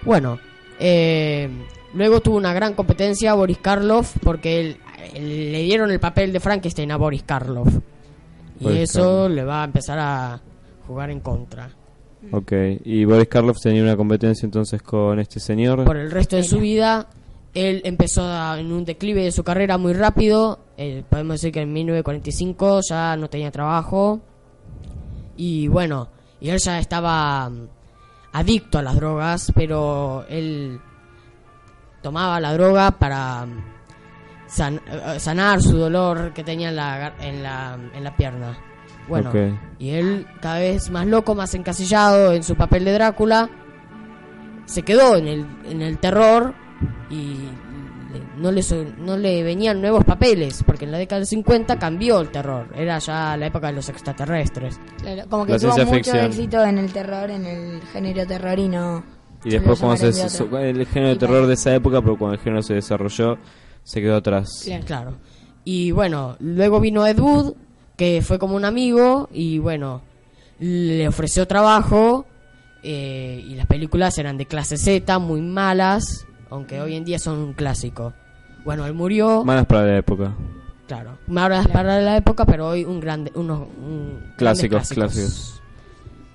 Bueno, 0.04 0.40
eh, 0.80 1.50
luego 1.94 2.20
tuvo 2.22 2.38
una 2.38 2.54
gran 2.54 2.74
competencia 2.74 3.34
Boris 3.34 3.60
Karloff 3.60 4.16
porque 4.24 4.60
él- 4.60 4.78
él- 5.16 5.52
le 5.52 5.62
dieron 5.62 5.90
el 5.92 6.00
papel 6.00 6.34
de 6.34 6.40
Frankenstein 6.40 6.92
a 6.92 6.98
Boris 6.98 7.24
Karloff. 7.24 7.68
Y 8.60 8.64
Boris 8.66 8.80
eso 8.82 9.00
Karloff. 9.02 9.32
le 9.32 9.44
va 9.44 9.62
a 9.62 9.66
empezar 9.66 10.00
a 10.00 10.42
jugar 10.88 11.10
en 11.12 11.20
contra. 11.22 11.70
Ok. 12.32 12.52
Y 12.86 13.06
Boris 13.06 13.28
Karloff 13.28 13.58
tenía 13.62 13.84
una 13.84 13.96
competencia 13.98 14.46
entonces 14.46 14.82
con 14.82 15.20
este 15.20 15.40
señor. 15.40 15.84
Por 15.86 15.98
el 15.98 16.10
resto 16.12 16.36
de 16.36 16.44
su 16.44 16.60
vida, 16.60 17.08
él 17.54 17.82
empezó 17.86 18.24
a- 18.24 18.60
en 18.60 18.72
un 18.72 18.84
declive 18.86 19.24
de 19.24 19.32
su 19.32 19.44
carrera 19.44 19.78
muy 19.78 19.94
rápido. 19.94 20.60
Eh, 20.78 21.04
podemos 21.10 21.36
decir 21.36 21.52
que 21.54 21.62
en 21.62 21.72
1945 21.74 22.82
ya 22.90 23.16
no 23.16 23.30
tenía 23.30 23.52
trabajo. 23.52 24.22
Y 25.38 25.68
bueno, 25.68 26.10
y 26.42 26.50
él 26.50 26.60
ya 26.60 26.80
estaba 26.80 27.50
mm, 27.50 27.68
adicto 28.34 28.80
a 28.80 28.82
las 28.82 28.96
drogas, 28.96 29.52
pero 29.56 30.26
él 30.30 30.80
tomaba 32.02 32.40
la 32.40 32.54
droga 32.54 32.92
para 32.92 33.46
mm, 33.46 33.64
san- 34.48 34.82
eh, 34.92 35.20
sanar 35.20 35.62
su 35.62 35.78
dolor 35.78 36.34
que 36.34 36.44
tenía 36.44 36.70
en 36.70 36.76
la, 36.76 37.14
en 37.20 37.44
la, 37.44 37.78
en 37.94 38.04
la 38.04 38.16
pierna. 38.16 38.58
Bueno, 39.08 39.32
y 39.80 39.90
él 39.92 40.26
cada 40.42 40.60
vez 40.60 40.90
más 40.90 41.06
loco, 41.06 41.36
más 41.36 41.54
encasillado 41.56 42.32
en 42.32 42.42
su 42.44 42.56
papel 42.56 42.86
de 42.86 42.94
Drácula, 42.94 43.50
se 44.66 44.82
quedó 44.84 45.18
en 45.18 45.28
el, 45.28 45.46
en 45.66 45.82
el 45.82 45.98
terror 45.98 46.54
y 47.14 47.50
no 48.38 48.52
le, 48.52 48.62
so- 48.62 48.86
no 49.00 49.18
le 49.18 49.44
venían 49.44 49.82
nuevos 49.82 50.04
papeles, 50.04 50.64
porque 50.66 50.86
en 50.86 50.92
la 50.92 50.98
década 50.98 51.20
del 51.20 51.28
50 51.28 51.80
cambió 51.80 52.20
el 52.22 52.30
terror, 52.30 52.68
era 52.76 53.00
ya 53.00 53.36
la 53.38 53.48
época 53.48 53.68
de 53.68 53.74
los 53.74 53.90
extraterrestres. 53.90 54.80
Claro, 55.02 55.24
como 55.30 55.46
que 55.46 55.54
La 55.54 55.60
tuvo 55.60 55.72
mucho 55.78 55.88
ficción. 55.88 56.18
éxito 56.26 56.64
en 56.64 56.78
el 56.78 56.92
terror, 56.94 57.30
en 57.32 57.46
el 57.46 57.82
género 57.92 58.26
terror 58.28 58.60
y 58.60 58.68
no... 58.70 59.04
Y 59.46 59.50
después 59.50 59.80
cuando 59.80 59.98
se, 59.98 60.14
se- 60.30 60.44
el 60.44 60.86
género 60.88 61.10
de 61.10 61.16
terror 61.18 61.48
de 61.48 61.54
esa 61.56 61.74
época, 61.76 62.02
pero 62.02 62.18
cuando 62.18 62.36
el 62.36 62.42
género 62.42 62.62
se 62.62 62.76
desarrolló, 62.76 63.38
se 63.84 64.00
quedó 64.02 64.16
atrás. 64.18 64.70
Claro. 64.86 65.18
Y 65.66 65.92
bueno, 65.92 66.38
luego 66.40 66.80
vino 66.80 67.06
Ed 67.06 67.20
Wood, 67.20 67.54
que 67.98 68.22
fue 68.22 68.40
como 68.40 68.56
un 68.56 68.64
amigo, 68.66 69.28
y 69.34 69.60
bueno, 69.60 70.02
le 70.60 71.08
ofreció 71.08 71.46
trabajo, 71.48 72.26
eh, 72.84 73.44
y 73.46 73.56
las 73.56 73.66
películas 73.68 74.18
eran 74.18 74.38
de 74.38 74.46
clase 74.46 74.78
Z, 74.78 75.20
muy 75.20 75.42
malas, 75.42 76.26
aunque 76.54 76.80
hoy 76.82 76.96
en 76.96 77.04
día 77.06 77.20
son 77.20 77.40
un 77.40 77.54
clásico. 77.54 78.14
Bueno, 78.64 78.86
él 78.86 78.94
murió, 78.94 79.44
Malas 79.44 79.66
para 79.66 79.86
la 79.86 79.98
época. 79.98 80.34
claro, 80.88 81.18
malas 81.28 81.68
para 81.68 82.00
la 82.00 82.16
época, 82.18 82.46
pero 82.46 82.68
hoy 82.70 82.86
un 82.86 83.00
grande, 83.00 83.32
unos 83.36 83.68
un- 83.78 84.34
Clásicos, 84.38 84.90
clásicos. 84.90 85.62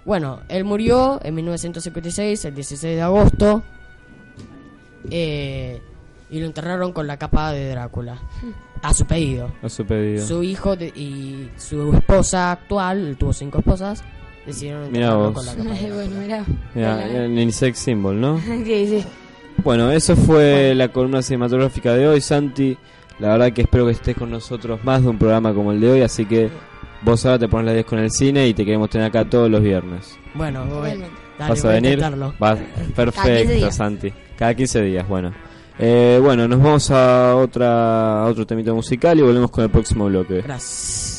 Bueno, 0.05 0.41
él 0.49 0.65
murió 0.65 1.21
en 1.23 1.35
1956, 1.35 2.45
el 2.47 2.55
16 2.55 2.97
de 2.97 3.03
agosto, 3.03 3.63
eh, 5.11 5.81
y 6.31 6.41
lo 6.41 6.47
enterraron 6.47 6.93
con 6.93 7.07
la 7.07 7.17
capa 7.17 7.53
de 7.53 7.71
Drácula, 7.71 8.19
a 8.83 8.93
su 8.95 9.07
pedido. 9.07 9.51
A 9.63 9.69
su 9.69 9.85
pedido. 9.87 10.27
Su 10.27 10.43
hijo 10.43 10.77
de- 10.77 10.89
y 10.89 11.51
su 11.57 11.93
esposa 11.95 12.53
actual, 12.53 13.07
él 13.07 13.17
tuvo 13.17 13.33
cinco 13.33 13.59
esposas, 13.59 14.03
decidieron 14.47 14.85
enterrarlo 14.87 15.31
vos. 15.33 15.35
con 15.35 15.47
la 15.47 15.55
capa 15.55 15.69
de 15.71 15.75
Drácula. 15.89 15.95
bueno, 15.95 16.21
mirá. 16.21 16.45
Mira, 16.75 17.25
el 17.25 17.53
sex 17.53 17.79
symbol, 17.79 18.21
¿no? 18.21 18.39
sí, 18.65 18.87
sí. 18.89 19.05
Bueno, 19.69 19.91
eso 19.93 20.17
fue 20.17 20.75
la 20.75 20.89
columna 20.89 21.21
cinematográfica 21.21 21.93
de 21.93 22.09
hoy, 22.09 22.23
Santi. 22.23 22.75
La 23.19 23.29
verdad 23.33 23.53
que 23.53 23.61
espero 23.61 23.85
que 23.85 23.93
estés 23.93 24.17
con 24.17 24.31
nosotros 24.31 24.83
más 24.83 25.03
de 25.03 25.09
un 25.11 25.19
programa 25.19 25.53
como 25.53 25.73
el 25.73 25.79
de 25.83 25.91
hoy, 25.91 26.01
así 26.01 26.25
que 26.25 26.49
vos 27.03 27.27
ahora 27.27 27.39
te 27.41 27.49
pones 27.49 27.67
la 27.67 27.73
10 27.75 27.85
con 27.85 27.99
el 27.99 28.11
cine 28.11 28.49
y 28.49 28.55
te 28.55 28.65
queremos 28.65 28.89
tener 28.89 29.09
acá 29.09 29.27
todos 29.29 29.51
los 29.51 29.61
viernes. 29.63 30.17
Bueno, 30.33 30.65
voy, 30.65 30.89
dale, 30.89 31.07
¿Vas 31.39 31.63
a 31.67 31.69
voy 31.69 31.75
venir? 31.75 31.93
intentarlo. 31.99 32.33
Va- 32.43 32.57
Cada 32.57 32.95
perfecto, 32.97 33.39
15 33.41 33.55
días. 33.57 33.77
Santi. 33.77 34.13
Cada 34.39 34.55
15 34.55 34.81
días, 34.81 35.07
bueno. 35.07 35.35
Eh, 35.79 36.19
bueno, 36.23 36.49
nos 36.49 36.63
vamos 36.63 36.91
a 36.91 37.37
otra 37.37 38.23
a 38.23 38.25
otro 38.25 38.47
temito 38.47 38.75
musical 38.75 39.19
y 39.19 39.23
volvemos 39.23 39.51
con 39.51 39.65
el 39.65 39.71
próximo 39.71 40.07
bloque. 40.07 40.41
Gracias. 40.41 41.18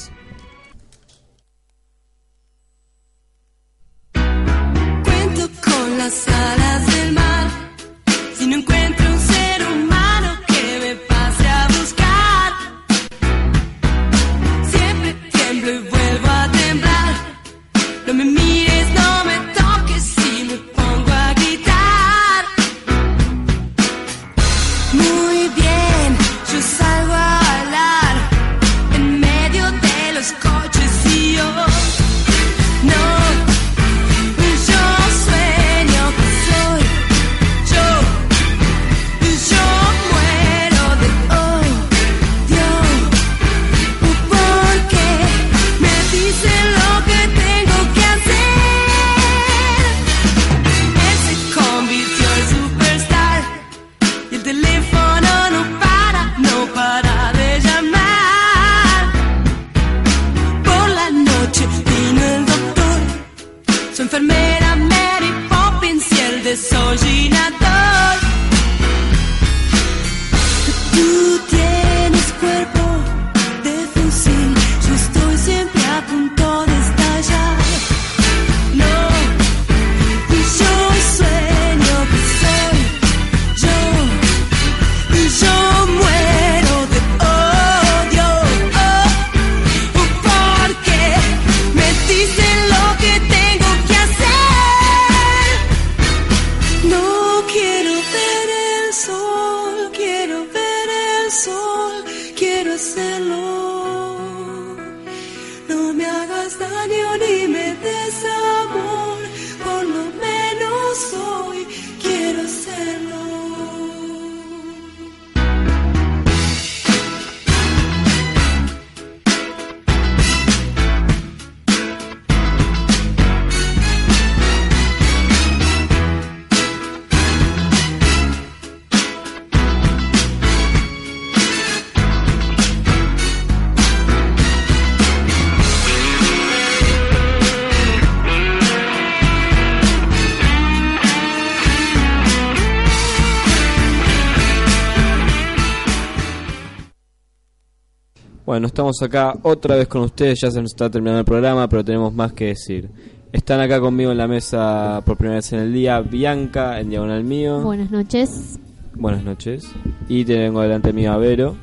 Estamos 149.00 149.02
acá 149.02 149.40
otra 149.44 149.76
vez 149.76 149.88
con 149.88 150.02
ustedes, 150.02 150.40
ya 150.42 150.52
se 150.52 150.62
nos 150.62 150.72
está 150.72 150.90
terminando 150.90 151.20
el 151.20 151.26
programa, 151.26 151.68
pero 151.70 151.84
tenemos 151.84 152.14
más 152.14 152.34
que 152.34 152.48
decir. 152.48 152.90
Están 153.32 153.62
acá 153.62 153.80
conmigo 153.80 154.12
en 154.12 154.18
la 154.18 154.28
mesa 154.28 155.02
por 155.06 155.16
primera 155.16 155.38
vez 155.38 155.54
en 155.54 155.60
el 155.60 155.74
día 155.74 156.02
Bianca, 156.02 156.80
en 156.80 156.90
diagonal 156.90 157.24
mío. 157.24 157.62
Buenas 157.62 157.92
noches. 157.92 158.60
Buenas 158.96 159.24
noches. 159.24 159.70
Y 160.08 160.26
tengo 160.26 160.62
delante 160.62 160.92
mío 160.92 161.14
a 161.14 161.18
Vero. 161.18 161.56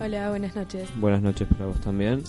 Hola, 0.00 0.30
buenas 0.30 0.56
noches. 0.56 0.88
Buenas 0.96 1.20
noches 1.20 1.46
para 1.48 1.66
vos 1.66 1.80
también. 1.80 2.22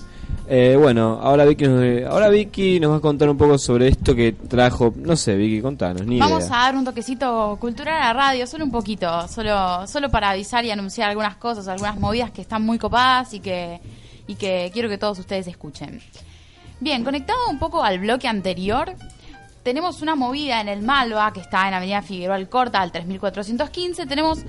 Eh, 0.47 0.75
bueno, 0.77 1.19
ahora 1.21 1.45
Vicky, 1.45 1.65
nos, 1.67 2.11
ahora 2.11 2.27
Vicky 2.29 2.79
nos 2.79 2.91
va 2.91 2.97
a 2.97 2.99
contar 2.99 3.29
un 3.29 3.37
poco 3.37 3.57
sobre 3.57 3.87
esto 3.87 4.13
que 4.13 4.33
trajo. 4.33 4.93
No 4.97 5.15
sé, 5.15 5.35
Vicky, 5.37 5.61
contanos, 5.61 6.05
ni 6.05 6.19
Vamos 6.19 6.45
idea. 6.45 6.59
a 6.59 6.65
dar 6.65 6.75
un 6.75 6.83
toquecito 6.83 7.57
cultural 7.59 7.95
a 7.95 8.07
la 8.07 8.13
radio, 8.13 8.45
solo 8.45 8.65
un 8.65 8.71
poquito, 8.71 9.27
solo, 9.29 9.87
solo 9.87 10.09
para 10.09 10.31
avisar 10.31 10.65
y 10.65 10.71
anunciar 10.71 11.09
algunas 11.09 11.37
cosas, 11.37 11.67
algunas 11.67 11.97
movidas 11.97 12.31
que 12.31 12.41
están 12.41 12.63
muy 12.63 12.77
copadas 12.77 13.33
y 13.33 13.39
que, 13.39 13.79
y 14.27 14.35
que 14.35 14.69
quiero 14.73 14.89
que 14.89 14.97
todos 14.97 15.19
ustedes 15.19 15.47
escuchen. 15.47 16.01
Bien, 16.79 17.03
conectado 17.03 17.39
un 17.49 17.59
poco 17.59 17.83
al 17.83 17.99
bloque 17.99 18.27
anterior, 18.27 18.95
tenemos 19.63 20.01
una 20.01 20.15
movida 20.15 20.59
en 20.59 20.67
el 20.67 20.81
Malva, 20.81 21.31
que 21.33 21.39
está 21.39 21.67
en 21.67 21.75
Avenida 21.75 22.01
Figueroa 22.01 22.35
Alcorta, 22.35 22.81
al 22.81 22.91
3415. 22.91 24.07
Tenemos 24.07 24.39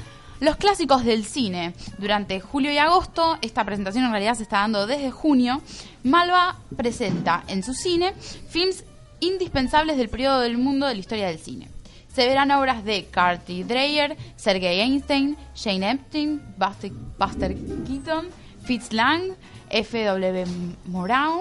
los 0.41 0.57
clásicos 0.57 1.05
del 1.05 1.27
cine. 1.27 1.75
Durante 1.99 2.41
julio 2.41 2.73
y 2.73 2.79
agosto, 2.79 3.37
esta 3.43 3.65
presentación 3.65 4.07
en 4.07 4.11
realidad 4.11 4.35
se 4.35 4.45
está 4.45 4.61
dando 4.61 4.87
desde 4.87 5.11
junio. 5.11 5.61
Malva 6.03 6.57
presenta 6.77 7.45
en 7.49 7.63
su 7.63 7.75
cine 7.75 8.15
films 8.49 8.85
indispensables 9.21 9.99
del 9.99 10.09
periodo 10.09 10.41
del 10.41 10.57
mundo 10.57 10.87
de 10.87 10.95
la 10.95 11.01
historia 11.01 11.27
del 11.27 11.39
cine. 11.39 11.69
Se 12.09 12.27
verán 12.27 12.51
obras 12.51 12.85
de 12.85 13.07
Carty 13.07 13.65
Dreyer, 13.65 14.17
Sergei 14.37 14.81
Einstein, 14.81 15.37
Jane 15.55 15.91
Epstein, 15.93 16.43
Buster, 16.59 16.91
Buster 17.19 17.55
Keaton, 17.87 18.29
Fitz 18.65 18.93
Lang, 18.93 19.35
F.W. 19.73 20.45
Moran 20.87 21.41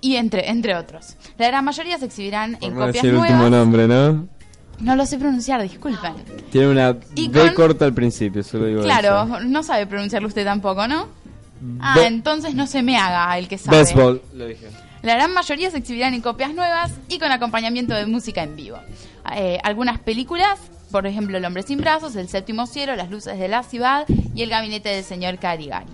y 0.00 0.16
entre, 0.16 0.50
entre 0.50 0.74
otros. 0.76 1.16
La 1.38 1.46
gran 1.48 1.64
mayoría 1.64 1.98
se 1.98 2.06
exhibirán 2.06 2.58
en 2.60 2.74
no 2.74 2.80
copias 2.80 2.92
decir 2.94 3.10
el 3.10 3.16
último 3.16 3.38
nuevas. 3.38 3.50
nombre, 3.58 3.88
¿no? 3.88 4.28
No 4.80 4.94
lo 4.94 5.06
sé 5.06 5.18
pronunciar, 5.18 5.62
disculpen. 5.62 6.12
Tiene 6.52 6.68
una 6.68 6.96
Y 7.14 7.28
B 7.28 7.40
con- 7.40 7.54
corta 7.54 7.84
al 7.86 7.94
principio, 7.94 8.42
solo 8.42 8.66
digo 8.66 8.82
Claro, 8.82 9.22
eso. 9.24 9.40
no 9.40 9.62
sabe 9.62 9.86
pronunciarlo 9.86 10.28
usted 10.28 10.44
tampoco, 10.44 10.86
¿no? 10.86 11.08
Ah, 11.80 11.94
Be- 11.96 12.06
entonces 12.06 12.54
no 12.54 12.66
se 12.66 12.82
me 12.82 12.98
haga 12.98 13.36
el 13.38 13.48
que 13.48 13.56
sabe. 13.56 13.78
Baseball, 13.78 14.20
lo 14.34 14.46
dije. 14.46 14.66
La 15.02 15.14
gran 15.14 15.32
mayoría 15.32 15.70
se 15.70 15.78
exhibirán 15.78 16.12
en 16.12 16.20
copias 16.20 16.52
nuevas 16.52 16.92
y 17.08 17.18
con 17.18 17.30
acompañamiento 17.32 17.94
de 17.94 18.04
música 18.06 18.42
en 18.42 18.54
vivo. 18.56 18.76
Eh, 19.34 19.58
algunas 19.62 19.98
películas, 19.98 20.58
por 20.90 21.06
ejemplo 21.06 21.38
El 21.38 21.44
hombre 21.46 21.62
sin 21.62 21.78
brazos, 21.78 22.14
El 22.16 22.28
séptimo 22.28 22.66
cielo, 22.66 22.94
Las 22.96 23.10
luces 23.10 23.38
de 23.38 23.48
la 23.48 23.62
ciudad 23.62 24.04
y 24.34 24.42
El 24.42 24.50
gabinete 24.50 24.90
del 24.90 25.04
señor 25.04 25.38
Carigari. 25.38 25.86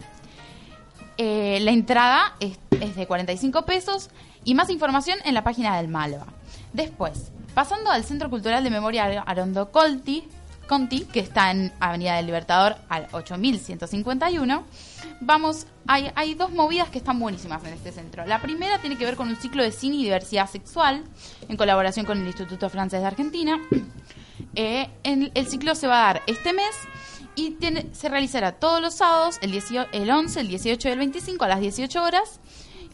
Eh, 1.18 1.58
la 1.60 1.70
entrada 1.70 2.34
es, 2.40 2.58
de 2.96 3.06
45 3.06 3.64
pesos 3.64 4.10
y 4.44 4.54
más 4.54 4.70
información 4.70 5.18
en 5.24 5.34
la 5.34 5.44
página 5.44 5.76
del 5.76 5.88
Malva. 5.88 6.26
Después, 6.72 7.30
pasando 7.54 7.90
al 7.90 8.04
Centro 8.04 8.30
Cultural 8.30 8.64
de 8.64 8.70
Memoria 8.70 9.04
Arondo 9.26 9.70
Colti, 9.70 10.24
Conti, 10.66 11.00
que 11.00 11.20
está 11.20 11.50
en 11.50 11.72
Avenida 11.80 12.16
del 12.16 12.26
Libertador 12.26 12.76
al 12.88 13.06
8151, 13.12 14.64
vamos, 15.20 15.66
hay, 15.86 16.34
dos 16.34 16.50
movidas 16.52 16.88
que 16.88 16.98
están 16.98 17.18
buenísimas 17.18 17.62
en 17.64 17.74
este 17.74 17.92
centro. 17.92 18.24
La 18.26 18.40
primera 18.40 18.78
tiene 18.78 18.96
que 18.96 19.04
ver 19.04 19.16
con 19.16 19.28
un 19.28 19.36
ciclo 19.36 19.62
de 19.62 19.70
cine 19.70 19.96
y 19.96 20.04
diversidad 20.04 20.48
sexual, 20.48 21.04
en 21.48 21.56
colaboración 21.56 22.06
con 22.06 22.20
el 22.20 22.26
Instituto 22.26 22.70
Francés 22.70 23.00
de 23.00 23.06
Argentina. 23.06 23.60
Eh, 24.54 24.88
el 25.04 25.46
ciclo 25.46 25.74
se 25.74 25.86
va 25.86 26.02
a 26.02 26.12
dar 26.14 26.22
este 26.26 26.52
mes 26.52 26.74
y 27.34 27.52
tiene- 27.52 27.86
se 27.94 28.08
realizará 28.08 28.52
todos 28.52 28.80
los 28.82 28.94
sábados, 28.94 29.38
el, 29.42 29.50
18 29.52 29.88
el 29.92 30.10
11, 30.10 30.40
el 30.40 30.48
18 30.48 30.88
y 30.88 30.92
el 30.92 30.98
25 30.98 31.44
a 31.44 31.48
las 31.48 31.60
18 31.60 32.02
horas, 32.02 32.40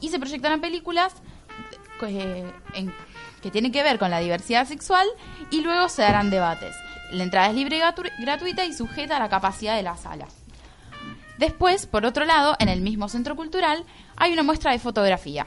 y 0.01 0.09
se 0.11 0.19
proyectarán 0.19 0.61
películas 0.61 1.15
eh, 2.03 2.51
en- 2.75 2.95
que 3.43 3.51
tienen 3.51 3.73
que 3.73 3.83
ver 3.83 3.99
con 3.99 4.11
la 4.11 4.21
diversidad 4.21 4.67
sexual 4.67 5.07
y 5.51 5.61
luego 5.63 5.89
se 5.89 6.03
darán 6.03 6.31
debates. 6.31 6.77
La 7.11 7.25
entrada 7.25 7.49
es 7.49 7.55
libre 7.55 7.81
gratuita 8.21 8.65
y 8.65 8.73
sujeta 8.73 9.17
a 9.17 9.21
la 9.21 9.29
capacidad 9.29 9.75
de 9.77 9.83
la 9.83 9.97
sala. 9.97 10.29
Después, 11.39 11.87
por 11.87 12.05
otro 12.05 12.25
lado, 12.25 12.57
en 12.59 12.69
el 12.69 12.81
mismo 12.81 13.09
centro 13.09 13.37
cultural 13.37 13.85
hay 14.17 14.33
una 14.33 14.43
muestra 14.43 14.73
de 14.73 14.79
fotografía 14.81 15.47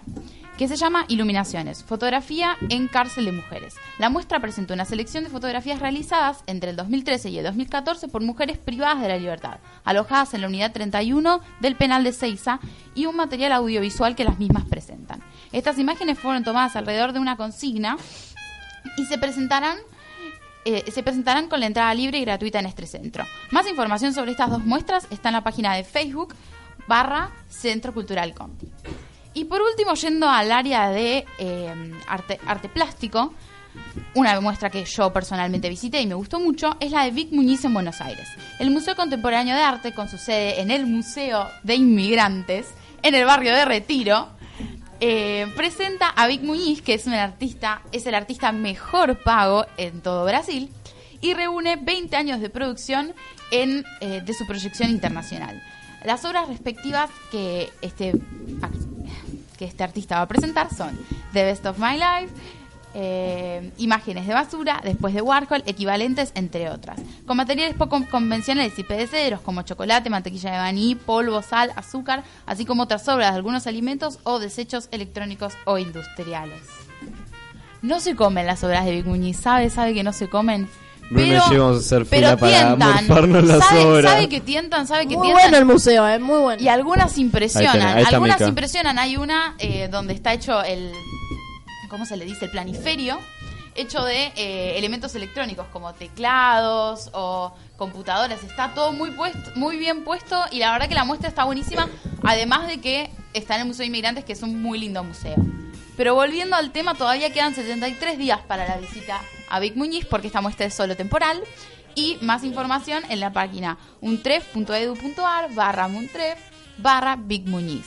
que 0.61 0.67
se 0.67 0.75
llama 0.75 1.05
Iluminaciones, 1.07 1.83
fotografía 1.83 2.55
en 2.69 2.87
cárcel 2.87 3.25
de 3.25 3.31
mujeres. 3.31 3.73
La 3.97 4.11
muestra 4.11 4.39
presenta 4.39 4.75
una 4.75 4.85
selección 4.85 5.23
de 5.23 5.31
fotografías 5.31 5.79
realizadas 5.79 6.43
entre 6.45 6.69
el 6.69 6.75
2013 6.75 7.31
y 7.31 7.39
el 7.39 7.45
2014 7.45 8.09
por 8.09 8.21
mujeres 8.21 8.59
privadas 8.59 9.01
de 9.01 9.07
la 9.07 9.17
libertad, 9.17 9.57
alojadas 9.83 10.35
en 10.35 10.41
la 10.41 10.47
unidad 10.47 10.71
31 10.71 11.41
del 11.61 11.75
penal 11.75 12.03
de 12.03 12.13
Ceiza 12.13 12.59
y 12.93 13.07
un 13.07 13.15
material 13.15 13.53
audiovisual 13.53 14.15
que 14.15 14.23
las 14.23 14.37
mismas 14.37 14.65
presentan. 14.65 15.23
Estas 15.51 15.79
imágenes 15.79 16.19
fueron 16.19 16.43
tomadas 16.43 16.75
alrededor 16.75 17.11
de 17.11 17.21
una 17.21 17.37
consigna 17.37 17.97
y 18.97 19.05
se 19.05 19.17
presentarán 19.17 19.79
eh, 20.65 20.91
se 20.91 21.01
presentarán 21.01 21.47
con 21.47 21.59
la 21.59 21.65
entrada 21.65 21.91
libre 21.95 22.19
y 22.19 22.21
gratuita 22.21 22.59
en 22.59 22.67
este 22.67 22.85
centro. 22.85 23.25
Más 23.49 23.67
información 23.67 24.13
sobre 24.13 24.29
estas 24.29 24.51
dos 24.51 24.63
muestras 24.63 25.07
está 25.09 25.29
en 25.29 25.33
la 25.33 25.43
página 25.43 25.73
de 25.73 25.83
Facebook 25.83 26.35
barra 26.87 27.31
Centro 27.49 27.95
Cultural 27.95 28.35
Conti. 28.35 28.71
Y 29.33 29.45
por 29.45 29.61
último, 29.61 29.93
yendo 29.93 30.29
al 30.29 30.51
área 30.51 30.89
de 30.89 31.25
eh, 31.37 31.93
arte, 32.07 32.39
arte 32.45 32.69
plástico, 32.69 33.33
una 34.15 34.39
muestra 34.41 34.69
que 34.69 34.83
yo 34.83 35.13
personalmente 35.13 35.69
visité 35.69 36.01
y 36.01 36.07
me 36.07 36.15
gustó 36.15 36.39
mucho 36.39 36.75
es 36.79 36.91
la 36.91 37.05
de 37.05 37.11
Vic 37.11 37.31
Muñiz 37.31 37.63
en 37.63 37.73
Buenos 37.73 38.01
Aires. 38.01 38.27
El 38.59 38.71
Museo 38.71 38.95
Contemporáneo 38.95 39.55
de 39.55 39.61
Arte, 39.61 39.93
con 39.93 40.09
su 40.09 40.17
sede 40.17 40.59
en 40.61 40.71
el 40.71 40.85
Museo 40.85 41.47
de 41.63 41.75
Inmigrantes, 41.75 42.67
en 43.01 43.15
el 43.15 43.25
barrio 43.25 43.53
de 43.53 43.65
Retiro, 43.65 44.27
eh, 44.99 45.47
presenta 45.55 46.09
a 46.09 46.27
Vic 46.27 46.41
Muñiz, 46.41 46.81
que 46.81 46.93
es 46.93 47.07
un 47.07 47.13
artista, 47.13 47.81
es 47.91 48.05
el 48.05 48.15
artista 48.15 48.51
mejor 48.51 49.17
pago 49.23 49.65
en 49.77 50.01
todo 50.01 50.25
Brasil, 50.25 50.69
y 51.21 51.33
reúne 51.33 51.77
20 51.77 52.15
años 52.15 52.41
de 52.41 52.49
producción 52.49 53.13
en, 53.51 53.85
eh, 54.01 54.21
de 54.23 54.33
su 54.33 54.45
proyección 54.45 54.89
internacional. 54.89 55.61
Las 56.03 56.25
obras 56.25 56.47
respectivas 56.47 57.09
que 57.31 57.69
este, 57.81 58.13
que 59.61 59.67
este 59.67 59.83
artista 59.83 60.15
va 60.15 60.23
a 60.23 60.27
presentar 60.27 60.73
son 60.73 60.97
The 61.33 61.43
Best 61.43 61.67
of 61.67 61.77
My 61.77 61.93
Life, 61.93 62.33
eh, 62.95 63.71
imágenes 63.77 64.25
de 64.25 64.33
basura, 64.33 64.81
después 64.83 65.13
de 65.13 65.21
Warhol, 65.21 65.61
equivalentes, 65.67 66.31
entre 66.33 66.71
otras. 66.71 66.99
Con 67.27 67.37
materiales 67.37 67.75
poco 67.75 68.03
convencionales 68.09 68.79
y 68.79 68.83
perecederos 68.83 69.39
como 69.41 69.61
chocolate, 69.61 70.09
mantequilla 70.09 70.53
de 70.53 70.57
maní, 70.57 70.95
polvo, 70.95 71.43
sal, 71.43 71.71
azúcar, 71.75 72.23
así 72.47 72.65
como 72.65 72.81
otras 72.81 73.07
obras 73.07 73.29
de 73.29 73.37
algunos 73.37 73.67
alimentos 73.67 74.17
o 74.23 74.39
desechos 74.39 74.89
electrónicos 74.91 75.53
o 75.65 75.77
industriales. 75.77 76.63
No 77.83 77.99
se 77.99 78.15
comen 78.15 78.47
las 78.47 78.63
obras 78.63 78.83
de 78.85 78.93
Big 78.93 79.05
Muñiz, 79.05 79.37
sabe, 79.37 79.69
sabe 79.69 79.93
que 79.93 80.01
no 80.03 80.11
se 80.11 80.27
comen. 80.27 80.67
Bruno 81.11 81.43
Pero, 81.49 81.67
a 81.67 81.77
hacer 81.77 82.05
pero 82.05 82.27
fila 82.29 82.37
para 82.37 82.75
tientan, 82.77 83.47
las 83.47 83.59
sabe, 83.67 83.85
obras. 83.85 84.11
sabe 84.13 84.29
que 84.29 84.39
tientan, 84.39 84.87
sabe 84.87 85.07
que 85.07 85.17
Muy 85.17 85.27
tientan. 85.27 85.43
bueno 85.51 85.57
el 85.57 85.65
museo, 85.65 86.07
eh, 86.07 86.19
muy 86.19 86.39
bueno. 86.39 86.63
Y 86.63 86.69
algunas 86.69 87.15
Ahí 87.17 87.21
impresionan, 87.23 87.73
tenés, 87.73 87.95
ahí 87.95 88.03
está 88.03 88.15
algunas 88.15 88.39
Mica. 88.39 88.47
impresionan. 88.49 88.97
Hay 88.97 89.17
una 89.17 89.55
eh, 89.59 89.89
donde 89.91 90.13
está 90.13 90.31
hecho 90.31 90.63
el, 90.63 90.89
¿cómo 91.89 92.05
se 92.05 92.15
le 92.15 92.23
dice? 92.23 92.45
El 92.45 92.51
planiferio, 92.51 93.19
hecho 93.75 94.03
de 94.05 94.31
eh, 94.37 94.77
elementos 94.77 95.13
electrónicos 95.13 95.65
como 95.73 95.93
teclados 95.93 97.09
o 97.13 97.53
computadoras. 97.75 98.41
Está 98.43 98.73
todo 98.73 98.93
muy 98.93 99.11
puesto, 99.11 99.51
muy 99.55 99.75
bien 99.75 100.05
puesto 100.05 100.41
y 100.49 100.59
la 100.59 100.71
verdad 100.71 100.87
que 100.87 100.95
la 100.95 101.03
muestra 101.03 101.27
está 101.27 101.43
buenísima. 101.43 101.89
Además 102.23 102.67
de 102.67 102.79
que 102.79 103.11
está 103.33 103.55
en 103.55 103.61
el 103.61 103.67
Museo 103.67 103.81
de 103.81 103.87
Inmigrantes, 103.87 104.23
que 104.23 104.31
es 104.31 104.41
un 104.43 104.61
muy 104.61 104.79
lindo 104.79 105.03
museo. 105.03 105.35
Pero 105.97 106.15
volviendo 106.15 106.55
al 106.55 106.71
tema, 106.71 106.95
todavía 106.95 107.33
quedan 107.33 107.53
73 107.53 108.17
días 108.17 108.39
para 108.47 108.65
la 108.65 108.77
visita 108.77 109.19
a 109.51 109.59
Vic 109.59 109.75
Muñiz 109.75 110.05
porque 110.05 110.27
esta 110.27 110.41
muestra 110.41 110.65
es 110.65 110.73
solo 110.73 110.95
temporal. 110.95 111.41
Y 111.93 112.17
más 112.21 112.43
información 112.43 113.03
en 113.09 113.19
la 113.19 113.33
página 113.33 113.77
untref.edu.ar 113.99 115.53
barra 115.53 115.87
muntref 115.89 116.39
barra 116.77 117.17
Vic 117.17 117.47
Muñiz. 117.47 117.85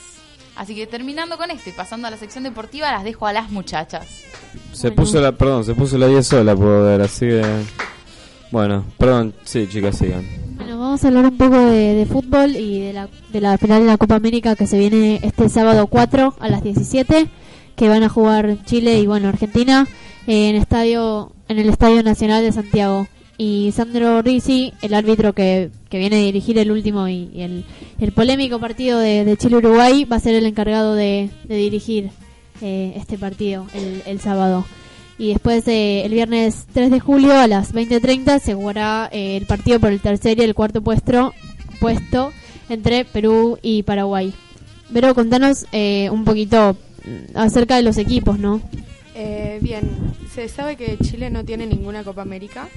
Así 0.55 0.73
que 0.75 0.87
terminando 0.87 1.37
con 1.37 1.51
esto 1.51 1.69
y 1.69 1.73
pasando 1.73 2.07
a 2.07 2.11
la 2.11 2.17
sección 2.17 2.43
deportiva, 2.43 2.91
las 2.91 3.03
dejo 3.03 3.27
a 3.27 3.33
las 3.33 3.49
muchachas. 3.49 4.23
Se 4.71 4.91
puso 4.91 5.19
la, 5.19 5.33
perdón, 5.33 5.65
se 5.65 5.73
puso 5.73 5.97
la 5.97 6.07
10 6.07 6.25
sola, 6.25 6.55
puedo 6.55 6.85
ver, 6.85 7.01
así 7.01 7.25
que... 7.27 7.43
Bueno, 8.51 8.85
perdón, 8.97 9.33
sí, 9.43 9.67
chicas, 9.67 9.97
sigan. 9.97 10.25
Bueno, 10.55 10.79
vamos 10.79 11.03
a 11.03 11.07
hablar 11.07 11.25
un 11.25 11.37
poco 11.37 11.57
de, 11.57 11.95
de 11.95 12.05
fútbol 12.05 12.55
y 12.55 12.79
de 12.79 12.93
la, 12.93 13.09
de 13.33 13.41
la 13.41 13.57
final 13.57 13.81
de 13.81 13.87
la 13.87 13.97
Copa 13.97 14.15
América 14.15 14.55
que 14.55 14.67
se 14.67 14.77
viene 14.77 15.19
este 15.23 15.49
sábado 15.49 15.87
4 15.87 16.35
a 16.39 16.49
las 16.49 16.63
17, 16.63 17.27
que 17.75 17.89
van 17.89 18.03
a 18.03 18.09
jugar 18.09 18.57
Chile 18.65 18.99
y 18.99 19.07
bueno 19.07 19.27
Argentina 19.27 19.87
eh, 20.27 20.49
en 20.49 20.55
estadio 20.55 21.31
en 21.47 21.59
el 21.59 21.69
Estadio 21.69 22.03
Nacional 22.03 22.43
de 22.43 22.51
Santiago. 22.51 23.07
Y 23.37 23.73
Sandro 23.75 24.21
Risi, 24.21 24.73
el 24.81 24.93
árbitro 24.93 25.33
que, 25.33 25.69
que 25.89 25.97
viene 25.99 26.17
a 26.17 26.19
dirigir 26.19 26.57
el 26.57 26.71
último 26.71 27.07
y, 27.09 27.29
el, 27.35 27.65
el 27.99 28.11
polémico 28.13 28.59
partido 28.59 28.97
de, 28.97 29.35
Chile-Uruguay, 29.37 30.05
va 30.05 30.15
a 30.15 30.21
ser 30.21 30.35
el 30.35 30.45
encargado 30.45 30.95
de, 30.95 31.29
de 31.43 31.55
dirigir 31.57 32.11
eh, 32.61 32.93
este 32.95 33.17
partido 33.17 33.67
el, 33.73 34.03
el 34.05 34.21
sábado. 34.21 34.65
Y 35.17 35.29
después, 35.29 35.67
eh, 35.67 36.05
el 36.05 36.13
viernes 36.13 36.65
3 36.73 36.91
de 36.91 36.99
julio 37.01 37.37
a 37.37 37.47
las 37.47 37.73
20.30 37.73 38.39
se 38.39 38.53
jugará 38.53 39.09
eh, 39.11 39.35
el 39.35 39.45
partido 39.45 39.81
por 39.81 39.91
el 39.91 39.99
tercer 39.99 40.39
y 40.39 40.43
el 40.43 40.55
cuarto 40.55 40.81
puesto, 40.81 41.33
puesto 41.81 42.31
entre 42.69 43.03
Perú 43.03 43.59
y 43.61 43.83
Paraguay. 43.83 44.33
Vero, 44.89 45.13
contanos 45.13 45.65
un 45.73 46.23
poquito 46.25 46.77
acerca 47.33 47.75
de 47.75 47.83
los 47.83 47.97
equipos, 47.97 48.39
¿no? 48.39 48.61
Eh, 49.13 49.59
bien, 49.61 50.13
se 50.33 50.47
sabe 50.49 50.75
que 50.75 50.97
Chile 50.97 51.29
no 51.29 51.45
tiene 51.45 51.65
ninguna 51.65 52.03
Copa 52.03 52.21
América, 52.21 52.67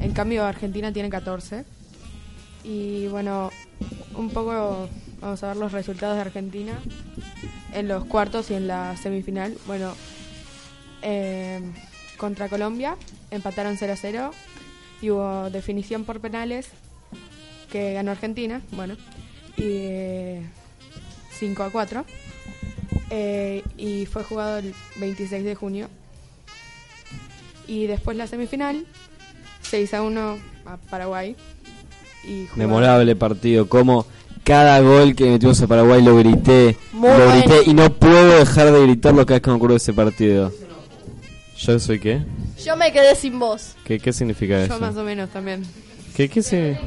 en 0.00 0.12
cambio 0.12 0.44
Argentina 0.44 0.92
tiene 0.92 1.10
14. 1.10 1.64
Y 2.62 3.08
bueno, 3.08 3.50
un 4.14 4.30
poco 4.30 4.88
vamos 5.20 5.42
a 5.42 5.48
ver 5.48 5.56
los 5.56 5.72
resultados 5.72 6.16
de 6.16 6.22
Argentina 6.22 6.78
en 7.72 7.88
los 7.88 8.04
cuartos 8.04 8.50
y 8.50 8.54
en 8.54 8.66
la 8.66 8.96
semifinal. 8.96 9.56
Bueno, 9.66 9.94
eh, 11.02 11.60
contra 12.16 12.48
Colombia 12.48 12.96
empataron 13.30 13.76
0 13.76 13.92
a 13.92 13.96
0 13.96 14.30
y 15.02 15.10
hubo 15.10 15.50
definición 15.50 16.04
por 16.04 16.20
penales 16.20 16.68
que 17.70 17.94
ganó 17.94 18.10
Argentina, 18.10 18.60
bueno, 18.72 18.94
y 19.56 19.62
eh, 19.64 20.42
5 21.38 21.62
a 21.62 21.70
4. 21.70 22.04
Eh, 23.10 23.62
y 23.76 24.06
fue 24.06 24.22
jugado 24.24 24.58
el 24.58 24.72
26 24.96 25.44
de 25.44 25.54
junio. 25.54 25.88
Y 27.66 27.86
después 27.86 28.16
la 28.16 28.26
semifinal, 28.26 28.84
6 29.62 29.94
a 29.94 30.02
1 30.02 30.38
a 30.66 30.76
Paraguay. 30.90 31.36
Y 32.24 32.46
Memorable 32.56 33.16
partido, 33.16 33.68
como 33.68 34.06
cada 34.44 34.80
gol 34.80 35.14
que 35.14 35.24
metimos 35.30 35.60
a 35.62 35.66
Paraguay 35.66 36.02
lo 36.02 36.16
grité, 36.16 36.76
Muy 36.92 37.08
lo 37.10 37.16
bueno. 37.26 37.34
grité 37.42 37.70
y 37.70 37.74
no 37.74 37.92
puedo 37.92 38.38
dejar 38.38 38.70
de 38.72 38.82
gritarlo 38.82 39.24
cada 39.26 39.36
vez 39.36 39.42
que 39.42 39.50
me 39.50 39.56
acuerdo 39.56 39.74
de 39.74 39.78
ese 39.78 39.92
partido. 39.92 40.52
¿Yo 41.56 41.78
soy 41.78 42.00
qué? 42.00 42.22
Yo 42.64 42.76
me 42.76 42.90
quedé 42.92 43.14
sin 43.14 43.38
voz. 43.38 43.74
¿Qué, 43.84 43.98
qué 43.98 44.12
significa 44.12 44.58
Yo 44.58 44.64
eso? 44.74 44.80
más 44.80 44.96
o 44.96 45.02
menos 45.04 45.30
también. 45.30 45.62
¿Qué, 46.16 46.28
qué 46.28 46.42
se...? 46.42 46.78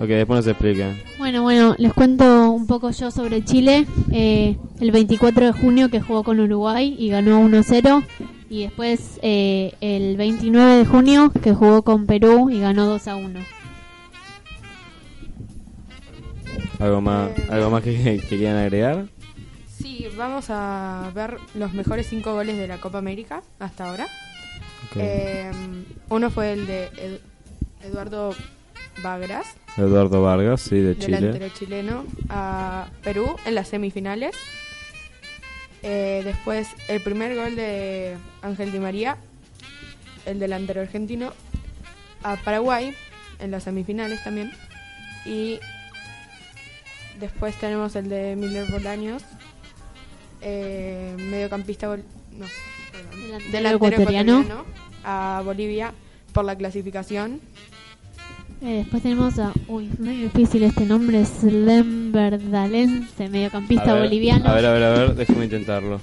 Ok, 0.00 0.06
después 0.08 0.38
nos 0.38 0.46
explica. 0.46 0.94
Bueno, 1.18 1.42
bueno, 1.42 1.74
les 1.78 1.92
cuento 1.92 2.50
un 2.52 2.66
poco 2.68 2.90
yo 2.90 3.10
sobre 3.10 3.44
Chile. 3.44 3.84
Eh, 4.12 4.56
el 4.80 4.90
24 4.92 5.46
de 5.46 5.52
junio 5.52 5.88
que 5.90 6.00
jugó 6.00 6.22
con 6.22 6.38
Uruguay 6.38 6.94
y 6.98 7.08
ganó 7.08 7.40
1-0. 7.42 8.04
Y 8.48 8.62
después 8.62 9.18
eh, 9.22 9.74
el 9.80 10.16
29 10.16 10.76
de 10.76 10.86
junio 10.86 11.30
que 11.42 11.52
jugó 11.52 11.82
con 11.82 12.06
Perú 12.06 12.48
y 12.48 12.60
ganó 12.60 12.96
2-1. 12.96 13.44
¿Algo 16.78 17.00
más, 17.00 17.30
algo 17.50 17.70
más 17.70 17.82
que, 17.82 18.20
que 18.28 18.36
quieran 18.38 18.56
agregar? 18.56 19.06
Sí, 19.66 20.06
vamos 20.16 20.46
a 20.48 21.10
ver 21.14 21.38
los 21.54 21.72
mejores 21.72 22.06
5 22.08 22.32
goles 22.34 22.56
de 22.56 22.68
la 22.68 22.78
Copa 22.80 22.98
América 22.98 23.42
hasta 23.58 23.88
ahora. 23.90 24.04
Ok. 24.90 24.96
Eh, 25.00 25.50
uno 26.08 26.30
fue 26.30 26.52
el 26.52 26.66
de 26.68 26.84
Ed- 26.96 27.20
Eduardo 27.84 28.34
Bagras, 29.02 29.46
Eduardo 29.76 30.22
Vargas, 30.22 30.60
sí, 30.60 30.76
de 30.80 30.96
Chile. 30.98 31.20
delantero 31.20 31.48
chileno, 31.54 32.04
a 32.28 32.88
Perú 33.02 33.36
en 33.46 33.54
las 33.54 33.68
semifinales. 33.68 34.34
Eh, 35.82 36.22
después 36.24 36.68
el 36.88 37.00
primer 37.00 37.36
gol 37.36 37.54
de 37.54 38.16
Ángel 38.42 38.72
Di 38.72 38.80
María, 38.80 39.16
el 40.26 40.38
delantero 40.40 40.80
argentino, 40.80 41.32
a 42.22 42.36
Paraguay 42.36 42.94
en 43.38 43.50
las 43.52 43.62
semifinales 43.64 44.22
también. 44.24 44.52
Y 45.24 45.60
después 47.20 47.54
tenemos 47.56 47.94
el 47.96 48.08
de 48.08 48.34
Miller 48.36 48.68
Bolaños, 48.70 49.22
eh, 50.40 51.14
mediocampista, 51.18 51.88
bol- 51.88 52.04
no, 52.32 52.46
perdón, 52.92 53.20
Delantero 53.20 53.52
delantero 53.52 53.86
ecuatoriano. 53.94 54.32
ecuatoriano 54.40 54.64
a 55.04 55.42
Bolivia 55.44 55.92
por 56.32 56.44
la 56.44 56.56
clasificación. 56.56 57.40
Eh, 58.60 58.78
después 58.78 59.02
tenemos 59.02 59.38
a. 59.38 59.52
Uy, 59.68 59.88
muy 59.98 60.16
difícil 60.16 60.62
este 60.64 60.84
nombre. 60.84 61.24
Slemberdalense, 61.24 63.28
mediocampista 63.28 63.90
A 63.90 63.94
ver, 63.94 64.02
boliviano. 64.04 64.48
A 64.48 64.54
ver, 64.54 64.66
a 64.66 64.72
ver, 64.72 64.82
a 64.82 64.90
ver, 64.90 65.14
déjame 65.14 65.44
intentarlo. 65.44 66.00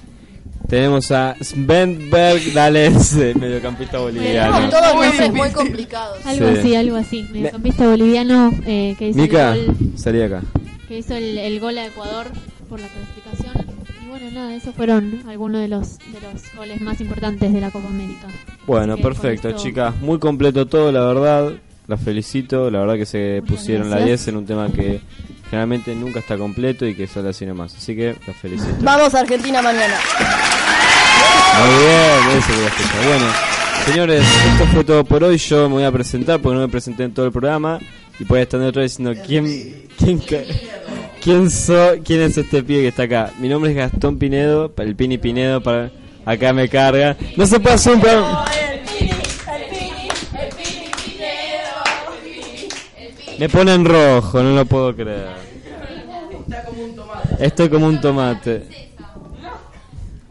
Tenemos 0.68 1.10
a 1.12 1.36
Svenberg 1.40 2.52
Dalense, 2.52 3.34
mediocampista 3.34 3.98
boliviano. 3.98 4.54
Tenemos 4.56 4.74
todos 4.80 4.94
nombres 4.94 5.32
muy 5.32 5.50
complicados. 5.50 6.24
Algo 6.26 6.48
Sí. 6.52 6.58
así, 6.58 6.74
algo 6.74 6.96
así. 6.96 7.26
Mediocampista 7.30 7.88
boliviano 7.88 8.50
eh, 8.66 8.96
que 8.98 9.08
hizo 9.10 9.18
Mica, 9.20 9.54
el 9.54 9.66
gol, 9.66 9.76
salí 9.96 10.22
acá. 10.22 10.42
que 10.88 10.98
hizo 10.98 11.14
el, 11.14 11.38
el 11.38 11.60
gol 11.60 11.78
a 11.78 11.86
Ecuador 11.86 12.26
por 12.68 12.80
la 12.80 12.88
clasificación. 12.88 13.64
Y 14.04 14.08
bueno, 14.08 14.30
nada, 14.32 14.54
esos 14.56 14.74
fueron 14.74 15.22
algunos 15.28 15.60
de 15.60 15.68
los, 15.68 15.98
de 15.98 16.20
los 16.22 16.42
goles 16.56 16.80
más 16.80 17.00
importantes 17.00 17.52
de 17.52 17.60
la 17.60 17.70
Copa 17.70 17.86
América. 17.88 18.26
Bueno, 18.66 18.96
perfecto, 18.96 19.50
esto- 19.50 19.62
chicas. 19.62 19.94
Muy 20.00 20.18
completo 20.18 20.66
todo, 20.66 20.90
la 20.90 21.04
verdad. 21.06 21.52
Las 21.88 22.00
felicito. 22.00 22.70
La 22.70 22.80
verdad 22.80 22.94
que 22.96 23.06
se 23.06 23.42
pusieron 23.46 23.90
la 23.90 23.96
gracias. 23.96 24.20
10 24.24 24.28
en 24.28 24.36
un 24.36 24.46
tema 24.46 24.68
que 24.72 25.00
generalmente 25.50 25.94
nunca 25.94 26.18
está 26.20 26.36
completo 26.36 26.86
y 26.86 26.94
que 26.94 27.06
sale 27.06 27.28
así 27.30 27.46
nomás. 27.46 27.74
Así 27.76 27.94
que 27.94 28.16
las 28.26 28.36
felicito. 28.36 28.74
Vamos 28.80 29.14
a 29.14 29.20
Argentina 29.20 29.62
mañana. 29.62 29.94
Muy 31.58 31.68
bien, 31.84 32.38
eso 32.38 32.66
escuchar. 32.66 33.06
Bueno, 33.06 33.26
señores, 33.86 34.24
esto 34.52 34.66
fue 34.72 34.84
todo 34.84 35.04
por 35.04 35.24
hoy. 35.24 35.38
Yo 35.38 35.68
me 35.68 35.74
voy 35.76 35.84
a 35.84 35.92
presentar 35.92 36.40
porque 36.40 36.54
no 36.56 36.60
me 36.62 36.68
presenté 36.68 37.04
en 37.04 37.14
todo 37.14 37.26
el 37.26 37.32
programa. 37.32 37.78
Y 38.18 38.24
puede 38.24 38.42
estar 38.42 38.60
otra 38.60 38.82
vez 38.82 38.96
diciendo 38.96 39.20
quién, 39.26 39.86
quién, 39.98 40.20
quién, 41.22 41.50
so- 41.50 41.96
quién 42.04 42.22
es 42.22 42.36
este 42.38 42.62
pibe 42.62 42.80
que 42.82 42.88
está 42.88 43.02
acá. 43.04 43.30
Mi 43.38 43.48
nombre 43.48 43.70
es 43.70 43.76
Gastón 43.76 44.18
Pinedo, 44.18 44.72
el 44.78 44.96
Pini 44.96 45.18
Pinedo, 45.18 45.62
para 45.62 45.90
acá 46.24 46.52
me 46.54 46.68
carga. 46.68 47.16
No 47.36 47.46
se 47.46 47.60
puede 47.60 47.74
hacer 47.74 47.94
un 47.94 48.00
programa. 48.00 48.44
Me 53.38 53.48
pone 53.48 53.74
en 53.74 53.84
rojo, 53.84 54.42
no 54.42 54.54
lo 54.54 54.64
puedo 54.66 54.94
creer. 54.94 55.26
Estoy 57.38 57.68
como 57.68 57.86
un 57.86 58.00
tomate. 58.00 58.62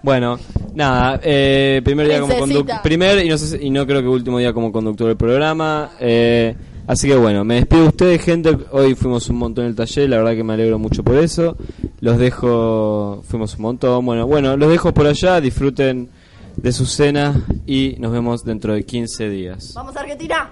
Bueno, 0.01 0.39
nada, 0.76 1.20
eh, 1.24 1.82
primer 1.84 2.08
día 2.08 2.20
como 2.22 2.38
conductor, 2.38 2.82
primer 2.84 3.26
y 3.26 3.30
no, 3.30 3.38
sé 3.39 3.58
si- 3.58 3.66
y 3.66 3.70
no 3.72 3.86
creo 3.88 4.01
que 4.01 4.08
último 4.08 4.38
día 4.38 4.53
como 4.53 4.72
conductor 4.72 5.08
del 5.08 5.18
programa. 5.18 5.91
eh, 5.99 6.56
así 6.88 7.08
que 7.08 7.16
bueno, 7.16 7.43
me 7.43 7.56
despido 7.56 7.84
de 7.84 7.88
ustedes, 7.89 8.22
gente. 8.24 8.56
Hoy 8.72 8.93
fuimos 8.93 9.28
un 9.30 9.38
montón 9.38 9.66
en 9.66 9.72
el 9.72 9.76
taller, 9.76 10.10
la 10.10 10.18
verdad 10.18 10.34
que 10.36 10.43
me 10.43 10.53
alegro 10.53 10.78
mucho 10.78 11.03
por 11.03 11.16
eso. 11.18 11.58
Los 12.01 12.18
dejo, 12.20 13.24
fuimos 13.28 13.56
un 13.56 13.62
montón. 13.64 14.06
Bueno, 14.06 14.28
bueno, 14.28 14.56
los 14.58 14.70
dejo 14.70 14.93
por 14.93 15.08
allá, 15.08 15.41
disfruten 15.41 16.10
de 16.56 16.72
su 16.72 16.86
cena 16.86 17.43
y 17.66 17.95
nos 17.99 18.12
vemos 18.12 18.43
dentro 18.45 18.74
de 18.74 18.84
15 18.84 19.28
días. 19.30 19.74
Vamos 19.76 19.95
a 19.97 20.01
Argentina. 20.01 20.51